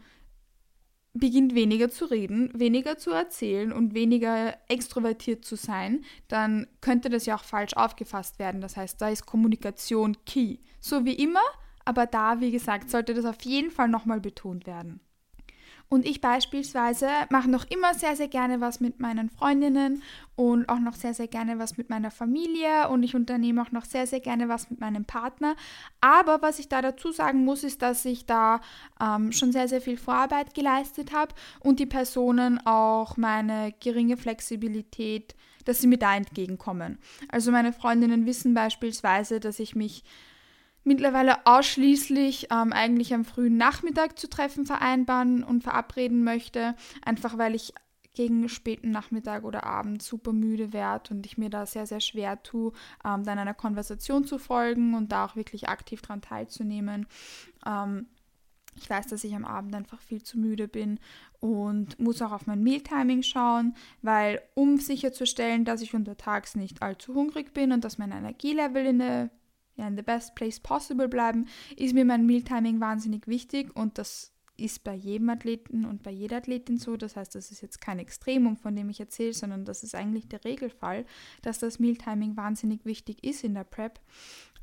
beginnt 1.15 1.55
weniger 1.55 1.89
zu 1.89 2.05
reden, 2.05 2.51
weniger 2.53 2.97
zu 2.97 3.11
erzählen 3.11 3.71
und 3.71 3.93
weniger 3.93 4.55
extrovertiert 4.67 5.45
zu 5.45 5.55
sein, 5.55 6.03
dann 6.27 6.67
könnte 6.81 7.09
das 7.09 7.25
ja 7.25 7.35
auch 7.35 7.43
falsch 7.43 7.73
aufgefasst 7.73 8.37
werden. 8.37 8.61
Das 8.61 8.75
heißt, 8.75 9.01
da 9.01 9.09
ist 9.09 9.25
Kommunikation 9.25 10.17
key. 10.25 10.57
So 10.79 11.05
wie 11.05 11.13
immer, 11.13 11.41
aber 11.85 12.05
da, 12.05 12.41
wie 12.41 12.51
gesagt, 12.51 12.89
sollte 12.89 13.13
das 13.13 13.25
auf 13.25 13.41
jeden 13.43 13.71
Fall 13.71 13.87
nochmal 13.87 14.19
betont 14.19 14.67
werden. 14.67 14.99
Und 15.87 16.05
ich 16.05 16.19
beispielsweise 16.19 17.07
mache 17.29 17.49
noch 17.49 17.65
immer 17.69 17.93
sehr, 17.93 18.15
sehr 18.15 18.27
gerne 18.27 18.59
was 18.59 18.79
mit 18.79 18.99
meinen 18.99 19.29
Freundinnen 19.29 20.01
und 20.35 20.67
auch 20.67 20.79
noch 20.79 20.95
sehr, 20.95 21.13
sehr 21.13 21.27
gerne 21.27 21.59
was 21.59 21.77
mit 21.77 21.91
meiner 21.91 22.09
Familie 22.09 22.89
und 22.89 23.03
ich 23.03 23.15
unternehme 23.15 23.61
auch 23.61 23.71
noch 23.71 23.85
sehr, 23.85 24.07
sehr 24.07 24.19
gerne 24.19 24.49
was 24.49 24.71
mit 24.71 24.79
meinem 24.79 25.05
Partner. 25.05 25.55
Aber 26.01 26.41
was 26.41 26.57
ich 26.57 26.69
da 26.69 26.81
dazu 26.81 27.11
sagen 27.11 27.45
muss, 27.45 27.63
ist, 27.63 27.83
dass 27.83 28.03
ich 28.03 28.25
da 28.25 28.61
ähm, 28.99 29.31
schon 29.31 29.51
sehr, 29.51 29.67
sehr 29.67 29.81
viel 29.81 29.97
Vorarbeit 29.97 30.55
geleistet 30.55 31.13
habe 31.13 31.35
und 31.59 31.79
die 31.79 31.85
Personen 31.85 32.59
auch 32.65 33.15
meine 33.15 33.71
geringe 33.79 34.17
Flexibilität, 34.17 35.35
dass 35.65 35.81
sie 35.81 35.87
mir 35.87 35.99
da 35.99 36.15
entgegenkommen. 36.15 36.97
Also 37.29 37.51
meine 37.51 37.73
Freundinnen 37.73 38.25
wissen 38.25 38.55
beispielsweise, 38.55 39.39
dass 39.39 39.59
ich 39.59 39.75
mich 39.75 40.03
mittlerweile 40.85 41.45
ausschließlich 41.45 42.47
ähm, 42.51 42.71
eigentlich 42.71 43.13
am 43.13 43.25
frühen 43.25 43.57
Nachmittag 43.57 44.17
zu 44.17 44.29
treffen 44.29 44.65
vereinbaren 44.65 45.43
und 45.43 45.63
verabreden 45.63 46.23
möchte, 46.23 46.75
einfach 47.03 47.37
weil 47.37 47.55
ich 47.55 47.73
gegen 48.13 48.47
späten 48.47 48.91
Nachmittag 48.91 49.43
oder 49.43 49.65
Abend 49.65 50.01
super 50.01 50.31
müde 50.31 50.71
werde 50.71 51.13
und 51.13 51.25
ich 51.25 51.37
mir 51.37 51.49
da 51.49 51.65
sehr, 51.65 51.85
sehr 51.85 51.99
schwer 51.99 52.41
tue, 52.41 52.71
ähm, 53.03 53.23
dann 53.25 53.37
einer 53.37 53.53
Konversation 53.53 54.25
zu 54.25 54.37
folgen 54.37 54.93
und 54.93 55.11
da 55.11 55.25
auch 55.25 55.35
wirklich 55.35 55.67
aktiv 55.67 56.01
daran 56.01 56.21
teilzunehmen. 56.21 57.07
Ähm, 57.65 58.07
ich 58.77 58.89
weiß, 58.89 59.07
dass 59.07 59.23
ich 59.23 59.35
am 59.35 59.45
Abend 59.45 59.73
einfach 59.75 60.01
viel 60.01 60.21
zu 60.21 60.37
müde 60.37 60.67
bin 60.67 60.99
und 61.39 61.99
muss 61.99 62.21
auch 62.21 62.31
auf 62.31 62.45
mein 62.45 62.63
Mealtiming 62.63 63.23
schauen, 63.23 63.75
weil 64.01 64.41
um 64.53 64.77
sicherzustellen, 64.77 65.65
dass 65.65 65.81
ich 65.81 65.93
untertags 65.93 66.55
nicht 66.55 66.81
allzu 66.81 67.13
hungrig 67.13 67.53
bin 67.53 67.71
und 67.71 67.83
dass 67.83 67.97
mein 67.97 68.11
Energielevel 68.11 68.85
in 68.85 68.99
der 68.99 69.29
ja, 69.75 69.87
in 69.87 69.95
the 69.95 70.03
best 70.03 70.35
place 70.35 70.59
possible 70.59 71.07
bleiben, 71.07 71.47
ist 71.75 71.93
mir 71.93 72.05
mein 72.05 72.25
Mealtiming 72.25 72.79
wahnsinnig 72.79 73.27
wichtig 73.27 73.75
und 73.75 73.97
das 73.97 74.31
ist 74.57 74.83
bei 74.83 74.93
jedem 74.93 75.29
Athleten 75.29 75.85
und 75.85 76.03
bei 76.03 76.11
jeder 76.11 76.37
Athletin 76.37 76.77
so. 76.77 76.97
Das 76.97 77.15
heißt, 77.15 77.35
das 77.35 77.51
ist 77.51 77.61
jetzt 77.61 77.81
kein 77.81 77.99
Extremum, 77.99 78.57
von 78.57 78.75
dem 78.75 78.89
ich 78.89 78.99
erzähle, 78.99 79.33
sondern 79.33 79.65
das 79.65 79.83
ist 79.83 79.95
eigentlich 79.95 80.27
der 80.27 80.43
Regelfall, 80.45 81.05
dass 81.41 81.59
das 81.59 81.79
Mealtiming 81.79 82.37
wahnsinnig 82.37 82.85
wichtig 82.85 83.23
ist 83.23 83.43
in 83.43 83.53
der 83.53 83.65
Prep. 83.65 83.99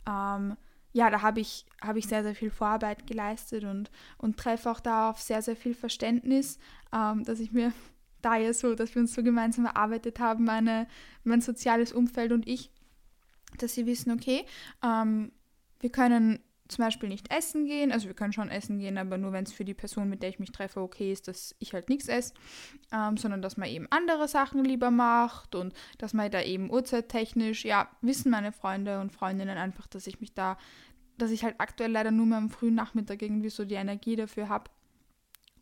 Ähm, 0.08 0.56
ja, 0.92 1.10
da 1.10 1.22
habe 1.22 1.40
ich, 1.40 1.66
hab 1.80 1.96
ich 1.96 2.06
sehr, 2.06 2.22
sehr 2.22 2.34
viel 2.34 2.50
Vorarbeit 2.50 3.06
geleistet 3.06 3.64
und, 3.64 3.90
und 4.18 4.36
treffe 4.36 4.70
auch 4.70 4.80
da 4.80 5.10
auf 5.10 5.20
sehr, 5.20 5.42
sehr 5.42 5.56
viel 5.56 5.74
Verständnis, 5.74 6.58
ähm, 6.94 7.24
dass 7.24 7.40
ich 7.40 7.52
mir 7.52 7.72
da 8.22 8.36
ja 8.36 8.52
so, 8.52 8.74
dass 8.74 8.94
wir 8.94 9.02
uns 9.02 9.14
so 9.14 9.22
gemeinsam 9.22 9.64
erarbeitet 9.66 10.20
haben, 10.20 10.44
meine, 10.44 10.86
mein 11.24 11.40
soziales 11.40 11.92
Umfeld 11.92 12.32
und 12.32 12.46
ich, 12.46 12.70
dass 13.58 13.74
sie 13.74 13.86
wissen, 13.86 14.12
okay, 14.12 14.44
ähm, 14.82 15.32
wir 15.80 15.90
können 15.90 16.40
zum 16.68 16.84
Beispiel 16.84 17.08
nicht 17.08 17.32
essen 17.32 17.66
gehen, 17.66 17.92
also 17.92 18.08
wir 18.08 18.14
können 18.14 18.32
schon 18.32 18.48
essen 18.48 18.78
gehen, 18.78 18.96
aber 18.96 19.18
nur 19.18 19.32
wenn 19.32 19.44
es 19.44 19.52
für 19.52 19.64
die 19.64 19.74
Person, 19.74 20.08
mit 20.08 20.22
der 20.22 20.30
ich 20.30 20.38
mich 20.38 20.52
treffe, 20.52 20.80
okay 20.80 21.12
ist, 21.12 21.28
dass 21.28 21.54
ich 21.58 21.74
halt 21.74 21.88
nichts 21.88 22.08
esse, 22.08 22.32
ähm, 22.92 23.16
sondern 23.16 23.42
dass 23.42 23.56
man 23.56 23.68
eben 23.68 23.86
andere 23.90 24.26
Sachen 24.26 24.64
lieber 24.64 24.90
macht 24.90 25.54
und 25.54 25.74
dass 25.98 26.14
man 26.14 26.30
da 26.30 26.40
eben 26.40 26.70
uhrzeittechnisch, 26.70 27.64
ja, 27.64 27.88
wissen 28.00 28.30
meine 28.30 28.52
Freunde 28.52 29.00
und 29.00 29.12
Freundinnen 29.12 29.58
einfach, 29.58 29.86
dass 29.86 30.06
ich 30.06 30.20
mich 30.20 30.34
da, 30.34 30.56
dass 31.18 31.30
ich 31.30 31.44
halt 31.44 31.56
aktuell 31.58 31.92
leider 31.92 32.10
nur 32.10 32.26
mehr 32.26 32.38
am 32.38 32.50
frühen 32.50 32.74
Nachmittag 32.74 33.22
irgendwie 33.22 33.50
so 33.50 33.64
die 33.64 33.74
Energie 33.74 34.16
dafür 34.16 34.48
habe 34.48 34.70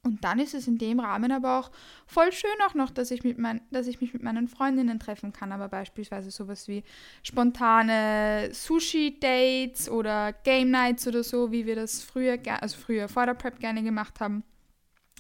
und 0.03 0.25
dann 0.25 0.39
ist 0.39 0.55
es 0.55 0.67
in 0.67 0.79
dem 0.79 0.99
Rahmen 1.01 1.31
aber 1.31 1.59
auch 1.59 1.71
voll 2.07 2.33
schön 2.33 2.51
auch 2.67 2.75
noch, 2.75 2.91
dass 2.91 3.11
ich, 3.11 3.23
mit 3.23 3.39
mein, 3.39 3.61
dass 3.71 3.87
ich 3.87 4.01
mich 4.01 4.15
mit 4.15 4.23
meinen 4.23 4.49
Freundinnen 4.49 4.99
treffen 4.99 5.33
kann. 5.33 5.53
Aber 5.53 5.69
beispielsweise 5.69 6.31
sowas 6.31 6.69
wie 6.69 6.83
spontane 7.23 8.49
Sushi-Dates 8.53 9.91
oder 9.91 10.33
Game 10.33 10.71
Nights 10.71 11.07
oder 11.07 11.23
so, 11.23 11.53
wie 11.53 11.67
wir 11.67 11.77
das 11.77 12.03
früher, 12.03 12.39
also 12.61 12.79
früher 12.79 13.09
vor 13.09 13.27
der 13.27 13.35
Prep 13.35 13.61
gerne 13.61 13.83
gemacht 13.83 14.21
haben. 14.21 14.43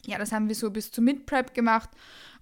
Ja, 0.06 0.16
das 0.18 0.32
haben 0.32 0.48
wir 0.48 0.54
so 0.54 0.70
bis 0.70 0.90
zur 0.90 1.04
Mid-Prep 1.04 1.52
gemacht. 1.54 1.90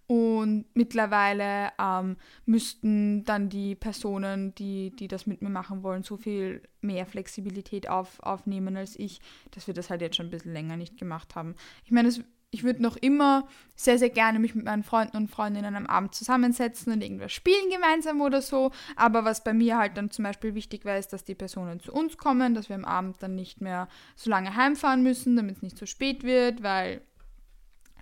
Und 0.09 0.65
mittlerweile 0.73 1.71
ähm, 1.79 2.17
müssten 2.47 3.25
dann 3.25 3.51
die 3.51 3.75
Personen, 3.75 4.55
die, 4.55 4.91
die 4.97 5.07
das 5.07 5.27
mit 5.27 5.43
mir 5.43 5.51
machen 5.51 5.83
wollen, 5.83 6.03
so 6.03 6.17
viel 6.17 6.63
mehr 6.81 7.05
Flexibilität 7.05 7.91
auf, 7.91 8.19
aufnehmen 8.21 8.79
als 8.79 8.99
ich, 8.99 9.21
dass 9.51 9.67
wir 9.67 9.75
das 9.75 9.91
halt 9.91 10.01
jetzt 10.01 10.17
schon 10.17 10.29
ein 10.29 10.31
bisschen 10.31 10.55
länger 10.55 10.79
nicht 10.79 10.97
gemacht 10.97 11.35
haben. 11.37 11.57
Ich 11.85 11.91
meine, 11.91 12.11
ich 12.51 12.65
würde 12.65 12.83
noch 12.83 12.97
immer 12.97 13.47
sehr, 13.77 13.99
sehr 13.99 14.09
gerne 14.09 14.39
mich 14.39 14.55
mit 14.55 14.65
meinen 14.65 14.83
Freunden 14.83 15.19
und 15.19 15.31
Freundinnen 15.31 15.77
am 15.77 15.87
Abend 15.87 16.15
zusammensetzen 16.15 16.91
und 16.91 17.03
irgendwas 17.03 17.33
spielen 17.33 17.71
gemeinsam 17.71 18.23
oder 18.23 18.41
so. 18.41 18.71
Aber 18.97 19.27
was 19.27 19.45
bei 19.45 19.53
mir 19.53 19.77
halt 19.77 19.99
dann 19.99 20.11
zum 20.11 20.23
Beispiel 20.23 20.55
wichtig 20.55 20.87
wäre, 20.87 20.99
ist, 20.99 21.13
dass 21.13 21.25
die 21.25 21.35
Personen 21.35 21.81
zu 21.81 21.93
uns 21.93 22.17
kommen, 22.17 22.55
dass 22.55 22.71
wir 22.71 22.77
am 22.77 22.87
Abend 22.87 23.23
dann 23.23 23.35
nicht 23.35 23.61
mehr 23.61 23.89
so 24.17 24.31
lange 24.31 24.57
heimfahren 24.57 25.03
müssen, 25.03 25.37
damit 25.37 25.57
es 25.57 25.63
nicht 25.63 25.77
zu 25.77 25.87
spät 25.87 26.23
wird, 26.23 26.63
weil 26.63 27.03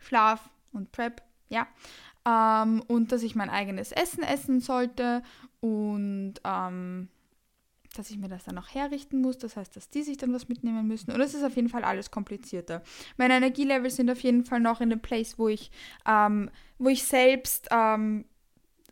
Schlaf 0.00 0.48
und 0.72 0.92
Prep 0.92 1.25
ja. 1.48 1.66
Ähm, 2.26 2.82
und 2.88 3.12
dass 3.12 3.22
ich 3.22 3.36
mein 3.36 3.50
eigenes 3.50 3.92
Essen 3.92 4.22
essen 4.22 4.60
sollte 4.60 5.22
und 5.60 6.34
ähm, 6.44 7.08
dass 7.96 8.10
ich 8.10 8.18
mir 8.18 8.28
das 8.28 8.44
dann 8.44 8.58
auch 8.58 8.68
herrichten 8.68 9.20
muss. 9.20 9.38
Das 9.38 9.56
heißt, 9.56 9.74
dass 9.76 9.88
die 9.88 10.02
sich 10.02 10.16
dann 10.16 10.32
was 10.32 10.48
mitnehmen 10.48 10.86
müssen. 10.86 11.12
Und 11.12 11.20
es 11.20 11.34
ist 11.34 11.44
auf 11.44 11.56
jeden 11.56 11.68
Fall 11.68 11.84
alles 11.84 12.10
komplizierter. 12.10 12.82
Meine 13.16 13.36
Energielevels 13.36 13.96
sind 13.96 14.10
auf 14.10 14.20
jeden 14.20 14.44
Fall 14.44 14.60
noch 14.60 14.80
in 14.80 14.90
dem 14.90 15.00
Place, 15.00 15.38
wo 15.38 15.48
ich, 15.48 15.70
ähm, 16.06 16.50
wo 16.78 16.88
ich 16.88 17.04
selbst 17.04 17.68
ähm, 17.70 18.24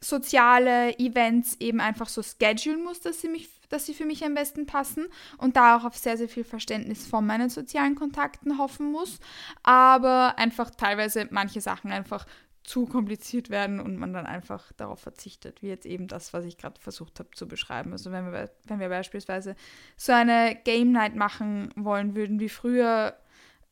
soziale 0.01 0.99
Events 0.99 1.57
eben 1.61 1.81
einfach 1.81 2.09
so 2.09 2.23
schedulen 2.23 2.83
muss, 2.85 3.01
dass 3.01 3.21
sie 3.21 3.29
mich 3.29 3.49
dass 3.75 3.87
sie 3.87 3.95
für 3.95 4.05
mich 4.05 4.25
am 4.25 4.35
besten 4.35 4.67
passen 4.67 5.07
und 5.39 5.57
da 5.57 5.77
auch 5.77 5.85
auf 5.85 5.97
sehr, 5.97 6.17
sehr 6.17 6.29
viel 6.29 6.45
Verständnis 6.45 7.07
von 7.07 7.27
meinen 7.27 7.51
sozialen 7.51 7.95
Kontakten 7.95 8.59
hoffen 8.59 8.91
muss. 8.91 9.19
Aber 9.63 10.39
einfach 10.39 10.71
teilweise 10.71 11.27
manche 11.31 11.61
Sachen 11.61 11.93
einfach 11.93 12.27
zu 12.65 12.87
kompliziert 12.87 13.51
werden 13.51 13.79
und 13.79 13.97
man 13.97 14.15
dann 14.15 14.25
einfach 14.25 14.73
darauf 14.73 15.01
verzichtet, 15.01 15.61
wie 15.61 15.69
jetzt 15.69 15.85
eben 15.85 16.09
das, 16.09 16.33
was 16.33 16.47
ich 16.47 16.57
gerade 16.57 16.81
versucht 16.81 17.19
habe 17.19 17.31
zu 17.35 17.47
beschreiben. 17.47 17.93
Also 17.93 18.11
wenn 18.11 18.33
wir, 18.33 18.51
wenn 18.65 18.81
wir 18.81 18.89
beispielsweise 18.89 19.55
so 19.97 20.13
eine 20.13 20.57
Game 20.65 20.91
Night 20.91 21.15
machen 21.15 21.71
wollen 21.77 22.17
würden 22.17 22.41
wie 22.41 22.49
früher, 22.49 23.19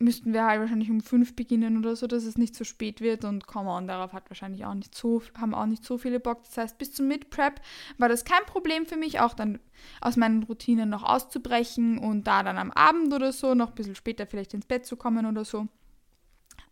müssten 0.02 0.32
wir 0.32 0.44
halt 0.44 0.60
wahrscheinlich 0.60 0.90
um 0.90 1.00
fünf 1.00 1.34
beginnen 1.34 1.78
oder 1.78 1.96
so, 1.96 2.06
dass 2.06 2.24
es 2.24 2.36
nicht 2.36 2.54
zu 2.54 2.64
spät 2.64 3.00
wird 3.00 3.24
und 3.24 3.46
come 3.46 3.70
on, 3.70 3.86
darauf 3.86 4.12
hat 4.12 4.28
wahrscheinlich 4.30 4.64
auch 4.64 4.74
nicht 4.74 4.94
so, 4.94 5.22
haben 5.38 5.54
auch 5.54 5.66
nicht 5.66 5.84
so 5.84 5.98
viele 5.98 6.20
Bock. 6.20 6.42
Das 6.44 6.56
heißt, 6.56 6.78
bis 6.78 6.92
zum 6.92 7.08
Mid-Prep 7.08 7.60
war 7.98 8.08
das 8.08 8.24
kein 8.24 8.44
Problem 8.46 8.86
für 8.86 8.96
mich, 8.96 9.20
auch 9.20 9.34
dann 9.34 9.58
aus 10.00 10.16
meinen 10.16 10.42
Routinen 10.42 10.88
noch 10.88 11.02
auszubrechen 11.02 11.98
und 11.98 12.26
da 12.26 12.42
dann 12.42 12.58
am 12.58 12.70
Abend 12.70 13.12
oder 13.12 13.32
so, 13.32 13.54
noch 13.54 13.70
ein 13.70 13.74
bisschen 13.74 13.94
später 13.94 14.26
vielleicht 14.26 14.54
ins 14.54 14.66
Bett 14.66 14.86
zu 14.86 14.96
kommen 14.96 15.26
oder 15.26 15.44
so. 15.44 15.68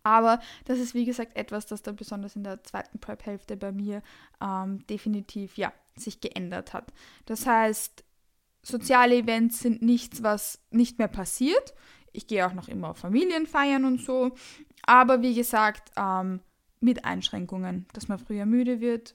Aber 0.02 0.40
das 0.64 0.78
ist 0.78 0.94
wie 0.94 1.04
gesagt 1.04 1.36
etwas, 1.36 1.66
das 1.66 1.82
dann 1.82 1.96
besonders 1.96 2.36
in 2.36 2.44
der 2.44 2.62
zweiten 2.62 2.98
Prep-Hälfte 2.98 3.56
bei 3.56 3.72
mir 3.72 4.02
ähm, 4.40 4.86
definitiv 4.86 5.56
ja, 5.56 5.72
sich 5.96 6.20
geändert 6.20 6.72
hat. 6.72 6.92
Das 7.26 7.46
heißt, 7.46 8.04
soziale 8.62 9.16
Events 9.16 9.60
sind 9.60 9.82
nichts, 9.82 10.22
was 10.22 10.60
nicht 10.70 10.98
mehr 10.98 11.08
passiert. 11.08 11.74
Ich 12.12 12.26
gehe 12.26 12.46
auch 12.46 12.54
noch 12.54 12.68
immer 12.68 12.90
auf 12.90 12.98
Familienfeiern 12.98 13.84
und 13.84 14.00
so. 14.00 14.32
Aber 14.82 15.22
wie 15.22 15.34
gesagt, 15.34 15.92
ähm, 15.96 16.40
mit 16.80 17.04
Einschränkungen, 17.04 17.86
dass 17.92 18.08
man 18.08 18.18
früher 18.18 18.46
müde 18.46 18.80
wird, 18.80 19.14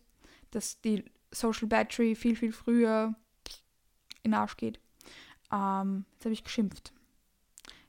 dass 0.51 0.79
die 0.81 1.03
Social 1.31 1.67
Battery 1.67 2.15
viel, 2.15 2.35
viel 2.35 2.53
früher 2.53 3.15
in 4.23 4.31
den 4.31 4.39
Arsch 4.39 4.57
geht. 4.57 4.79
Ähm, 5.51 6.05
jetzt 6.13 6.25
habe 6.25 6.33
ich 6.33 6.43
geschimpft. 6.43 6.93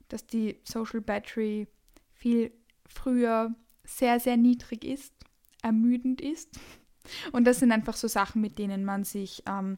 Dass 0.09 0.25
die 0.25 0.59
Social 0.63 1.01
Battery 1.01 1.67
viel 2.13 2.51
früher 2.85 3.53
sehr, 3.83 4.19
sehr 4.19 4.37
niedrig 4.37 4.83
ist, 4.83 5.13
ermüdend 5.61 6.21
ist. 6.21 6.59
Und 7.31 7.45
das 7.45 7.59
sind 7.59 7.71
einfach 7.71 7.95
so 7.95 8.07
Sachen, 8.07 8.41
mit 8.41 8.59
denen 8.59 8.83
man 8.83 9.03
sich 9.03 9.43
ähm, 9.47 9.77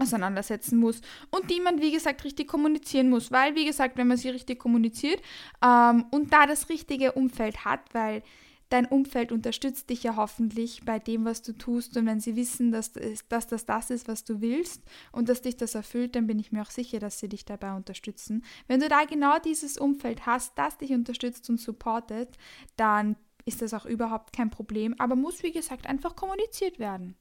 auseinandersetzen 0.00 0.78
muss 0.78 1.00
und 1.30 1.50
die 1.50 1.60
man, 1.60 1.80
wie 1.80 1.92
gesagt, 1.92 2.24
richtig 2.24 2.48
kommunizieren 2.48 3.10
muss. 3.10 3.30
Weil, 3.30 3.54
wie 3.54 3.64
gesagt, 3.64 3.96
wenn 3.96 4.08
man 4.08 4.16
sie 4.16 4.30
richtig 4.30 4.58
kommuniziert 4.58 5.20
ähm, 5.64 6.06
und 6.10 6.32
da 6.32 6.46
das 6.46 6.68
richtige 6.68 7.12
Umfeld 7.12 7.64
hat, 7.64 7.80
weil 7.92 8.22
dein 8.70 8.86
Umfeld 8.86 9.32
unterstützt 9.32 9.90
dich 9.90 10.04
ja 10.04 10.16
hoffentlich 10.16 10.82
bei 10.84 10.98
dem, 10.98 11.24
was 11.24 11.42
du 11.42 11.52
tust. 11.52 11.96
Und 11.96 12.06
wenn 12.06 12.20
sie 12.20 12.36
wissen, 12.36 12.70
dass, 12.70 12.92
dass 13.28 13.48
das 13.48 13.66
das 13.66 13.90
ist, 13.90 14.08
was 14.08 14.24
du 14.24 14.40
willst 14.40 14.82
und 15.12 15.28
dass 15.28 15.42
dich 15.42 15.56
das 15.56 15.74
erfüllt, 15.74 16.14
dann 16.14 16.28
bin 16.28 16.38
ich 16.38 16.52
mir 16.52 16.62
auch 16.62 16.70
sicher, 16.70 17.00
dass 17.00 17.18
sie 17.18 17.28
dich 17.28 17.44
dabei 17.44 17.74
unterstützen. 17.74 18.44
Wenn 18.68 18.80
du 18.80 18.88
da 18.88 19.04
genau 19.04 19.38
dieses 19.40 19.76
Umfeld 19.76 20.24
hast, 20.24 20.56
das 20.56 20.78
dich 20.78 20.92
unterstützt 20.92 21.50
und 21.50 21.60
supportet, 21.60 22.38
dann 22.76 23.16
ist 23.44 23.60
das 23.60 23.74
auch 23.74 23.86
überhaupt 23.86 24.32
kein 24.32 24.50
Problem. 24.50 24.94
Aber 24.98 25.16
muss, 25.16 25.42
wie 25.42 25.52
gesagt, 25.52 25.86
einfach 25.86 26.14
kommuniziert 26.14 26.78
werden. 26.78 27.16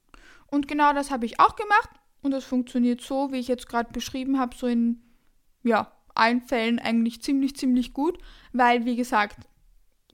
Und 0.48 0.68
genau 0.68 0.94
das 0.94 1.10
habe 1.10 1.26
ich 1.26 1.40
auch 1.40 1.56
gemacht. 1.56 1.90
Und 2.22 2.32
das 2.32 2.44
funktioniert 2.44 3.02
so, 3.02 3.32
wie 3.32 3.40
ich 3.40 3.48
jetzt 3.48 3.68
gerade 3.68 3.92
beschrieben 3.92 4.40
habe, 4.40 4.56
so 4.56 4.68
in, 4.68 5.02
ja, 5.64 5.92
allen 6.16 6.42
Fällen 6.42 6.80
eigentlich 6.80 7.22
ziemlich, 7.22 7.56
ziemlich 7.56 7.94
gut, 7.94 8.18
weil, 8.52 8.86
wie 8.86 8.96
gesagt, 8.96 9.38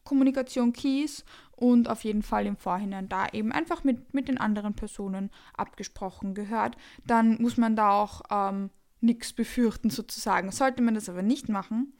Kommunikation 0.04 0.72
Keys 0.72 1.26
und 1.56 1.90
auf 1.90 2.04
jeden 2.04 2.22
Fall 2.22 2.46
im 2.46 2.58
Vorhinein 2.58 3.10
da 3.10 3.28
eben 3.30 3.52
einfach 3.52 3.84
mit, 3.84 4.14
mit 4.14 4.28
den 4.28 4.38
anderen 4.38 4.76
Personen 4.76 5.32
abgesprochen 5.56 6.36
gehört. 6.36 6.78
Dann 7.06 7.42
muss 7.42 7.58
man 7.58 7.76
da 7.76 7.92
auch 7.92 8.22
ähm, 8.30 8.70
nichts 9.02 9.34
befürchten 9.34 9.90
sozusagen. 9.90 10.52
Sollte 10.52 10.84
man 10.84 10.94
das 10.94 11.10
aber 11.10 11.24
nicht 11.24 11.50
machen, 11.50 11.94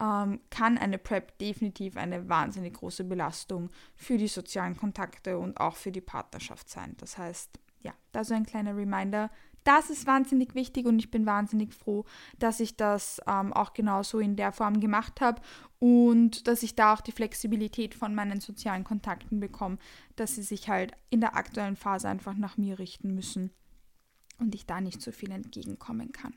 ähm, 0.00 0.40
kann 0.50 0.78
eine 0.78 0.98
PrEP 0.98 1.38
definitiv 1.38 1.96
eine 1.96 2.28
wahnsinnig 2.28 2.74
große 2.74 3.04
Belastung 3.04 3.70
für 3.96 4.18
die 4.18 4.28
sozialen 4.28 4.76
Kontakte 4.76 5.38
und 5.38 5.58
auch 5.58 5.76
für 5.76 5.90
die 5.90 6.00
Partnerschaft 6.00 6.68
sein. 6.68 6.94
Das 6.98 7.18
heißt, 7.18 7.58
ja, 7.80 7.92
da 8.12 8.24
so 8.24 8.34
ein 8.34 8.46
kleiner 8.46 8.76
Reminder, 8.76 9.30
das 9.64 9.90
ist 9.90 10.06
wahnsinnig 10.06 10.54
wichtig 10.54 10.86
und 10.86 10.98
ich 10.98 11.10
bin 11.10 11.26
wahnsinnig 11.26 11.74
froh, 11.74 12.04
dass 12.38 12.60
ich 12.60 12.76
das 12.76 13.20
ähm, 13.26 13.52
auch 13.52 13.74
genauso 13.74 14.18
in 14.18 14.36
der 14.36 14.52
Form 14.52 14.80
gemacht 14.80 15.20
habe 15.20 15.40
und 15.78 16.46
dass 16.48 16.62
ich 16.62 16.74
da 16.74 16.94
auch 16.94 17.00
die 17.00 17.12
Flexibilität 17.12 17.94
von 17.94 18.14
meinen 18.14 18.40
sozialen 18.40 18.84
Kontakten 18.84 19.40
bekomme, 19.40 19.78
dass 20.16 20.34
sie 20.34 20.42
sich 20.42 20.68
halt 20.68 20.92
in 21.10 21.20
der 21.20 21.36
aktuellen 21.36 21.76
Phase 21.76 22.08
einfach 22.08 22.34
nach 22.34 22.56
mir 22.56 22.78
richten 22.78 23.14
müssen 23.14 23.50
und 24.38 24.54
ich 24.54 24.66
da 24.66 24.80
nicht 24.80 25.02
so 25.02 25.12
viel 25.12 25.30
entgegenkommen 25.30 26.12
kann. 26.12 26.34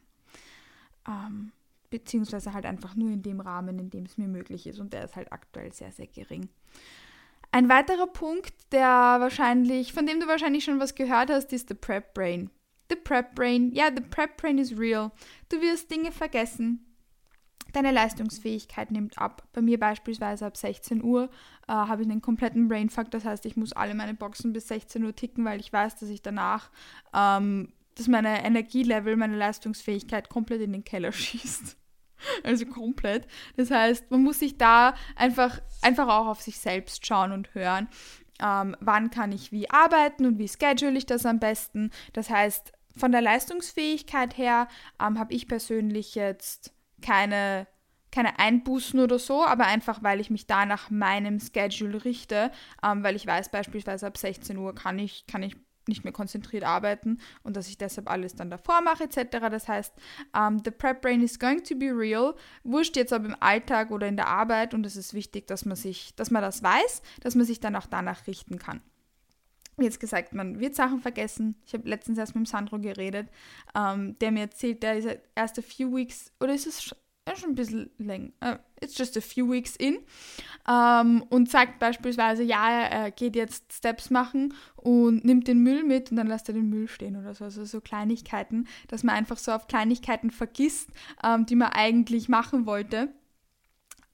Ähm, 1.08 1.52
beziehungsweise 1.90 2.54
halt 2.54 2.66
einfach 2.66 2.96
nur 2.96 3.12
in 3.12 3.22
dem 3.22 3.40
Rahmen, 3.40 3.80
in 3.80 3.90
dem 3.90 4.06
es 4.06 4.18
mir 4.18 4.28
möglich 4.28 4.68
ist 4.68 4.80
und 4.80 4.94
der 4.94 5.06
ist 5.06 5.16
halt 5.16 5.32
aktuell 5.32 5.72
sehr, 5.74 5.92
sehr 5.92 6.08
gering. 6.08 6.50
Ein 7.52 7.68
weiterer 7.68 8.08
Punkt, 8.08 8.54
der 8.72 8.88
wahrscheinlich, 8.88 9.92
von 9.92 10.06
dem 10.06 10.22
du 10.22 10.28
wahrscheinlich 10.28 10.64
schon 10.64 10.80
was 10.80 10.96
gehört 10.96 11.30
hast, 11.30 11.52
ist 11.52 11.68
the 11.68 11.74
Prep 11.74 12.14
Brain. 12.14 12.50
The 12.92 12.98
Prep 12.98 13.36
Brain, 13.36 13.72
ja, 13.72 13.90
the 13.96 14.02
Prep 14.02 14.36
Brain 14.36 14.58
is 14.58 14.78
real. 14.78 15.12
Du 15.48 15.62
wirst 15.62 15.90
Dinge 15.90 16.12
vergessen. 16.12 16.86
Deine 17.72 17.92
Leistungsfähigkeit 17.92 18.92
nimmt 18.92 19.18
ab. 19.18 19.48
Bei 19.54 19.62
mir 19.62 19.80
beispielsweise 19.80 20.46
ab 20.46 20.58
16 20.58 21.02
Uhr 21.02 21.30
äh, 21.70 21.72
habe 21.72 22.02
ich 22.02 22.10
einen 22.10 22.22
kompletten 22.22 22.68
Brainfuck. 22.68 23.10
Das 23.12 23.24
heißt, 23.24 23.46
ich 23.46 23.56
muss 23.56 23.72
alle 23.72 23.96
meine 23.96 24.14
Boxen 24.14 24.52
bis 24.52 24.68
16 24.68 25.06
Uhr 25.06 25.16
ticken, 25.16 25.46
weil 25.46 25.62
ich 25.62 25.72
weiß, 25.72 25.96
dass 25.96 26.10
ich 26.10 26.22
danach, 26.22 26.70
ähm, 27.14 27.72
dass 27.96 28.10
meine 28.10 28.44
Energielevel, 28.44 29.16
meine 29.16 29.38
Leistungsfähigkeit 29.38 30.28
komplett 30.28 30.60
in 30.60 30.74
den 30.74 30.84
Keller 30.84 31.12
schießt. 31.14 31.78
Also 32.44 32.66
komplett. 32.66 33.26
Das 33.56 33.72
heißt, 33.72 34.12
man 34.12 34.22
muss 34.22 34.40
sich 34.40 34.58
da 34.58 34.96
einfach, 35.16 35.62
einfach 35.82 36.10
auch 36.10 36.28
auf 36.28 36.42
sich 36.42 36.60
selbst 36.60 37.06
schauen 37.08 37.32
und 37.32 37.56
hören. 37.56 37.88
Ähm, 38.42 38.76
wann 38.80 39.12
kann 39.12 39.32
ich 39.32 39.52
wie 39.52 39.70
arbeiten 39.70 40.26
und 40.26 40.40
wie 40.40 40.50
schedule 40.50 40.98
ich 40.98 41.06
das 41.06 41.26
am 41.26 41.40
besten. 41.40 41.90
Das 42.14 42.30
heißt, 42.30 42.74
von 42.98 43.12
der 43.12 43.22
Leistungsfähigkeit 43.22 44.38
her 44.38 44.68
ähm, 45.02 45.20
habe 45.20 45.34
ich 45.34 45.48
persönlich 45.48 46.16
jetzt 46.16 46.74
keine, 47.02 47.68
keine 48.12 48.40
Einbußen 48.40 49.00
oder 49.00 49.20
so, 49.20 49.46
aber 49.46 49.66
einfach, 49.66 50.04
weil 50.04 50.20
ich 50.20 50.30
mich 50.30 50.48
da 50.48 50.66
nach 50.66 50.90
meinem 50.90 51.40
Schedule 51.40 52.04
richte, 52.04 52.52
ähm, 52.84 53.04
weil 53.04 53.16
ich 53.16 53.26
weiß, 53.26 53.50
beispielsweise 53.50 54.08
ab 54.08 54.18
16 54.18 54.58
Uhr 54.58 54.76
kann 54.76 55.00
ich, 55.00 55.26
kann 55.28 55.44
ich 55.44 55.56
nicht 55.88 56.04
mehr 56.04 56.14
konzentriert 56.14 56.64
arbeiten 56.64 57.18
und 57.44 57.58
dass 57.58 57.68
ich 57.68 57.78
deshalb 57.78 58.10
alles 58.10 58.36
dann 58.36 58.52
davor 58.52 58.82
mache 58.82 59.06
etc. 59.06 59.40
Das 59.50 59.68
heißt, 59.68 59.94
um, 60.34 60.42
ähm, 60.42 60.62
the 60.64 60.72
prep 60.72 61.02
brain 61.02 61.24
is 61.24 61.40
going 61.40 61.64
to 61.64 61.76
be 61.76 61.88
real. 61.88 62.36
Wurscht 62.64 62.96
jetzt 62.96 63.14
ob 63.14 63.26
im 63.26 63.36
Alltag 63.40 63.92
oder 63.92 64.08
in 64.08 64.16
der 64.16 64.28
Arbeit 64.28 64.74
und 64.74 64.86
es 64.86 64.96
ist 64.96 65.14
wichtig, 65.14 65.48
dass 65.48 65.66
man 65.66 65.76
sich, 65.76 66.16
dass 66.16 66.30
man 66.30 66.42
das 66.42 66.62
weiß, 66.62 67.02
dass 67.22 67.36
man 67.36 67.46
sich 67.46 67.60
dann 67.60 67.76
auch 67.76 67.88
danach 67.88 68.28
richten 68.28 68.60
kann 68.60 68.82
jetzt 69.80 70.00
gesagt, 70.00 70.34
man 70.34 70.60
wird 70.60 70.76
Sachen 70.76 71.00
vergessen. 71.00 71.56
Ich 71.66 71.74
habe 71.74 71.88
letztens 71.88 72.18
erst 72.18 72.36
mit 72.36 72.46
dem 72.46 72.46
Sandro 72.46 72.80
geredet, 72.80 73.28
ähm, 73.76 74.18
der 74.20 74.32
mir 74.32 74.42
erzählt, 74.42 74.84
der 74.84 74.98
ist 74.98 75.08
erst 75.36 75.60
a 75.60 75.62
few 75.62 75.96
weeks, 75.96 76.32
oder 76.40 76.54
ist 76.54 76.68
es 76.68 76.84
schon 76.84 76.98
ein 77.44 77.56
bisschen 77.56 77.90
länger, 77.98 78.32
uh, 78.44 78.56
it's 78.82 78.98
just 78.98 79.16
a 79.16 79.22
few 79.22 79.50
weeks 79.50 79.76
in, 79.76 80.00
ähm, 80.68 81.24
und 81.30 81.50
sagt 81.50 81.80
beispielsweise, 81.80 82.44
ja, 82.44 82.70
er 82.70 83.12
geht 83.12 83.36
jetzt 83.36 83.72
Steps 83.72 84.10
machen 84.10 84.54
und 84.76 85.24
nimmt 85.24 85.48
den 85.48 85.60
Müll 85.60 85.84
mit 85.84 86.12
und 86.12 86.18
dann 86.18 86.28
lässt 86.28 86.50
er 86.50 86.54
den 86.54 86.70
Müll 86.70 86.88
stehen 86.88 87.16
oder 87.16 87.34
so. 87.34 87.46
Also 87.46 87.64
so 87.66 87.80
Kleinigkeiten, 87.80 88.68
dass 88.88 89.04
man 89.04 89.16
einfach 89.16 89.38
so 89.38 89.52
auf 89.52 89.68
Kleinigkeiten 89.68 90.32
vergisst, 90.32 90.90
ähm, 91.24 91.46
die 91.46 91.56
man 91.56 91.70
eigentlich 91.70 92.28
machen 92.28 92.66
wollte. 92.66 93.10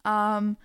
Ähm, 0.05 0.57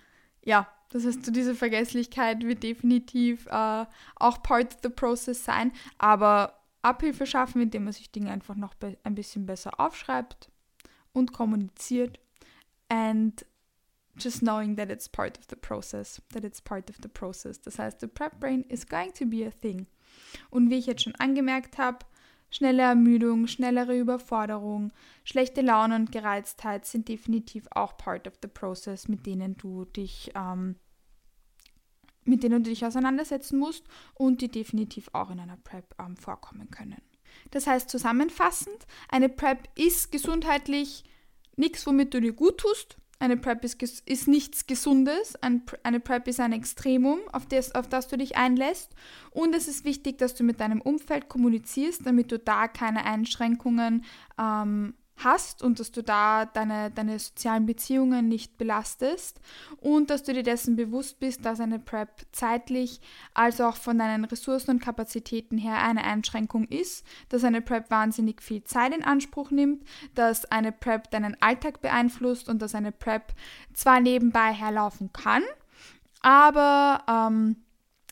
ja, 0.45 0.67
das 0.93 1.05
heißt, 1.05 1.35
diese 1.35 1.55
Vergesslichkeit 1.55 2.43
wird 2.43 2.61
definitiv 2.61 3.47
äh, 3.47 3.85
auch 4.15 4.43
part 4.43 4.75
of 4.75 4.79
the 4.83 4.89
process 4.89 5.43
sein, 5.43 5.71
aber 5.97 6.59
Abhilfe 6.83 7.25
schaffen, 7.25 7.61
indem 7.63 7.85
man 7.85 7.93
sich 7.93 8.11
Dinge 8.11 8.29
einfach 8.29 8.55
noch 8.55 8.75
ein 9.03 9.15
bisschen 9.15 9.47
besser 9.47 9.79
aufschreibt 9.79 10.51
und 11.11 11.33
kommuniziert. 11.33 12.19
And 12.89 13.43
just 14.17 14.41
knowing 14.41 14.75
that 14.75 14.91
it's 14.91 15.09
part 15.09 15.39
of 15.39 15.45
the 15.49 15.55
process, 15.55 16.21
that 16.31 16.43
it's 16.43 16.61
part 16.61 16.91
of 16.91 16.97
the 17.01 17.07
process. 17.07 17.59
Das 17.59 17.79
heißt, 17.79 17.99
the 17.99 18.07
prep 18.07 18.39
brain 18.39 18.61
is 18.69 18.87
going 18.87 19.11
to 19.13 19.25
be 19.25 19.47
a 19.47 19.49
thing. 19.49 19.87
Und 20.51 20.69
wie 20.69 20.77
ich 20.77 20.85
jetzt 20.85 21.03
schon 21.03 21.15
angemerkt 21.15 21.79
habe, 21.79 22.05
Schnelle 22.53 22.83
Ermüdung, 22.83 23.47
schnellere 23.47 23.97
Überforderung, 23.97 24.93
schlechte 25.23 25.61
Laune 25.61 25.95
und 25.95 26.11
Gereiztheit 26.11 26.85
sind 26.85 27.09
definitiv 27.09 27.67
auch 27.71 27.97
part 27.97 28.27
of 28.27 28.35
the 28.43 28.47
process, 28.47 29.07
mit 29.07 29.25
denen 29.25 29.57
du 29.57 29.85
dich, 29.85 30.31
ähm, 30.35 30.75
mit 32.25 32.43
denen 32.43 32.63
du 32.63 32.69
dich 32.69 32.85
auseinandersetzen 32.85 33.59
musst 33.59 33.85
und 34.13 34.41
die 34.41 34.49
definitiv 34.49 35.09
auch 35.13 35.29
in 35.31 35.39
einer 35.39 35.57
PrEP 35.57 35.95
ähm, 35.99 36.17
vorkommen 36.17 36.69
können. 36.69 37.01
Das 37.51 37.67
heißt 37.67 37.89
zusammenfassend, 37.89 38.85
eine 39.09 39.29
PrEP 39.29 39.67
ist 39.75 40.11
gesundheitlich 40.11 41.03
nichts, 41.55 41.85
womit 41.85 42.13
du 42.13 42.21
dir 42.21 42.33
gut 42.33 42.59
tust, 42.59 42.97
eine 43.23 43.37
PrEP 43.37 43.63
ist, 43.63 43.81
ist 43.81 44.27
nichts 44.27 44.67
Gesundes. 44.67 45.35
Ein, 45.37 45.63
eine 45.83 46.01
PrEP 46.01 46.27
ist 46.27 46.41
ein 46.41 46.51
Extremum, 46.51 47.19
auf 47.31 47.45
das, 47.45 47.73
auf 47.73 47.87
das 47.87 48.09
du 48.09 48.17
dich 48.17 48.35
einlässt. 48.35 48.91
Und 49.31 49.55
es 49.55 49.69
ist 49.69 49.85
wichtig, 49.85 50.17
dass 50.17 50.35
du 50.35 50.43
mit 50.43 50.59
deinem 50.59 50.81
Umfeld 50.81 51.29
kommunizierst, 51.29 52.05
damit 52.05 52.33
du 52.33 52.39
da 52.39 52.67
keine 52.67 53.05
Einschränkungen 53.05 54.03
ähm, 54.37 54.95
hast 55.17 55.61
und 55.61 55.79
dass 55.79 55.91
du 55.91 56.01
da 56.01 56.45
deine, 56.45 56.91
deine 56.91 57.19
sozialen 57.19 57.65
Beziehungen 57.65 58.27
nicht 58.27 58.57
belastest 58.57 59.39
und 59.79 60.09
dass 60.09 60.23
du 60.23 60.33
dir 60.33 60.43
dessen 60.43 60.75
bewusst 60.75 61.19
bist, 61.19 61.45
dass 61.45 61.59
eine 61.59 61.79
PrEP 61.79 62.09
zeitlich 62.31 62.99
als 63.33 63.61
auch 63.61 63.75
von 63.75 63.97
deinen 63.97 64.25
Ressourcen 64.25 64.71
und 64.71 64.81
Kapazitäten 64.81 65.57
her 65.57 65.81
eine 65.81 66.03
Einschränkung 66.03 66.65
ist, 66.65 67.05
dass 67.29 67.43
eine 67.43 67.61
PrEP 67.61 67.89
wahnsinnig 67.89 68.41
viel 68.41 68.63
Zeit 68.63 68.95
in 68.95 69.03
Anspruch 69.03 69.51
nimmt, 69.51 69.83
dass 70.15 70.45
eine 70.45 70.71
PrEP 70.71 71.09
deinen 71.11 71.41
Alltag 71.41 71.81
beeinflusst 71.81 72.49
und 72.49 72.61
dass 72.61 72.75
eine 72.75 72.91
PrEP 72.91 73.33
zwar 73.73 73.99
nebenbei 73.99 74.51
herlaufen 74.53 75.11
kann, 75.13 75.43
aber 76.21 77.03
ähm, 77.07 77.57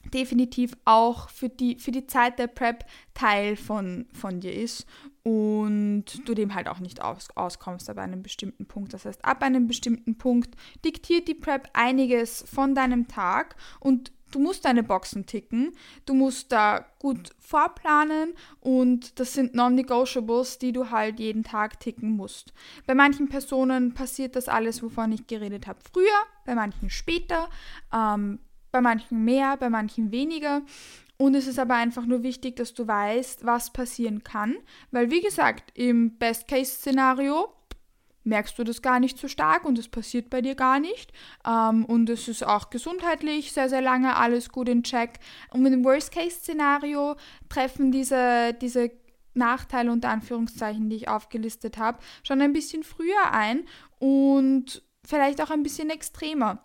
definitiv 0.09 0.73
auch 0.85 1.29
für 1.29 1.49
die, 1.49 1.77
für 1.77 1.91
die 1.91 2.07
Zeit 2.07 2.39
der 2.39 2.47
Prep 2.47 2.85
Teil 3.13 3.55
von, 3.55 4.07
von 4.13 4.39
dir 4.39 4.53
ist 4.53 4.85
und 5.23 6.05
du 6.25 6.33
dem 6.33 6.55
halt 6.55 6.67
auch 6.67 6.79
nicht 6.79 7.01
aus, 7.01 7.29
auskommst 7.35 7.89
ab 7.89 7.97
einem 7.97 8.23
bestimmten 8.23 8.65
Punkt. 8.65 8.93
Das 8.93 9.05
heißt, 9.05 9.23
ab 9.23 9.43
einem 9.43 9.67
bestimmten 9.67 10.17
Punkt 10.17 10.55
diktiert 10.83 11.27
die 11.27 11.35
Prep 11.35 11.69
einiges 11.73 12.43
von 12.51 12.73
deinem 12.73 13.07
Tag 13.07 13.55
und 13.79 14.11
du 14.31 14.39
musst 14.39 14.65
deine 14.65 14.83
Boxen 14.83 15.25
ticken, 15.25 15.73
du 16.05 16.13
musst 16.13 16.51
da 16.51 16.85
gut 16.99 17.31
vorplanen 17.39 18.33
und 18.61 19.19
das 19.19 19.33
sind 19.33 19.53
Non-Negotiables, 19.53 20.57
die 20.57 20.71
du 20.71 20.89
halt 20.89 21.19
jeden 21.19 21.43
Tag 21.43 21.79
ticken 21.79 22.11
musst. 22.11 22.53
Bei 22.87 22.95
manchen 22.95 23.29
Personen 23.29 23.93
passiert 23.93 24.35
das 24.35 24.47
alles, 24.47 24.81
wovon 24.81 25.11
ich 25.11 25.27
geredet 25.27 25.67
habe, 25.67 25.79
früher, 25.91 26.07
bei 26.45 26.55
manchen 26.55 26.89
später. 26.89 27.49
Ähm, 27.93 28.39
bei 28.71 28.81
manchen 28.81 29.23
mehr, 29.23 29.57
bei 29.57 29.69
manchen 29.69 30.11
weniger. 30.11 30.61
Und 31.17 31.35
es 31.35 31.45
ist 31.45 31.59
aber 31.59 31.75
einfach 31.75 32.05
nur 32.05 32.23
wichtig, 32.23 32.55
dass 32.55 32.73
du 32.73 32.87
weißt, 32.87 33.45
was 33.45 33.71
passieren 33.71 34.23
kann. 34.23 34.55
Weil, 34.89 35.11
wie 35.11 35.21
gesagt, 35.21 35.71
im 35.77 36.17
Best-Case-Szenario 36.17 37.53
merkst 38.23 38.57
du 38.57 38.63
das 38.63 38.81
gar 38.81 38.99
nicht 38.99 39.17
so 39.17 39.27
stark 39.27 39.65
und 39.65 39.77
es 39.79 39.87
passiert 39.87 40.29
bei 40.29 40.41
dir 40.41 40.55
gar 40.55 40.79
nicht. 40.79 41.11
Ähm, 41.45 41.85
und 41.85 42.09
es 42.09 42.27
ist 42.27 42.43
auch 42.43 42.69
gesundheitlich 42.69 43.51
sehr, 43.51 43.69
sehr 43.69 43.81
lange 43.81 44.15
alles 44.15 44.49
gut 44.49 44.69
in 44.69 44.83
Check. 44.83 45.19
Und 45.51 45.63
dem 45.63 45.83
Worst-Case-Szenario 45.83 47.15
treffen 47.49 47.91
diese, 47.91 48.53
diese 48.59 48.91
Nachteile 49.33 49.91
unter 49.91 50.09
Anführungszeichen, 50.09 50.89
die 50.89 50.97
ich 50.97 51.07
aufgelistet 51.07 51.77
habe, 51.77 51.99
schon 52.23 52.41
ein 52.41 52.53
bisschen 52.53 52.83
früher 52.83 53.31
ein 53.31 53.61
und 53.99 54.83
vielleicht 55.05 55.41
auch 55.41 55.49
ein 55.49 55.63
bisschen 55.63 55.89
extremer. 55.89 56.63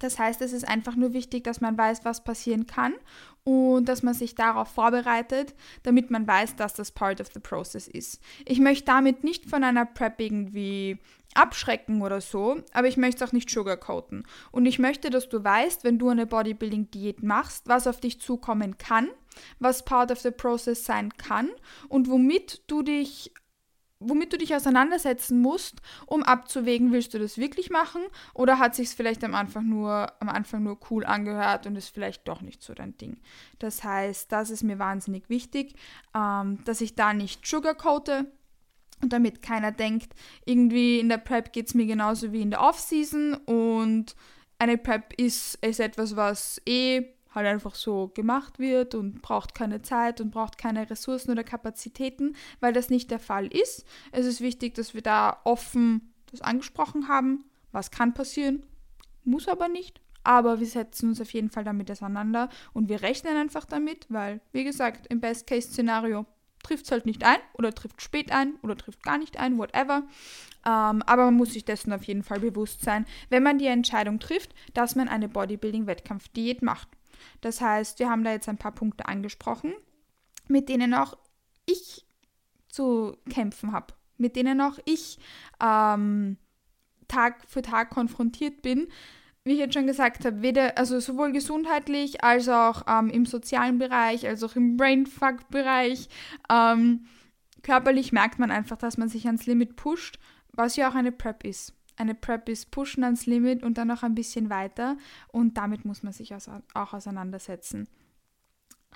Das 0.00 0.18
heißt, 0.18 0.42
es 0.42 0.52
ist 0.52 0.66
einfach 0.66 0.96
nur 0.96 1.12
wichtig, 1.12 1.44
dass 1.44 1.60
man 1.60 1.78
weiß, 1.78 2.04
was 2.04 2.24
passieren 2.24 2.66
kann 2.66 2.94
und 3.44 3.84
dass 3.88 4.02
man 4.02 4.14
sich 4.14 4.34
darauf 4.34 4.68
vorbereitet, 4.68 5.54
damit 5.84 6.10
man 6.10 6.26
weiß, 6.26 6.56
dass 6.56 6.74
das 6.74 6.90
part 6.90 7.20
of 7.20 7.28
the 7.32 7.40
process 7.40 7.86
ist. 7.86 8.20
Ich 8.44 8.58
möchte 8.58 8.86
damit 8.86 9.24
nicht 9.24 9.46
von 9.46 9.62
einer 9.62 9.86
Prep 9.86 10.20
irgendwie 10.20 10.98
abschrecken 11.34 12.02
oder 12.02 12.20
so, 12.20 12.62
aber 12.72 12.88
ich 12.88 12.96
möchte 12.96 13.22
es 13.22 13.28
auch 13.28 13.32
nicht 13.32 13.50
sugarcoaten. 13.50 14.26
Und 14.50 14.66
ich 14.66 14.78
möchte, 14.78 15.10
dass 15.10 15.28
du 15.28 15.44
weißt, 15.44 15.84
wenn 15.84 15.98
du 15.98 16.08
eine 16.08 16.26
Bodybuilding-Diät 16.26 17.22
machst, 17.22 17.68
was 17.68 17.86
auf 17.86 18.00
dich 18.00 18.20
zukommen 18.20 18.78
kann, 18.78 19.08
was 19.58 19.84
part 19.84 20.10
of 20.10 20.20
the 20.20 20.32
process 20.32 20.84
sein 20.84 21.10
kann 21.16 21.48
und 21.88 22.08
womit 22.08 22.62
du 22.66 22.82
dich 22.82 23.32
womit 24.00 24.32
du 24.32 24.38
dich 24.38 24.54
auseinandersetzen 24.54 25.40
musst, 25.40 25.80
um 26.06 26.22
abzuwägen, 26.22 26.90
willst 26.90 27.14
du 27.14 27.18
das 27.18 27.38
wirklich 27.38 27.70
machen 27.70 28.02
oder 28.34 28.58
hat 28.58 28.74
sich 28.74 28.88
es 28.88 28.94
vielleicht 28.94 29.22
am 29.22 29.34
Anfang 29.34 29.68
nur 29.68 30.12
am 30.20 30.28
Anfang 30.28 30.62
nur 30.62 30.78
cool 30.90 31.04
angehört 31.04 31.66
und 31.66 31.76
ist 31.76 31.90
vielleicht 31.90 32.26
doch 32.26 32.40
nicht 32.40 32.62
so 32.62 32.74
dein 32.74 32.96
Ding. 32.96 33.18
Das 33.58 33.84
heißt, 33.84 34.32
das 34.32 34.50
ist 34.50 34.64
mir 34.64 34.78
wahnsinnig 34.78 35.28
wichtig, 35.28 35.74
ähm, 36.14 36.64
dass 36.64 36.80
ich 36.80 36.94
da 36.94 37.12
nicht 37.12 37.46
sugarcoate 37.46 38.26
und 39.02 39.12
damit 39.12 39.42
keiner 39.42 39.72
denkt, 39.72 40.14
irgendwie 40.44 40.98
in 40.98 41.08
der 41.08 41.18
Prep 41.18 41.52
geht 41.52 41.68
es 41.68 41.74
mir 41.74 41.86
genauso 41.86 42.32
wie 42.32 42.42
in 42.42 42.50
der 42.50 42.62
Off-Season 42.62 43.34
und 43.34 44.16
eine 44.58 44.76
Prep 44.76 45.14
ist, 45.14 45.56
ist 45.64 45.80
etwas, 45.80 46.16
was 46.16 46.60
eh 46.66 47.14
halt 47.34 47.46
einfach 47.46 47.74
so 47.74 48.08
gemacht 48.08 48.58
wird 48.58 48.94
und 48.94 49.22
braucht 49.22 49.54
keine 49.54 49.82
Zeit 49.82 50.20
und 50.20 50.30
braucht 50.30 50.58
keine 50.58 50.88
Ressourcen 50.90 51.30
oder 51.30 51.44
Kapazitäten, 51.44 52.36
weil 52.60 52.72
das 52.72 52.90
nicht 52.90 53.10
der 53.10 53.20
Fall 53.20 53.46
ist. 53.46 53.84
Es 54.12 54.26
ist 54.26 54.40
wichtig, 54.40 54.74
dass 54.74 54.94
wir 54.94 55.02
da 55.02 55.40
offen 55.44 56.12
das 56.30 56.40
angesprochen 56.40 57.08
haben. 57.08 57.44
Was 57.72 57.90
kann 57.90 58.14
passieren, 58.14 58.64
muss 59.24 59.48
aber 59.48 59.68
nicht. 59.68 60.00
Aber 60.22 60.60
wir 60.60 60.66
setzen 60.66 61.10
uns 61.10 61.20
auf 61.20 61.32
jeden 61.32 61.50
Fall 61.50 61.64
damit 61.64 61.90
auseinander 61.90 62.50
und 62.72 62.88
wir 62.88 63.02
rechnen 63.02 63.36
einfach 63.36 63.64
damit, 63.64 64.06
weil, 64.10 64.40
wie 64.52 64.64
gesagt, 64.64 65.06
im 65.06 65.20
Best-Case-Szenario 65.20 66.26
trifft 66.62 66.84
es 66.84 66.92
halt 66.92 67.06
nicht 67.06 67.24
ein 67.24 67.38
oder 67.54 67.72
trifft 67.74 68.02
spät 68.02 68.30
ein 68.30 68.54
oder 68.62 68.76
trifft 68.76 69.02
gar 69.02 69.16
nicht 69.16 69.38
ein, 69.38 69.56
whatever. 69.56 70.02
Ähm, 70.66 71.02
aber 71.06 71.24
man 71.26 71.34
muss 71.34 71.54
sich 71.54 71.64
dessen 71.64 71.92
auf 71.92 72.04
jeden 72.04 72.22
Fall 72.22 72.40
bewusst 72.40 72.82
sein, 72.82 73.06
wenn 73.30 73.42
man 73.42 73.58
die 73.58 73.66
Entscheidung 73.66 74.18
trifft, 74.18 74.54
dass 74.74 74.94
man 74.94 75.08
eine 75.08 75.28
Bodybuilding-Wettkampfdiät 75.28 76.60
macht. 76.60 76.88
Das 77.40 77.60
heißt, 77.60 77.98
wir 77.98 78.10
haben 78.10 78.24
da 78.24 78.32
jetzt 78.32 78.48
ein 78.48 78.58
paar 78.58 78.72
Punkte 78.72 79.06
angesprochen, 79.06 79.72
mit 80.48 80.68
denen 80.68 80.94
auch 80.94 81.16
ich 81.66 82.06
zu 82.68 83.16
kämpfen 83.28 83.72
habe, 83.72 83.94
mit 84.16 84.36
denen 84.36 84.60
auch 84.60 84.78
ich 84.84 85.18
ähm, 85.62 86.36
Tag 87.08 87.42
für 87.48 87.62
Tag 87.62 87.90
konfrontiert 87.90 88.62
bin. 88.62 88.88
Wie 89.42 89.52
ich 89.52 89.58
jetzt 89.58 89.74
schon 89.74 89.86
gesagt 89.86 90.26
habe, 90.26 90.42
weder, 90.42 90.76
also 90.76 91.00
sowohl 91.00 91.32
gesundheitlich 91.32 92.22
als 92.22 92.48
auch 92.48 92.82
ähm, 92.86 93.08
im 93.08 93.24
sozialen 93.24 93.78
Bereich, 93.78 94.26
als 94.28 94.42
auch 94.42 94.54
im 94.54 94.76
Brainfuck-Bereich. 94.76 96.08
Ähm, 96.50 97.06
körperlich 97.62 98.12
merkt 98.12 98.38
man 98.38 98.50
einfach, 98.50 98.76
dass 98.76 98.98
man 98.98 99.08
sich 99.08 99.26
ans 99.26 99.46
Limit 99.46 99.76
pusht, 99.76 100.18
was 100.52 100.76
ja 100.76 100.90
auch 100.90 100.94
eine 100.94 101.10
Prep 101.10 101.42
ist 101.44 101.74
eine 102.00 102.14
Prep 102.14 102.48
ist 102.48 102.70
pushen 102.70 103.04
ans 103.04 103.26
Limit 103.26 103.62
und 103.62 103.78
dann 103.78 103.88
noch 103.88 104.02
ein 104.02 104.14
bisschen 104.14 104.50
weiter 104.50 104.96
und 105.28 105.56
damit 105.58 105.84
muss 105.84 106.02
man 106.02 106.12
sich 106.12 106.34
auch 106.34 106.92
auseinandersetzen. 106.92 107.88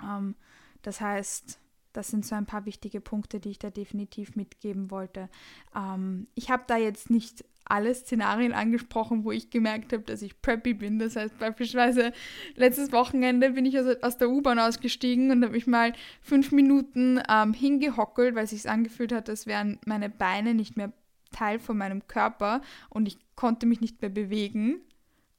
Ähm, 0.03 0.35
das 0.81 1.01
heißt, 1.01 1.59
das 1.93 2.09
sind 2.09 2.25
so 2.25 2.35
ein 2.35 2.45
paar 2.45 2.65
wichtige 2.65 2.99
Punkte, 2.99 3.39
die 3.39 3.51
ich 3.51 3.59
da 3.59 3.69
definitiv 3.69 4.35
mitgeben 4.35 4.91
wollte. 4.91 5.29
Ähm, 5.75 6.27
ich 6.35 6.49
habe 6.49 6.63
da 6.67 6.77
jetzt 6.77 7.09
nicht 7.09 7.45
alle 7.63 7.93
Szenarien 7.95 8.53
angesprochen, 8.53 9.23
wo 9.23 9.31
ich 9.31 9.49
gemerkt 9.49 9.93
habe, 9.93 10.03
dass 10.03 10.21
ich 10.21 10.41
preppy 10.41 10.73
bin. 10.73 10.99
Das 10.99 11.15
heißt, 11.15 11.39
beispielsweise 11.39 12.11
letztes 12.55 12.91
Wochenende 12.91 13.51
bin 13.51 13.65
ich 13.65 13.77
aus 13.79 14.17
der 14.17 14.29
U-Bahn 14.29 14.59
ausgestiegen 14.59 15.31
und 15.31 15.43
habe 15.43 15.53
mich 15.53 15.65
mal 15.65 15.93
fünf 16.21 16.51
Minuten 16.51 17.19
ähm, 17.27 17.53
hingehockelt, 17.53 18.35
weil 18.35 18.43
es 18.43 18.51
sich 18.51 18.69
angefühlt 18.69 19.11
hat, 19.11 19.29
als 19.29 19.47
wären 19.47 19.79
meine 19.85 20.09
Beine 20.09 20.53
nicht 20.53 20.77
mehr 20.77 20.91
Teil 21.35 21.59
von 21.59 21.77
meinem 21.77 22.07
Körper 22.07 22.61
und 22.89 23.07
ich 23.07 23.17
konnte 23.35 23.65
mich 23.65 23.81
nicht 23.81 24.01
mehr 24.01 24.09
bewegen. 24.09 24.81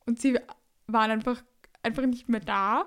Und 0.04 0.20
sie 0.20 0.38
waren 0.86 1.10
einfach, 1.10 1.42
einfach 1.82 2.06
nicht 2.06 2.28
mehr 2.28 2.40
da. 2.40 2.86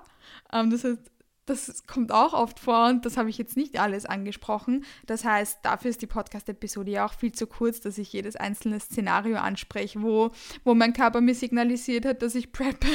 Ähm, 0.52 0.70
das 0.70 0.84
heißt, 0.84 1.10
das 1.50 1.86
kommt 1.86 2.12
auch 2.12 2.32
oft 2.32 2.60
vor 2.60 2.88
und 2.88 3.04
das 3.04 3.16
habe 3.16 3.28
ich 3.28 3.36
jetzt 3.36 3.56
nicht 3.56 3.80
alles 3.80 4.06
angesprochen. 4.06 4.84
Das 5.06 5.24
heißt, 5.24 5.58
dafür 5.62 5.90
ist 5.90 6.00
die 6.00 6.06
Podcast-Episode 6.06 6.92
ja 6.92 7.06
auch 7.06 7.14
viel 7.14 7.32
zu 7.32 7.46
kurz, 7.46 7.80
dass 7.80 7.98
ich 7.98 8.12
jedes 8.12 8.36
einzelne 8.36 8.78
Szenario 8.78 9.36
anspreche, 9.38 10.00
wo, 10.00 10.30
wo 10.64 10.74
mein 10.74 10.92
Körper 10.92 11.20
mir 11.20 11.34
signalisiert 11.34 12.04
hat, 12.04 12.22
dass 12.22 12.36
ich 12.36 12.52
preppe. 12.52 12.86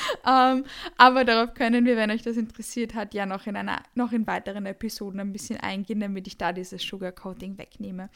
ähm, 0.26 0.64
aber 0.96 1.24
darauf 1.24 1.54
können 1.54 1.84
wir, 1.84 1.96
wenn 1.96 2.10
euch 2.10 2.22
das 2.22 2.36
interessiert 2.36 2.94
hat, 2.94 3.14
ja 3.14 3.26
noch 3.26 3.46
in 3.46 3.56
einer, 3.56 3.82
noch 3.94 4.12
in 4.12 4.26
weiteren 4.26 4.66
Episoden 4.66 5.20
ein 5.20 5.32
bisschen 5.32 5.60
eingehen, 5.60 6.00
damit 6.00 6.26
ich 6.26 6.38
da 6.38 6.52
dieses 6.52 6.82
Sugarcoating 6.82 7.58
wegnehme. 7.58 8.10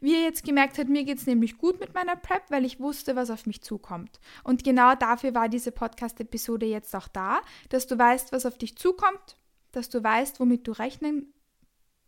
Wie 0.00 0.12
ihr 0.12 0.22
jetzt 0.22 0.44
gemerkt 0.44 0.78
habt, 0.78 0.88
mir 0.88 1.04
geht 1.04 1.18
es 1.18 1.26
nämlich 1.26 1.58
gut 1.58 1.80
mit 1.80 1.94
meiner 1.94 2.16
Prep, 2.16 2.42
weil 2.50 2.64
ich 2.64 2.80
wusste, 2.80 3.16
was 3.16 3.30
auf 3.30 3.46
mich 3.46 3.62
zukommt. 3.62 4.20
Und 4.44 4.64
genau 4.64 4.94
dafür 4.94 5.34
war 5.34 5.48
diese 5.48 5.72
Podcast-Episode 5.72 6.66
jetzt 6.66 6.94
auch 6.94 7.08
da, 7.08 7.40
dass 7.68 7.86
du 7.86 7.98
weißt, 7.98 8.32
was 8.32 8.46
auf 8.46 8.58
dich 8.58 8.76
zukommt, 8.76 9.36
dass 9.72 9.88
du 9.88 10.02
weißt, 10.02 10.40
womit 10.40 10.66
du 10.66 10.72
rechnen, 10.72 11.32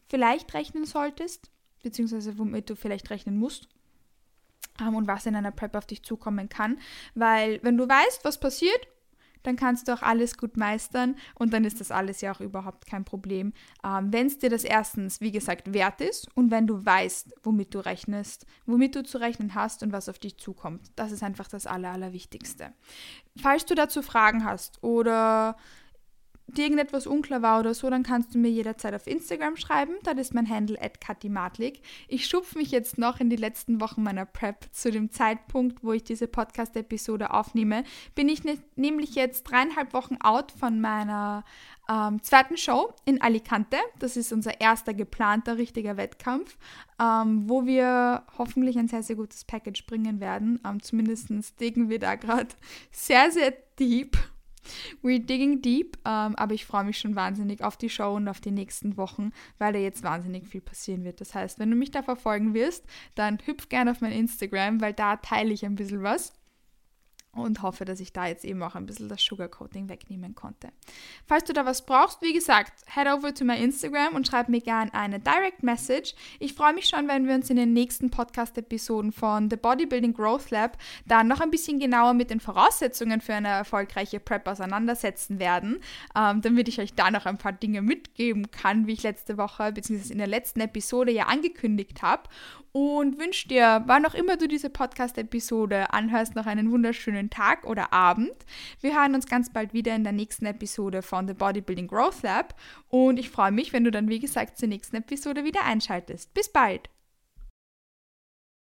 vielleicht 0.09 0.55
rechnen 0.55 0.85
solltest, 0.85 1.51
beziehungsweise 1.83 2.39
womit 2.39 2.71
du 2.71 2.77
vielleicht 2.77 3.11
rechnen 3.11 3.37
musst 3.37 3.69
ähm, 4.81 4.95
und 4.95 5.07
was 5.07 5.27
in 5.27 5.37
einer 5.37 5.53
Prep 5.53 5.75
auf 5.75 5.87
dich 5.87 6.03
zukommen 6.03 6.49
kann. 6.49 6.79
Weil 7.15 7.61
wenn 7.63 7.77
du 7.77 7.89
weißt, 7.89 8.25
was 8.25 8.39
passiert 8.39 8.87
dann 9.45 9.57
kannst 9.57 9.87
du 9.87 9.95
auch 9.95 10.03
alles 10.03 10.37
gut 10.37 10.57
meistern 10.57 11.15
und 11.35 11.53
dann 11.53 11.65
ist 11.65 11.81
das 11.81 11.91
alles 11.91 12.21
ja 12.21 12.35
auch 12.35 12.41
überhaupt 12.41 12.87
kein 12.87 13.05
Problem. 13.05 13.53
Ähm, 13.85 14.13
wenn 14.13 14.27
es 14.27 14.39
dir 14.39 14.51
das 14.51 14.65
erstens, 14.65 15.21
wie 15.21 15.31
gesagt, 15.31 15.73
wert 15.73 16.01
ist 16.01 16.29
und 16.35 16.51
wenn 16.51 16.67
du 16.67 16.85
weißt, 16.85 17.35
womit 17.45 17.75
du 17.75 17.79
rechnest, 17.79 18.47
womit 18.67 18.97
du 18.97 19.05
zu 19.05 19.19
rechnen 19.19 19.55
hast 19.55 19.83
und 19.83 19.93
was 19.93 20.09
auf 20.09 20.19
dich 20.19 20.39
zukommt. 20.39 20.91
Das 20.97 21.13
ist 21.13 21.23
einfach 21.23 21.47
das 21.47 21.67
Aller, 21.67 21.91
Allerwichtigste. 21.91 22.73
Falls 23.37 23.65
du 23.67 23.75
dazu 23.75 24.03
Fragen 24.03 24.45
hast 24.45 24.83
oder 24.83 25.57
dir 26.47 26.65
irgendetwas 26.65 27.07
unklar 27.07 27.43
war 27.43 27.61
oder 27.61 27.75
so, 27.75 27.89
dann 27.89 28.03
kannst 28.03 28.35
du 28.35 28.39
mir 28.39 28.51
jederzeit 28.51 28.95
auf 28.95 29.07
Instagram 29.07 29.57
schreiben. 29.57 29.95
Das 30.03 30.19
ist 30.19 30.35
mein 30.35 30.49
Handle 30.49 30.81
at 30.81 31.01
katimatlik. 31.01 31.81
Ich 32.09 32.27
schupfe 32.27 32.59
mich 32.59 32.71
jetzt 32.71 32.99
noch 32.99 33.21
in 33.21 33.31
die 33.31 33.37
letzten 33.37 33.81
Wochen 33.81 34.03
meiner 34.03 34.27
Prep. 34.27 34.69
Zu 34.73 34.91
dem 34.91 35.11
Zeitpunkt, 35.11 35.83
wo 35.83 35.93
ich 35.93 36.05
diese 36.05 36.29
Podcast-Episode 36.29 37.33
aufnehme, 37.33 37.85
bin 38.15 38.29
ich 38.29 38.45
ne 38.45 38.59
nämlich 38.77 39.15
jetzt 39.15 39.45
dreieinhalb 39.45 39.93
Wochen 39.95 40.17
out 40.21 40.53
von 40.53 40.81
meiner 40.81 41.45
ähm, 41.89 42.23
zweiten 42.23 42.57
Show 42.57 42.93
in 43.05 43.21
Alicante. 43.21 43.77
Das 43.99 44.17
ist 44.17 44.33
unser 44.33 44.61
erster 44.61 44.95
geplanter 44.95 45.59
richtiger 45.59 45.97
Wettkampf, 45.97 46.57
ähm, 47.01 47.49
wo 47.49 47.67
wir 47.67 48.25
hoffentlich 48.39 48.79
ein 48.79 48.89
sehr, 48.89 49.03
sehr 49.03 49.17
gutes 49.17 49.45
Package 49.45 49.87
bringen 49.87 50.21
werden. 50.21 50.61
Ähm, 50.67 50.83
zumindest 50.83 51.31
legen 51.61 51.89
wir 51.89 51.99
da 51.99 52.17
gerade 52.17 52.49
sehr, 52.91 53.31
sehr 53.31 53.53
deep 53.79 54.17
We're 55.03 55.25
digging 55.25 55.63
deep, 55.63 55.97
ähm, 56.05 56.35
aber 56.37 56.55
ich 56.55 56.67
freue 56.67 56.85
mich 56.85 56.99
schon 56.99 57.17
wahnsinnig 57.17 57.63
auf 57.63 57.77
die 57.77 57.91
Show 57.91 58.15
und 58.15 58.29
auf 58.29 58.41
die 58.41 58.51
nächsten 58.51 58.97
Wochen, 58.97 59.33
weil 59.59 59.73
da 59.73 59.79
jetzt 59.79 60.03
wahnsinnig 60.03 60.47
viel 60.49 60.61
passieren 60.61 61.05
wird. 61.05 61.21
Das 61.21 61.35
heißt, 61.35 61.59
wenn 61.59 61.71
du 61.71 61.77
mich 61.77 61.91
da 61.91 62.03
verfolgen 62.03 62.55
wirst, 62.55 62.85
dann 63.15 63.39
hüpf 63.45 63.69
gerne 63.69 63.91
auf 63.91 64.01
mein 64.01 64.13
Instagram, 64.13 64.81
weil 64.81 64.93
da 64.93 65.17
teile 65.17 65.53
ich 65.53 65.65
ein 65.65 65.77
bisschen 65.77 66.03
was 66.03 66.33
und 67.35 67.63
hoffe, 67.63 67.85
dass 67.85 68.01
ich 68.01 68.13
da 68.13 68.27
jetzt 68.27 68.45
eben 68.45 68.63
auch 68.63 68.75
ein 68.75 68.87
bisschen 68.87 69.09
das 69.09 69.23
Sugarcoating 69.23 69.89
wegnehmen 69.89 70.35
konnte. 70.35 70.69
Falls 71.27 71.45
du 71.45 71.53
da 71.53 71.65
was 71.67 71.85
brauchst, 71.85 72.23
wie 72.23 72.33
gesagt, 72.33 72.73
head 72.87 73.07
over 73.07 73.35
to 73.35 73.45
my 73.45 73.57
Instagram 73.57 74.15
und 74.15 74.27
schreib 74.27 74.49
mir 74.49 74.61
gerne 74.61 74.93
eine 74.95 75.21
Direct 75.21 75.63
Message. 75.63 76.15
Ich 76.39 76.55
freue 76.55 76.75
mich 76.75 76.87
schon, 76.87 77.09
wenn 77.09 77.27
wir 77.27 77.35
uns 77.35 77.51
in 77.51 77.57
den 77.57 77.73
nächsten 77.73 78.11
Podcast-Episoden 78.11 79.13
von 79.13 79.51
The 79.51 79.57
Bodybuilding 79.57 80.15
Growth 80.15 80.51
Lab 80.51 80.77
dann 81.07 81.29
noch 81.29 81.41
ein 81.41 81.51
bisschen 81.51 81.79
genauer 81.79 82.15
mit 82.15 82.31
den 82.31 82.41
Voraussetzungen 82.41 83.21
für 83.21 83.35
eine 83.35 83.49
erfolgreiche 83.49 84.21
Prep 84.21 84.47
auseinandersetzen 84.47 85.39
werden, 85.39 85.81
ähm, 86.17 86.41
damit 86.41 86.69
ich 86.69 86.81
euch 86.81 86.95
da 86.95 87.11
noch 87.11 87.27
ein 87.27 87.39
paar 87.39 87.53
Dinge 87.53 87.83
mitgeben 87.83 88.51
kann, 88.51 88.87
wie 88.87 88.93
ich 88.93 89.03
letzte 89.03 89.39
Woche 89.39 89.73
bzw. 89.73 90.13
in 90.13 90.19
der 90.19 90.27
letzten 90.27 90.61
Episode 90.61 91.13
ja 91.13 91.27
angekündigt 91.27 92.03
habe 92.03 92.29
und 92.75 93.21
wünsche 93.21 93.47
dir, 93.47 93.85
wann 93.87 94.05
auch 94.05 94.15
immer 94.15 94.37
du 94.37 94.49
diese 94.49 94.69
Podcast-Episode 94.69 95.93
anhörst, 95.93 96.35
noch 96.35 96.47
einen 96.47 96.73
wunderschönen 96.73 97.31
Tag 97.31 97.65
oder 97.65 97.93
Abend. 97.93 98.35
Wir 98.81 98.99
hören 98.99 99.15
uns 99.15 99.27
ganz 99.27 99.53
bald 99.53 99.73
wieder 99.73 99.95
in 99.95 100.03
der 100.03 100.13
nächsten 100.13 100.45
Episode 100.45 101.01
von 101.03 101.29
The 101.29 101.35
Bodybuilding 101.35 101.87
Growth 101.87 102.23
Lab 102.23 102.61
und 102.89 103.21
ich 103.21 103.31
freue 103.31 103.53
mich, 103.53 103.73
wenn 103.73 103.85
du 103.85 103.93
dann, 103.93 104.09
wie 104.09 104.19
gesagt, 104.19 104.59
zur 104.59 104.69
nächsten 104.69 104.97
Episode 104.97 105.45
wieder 105.45 105.65
einschaltest. 105.65 106.35
Bis 106.35 106.51
bald! 106.51 106.91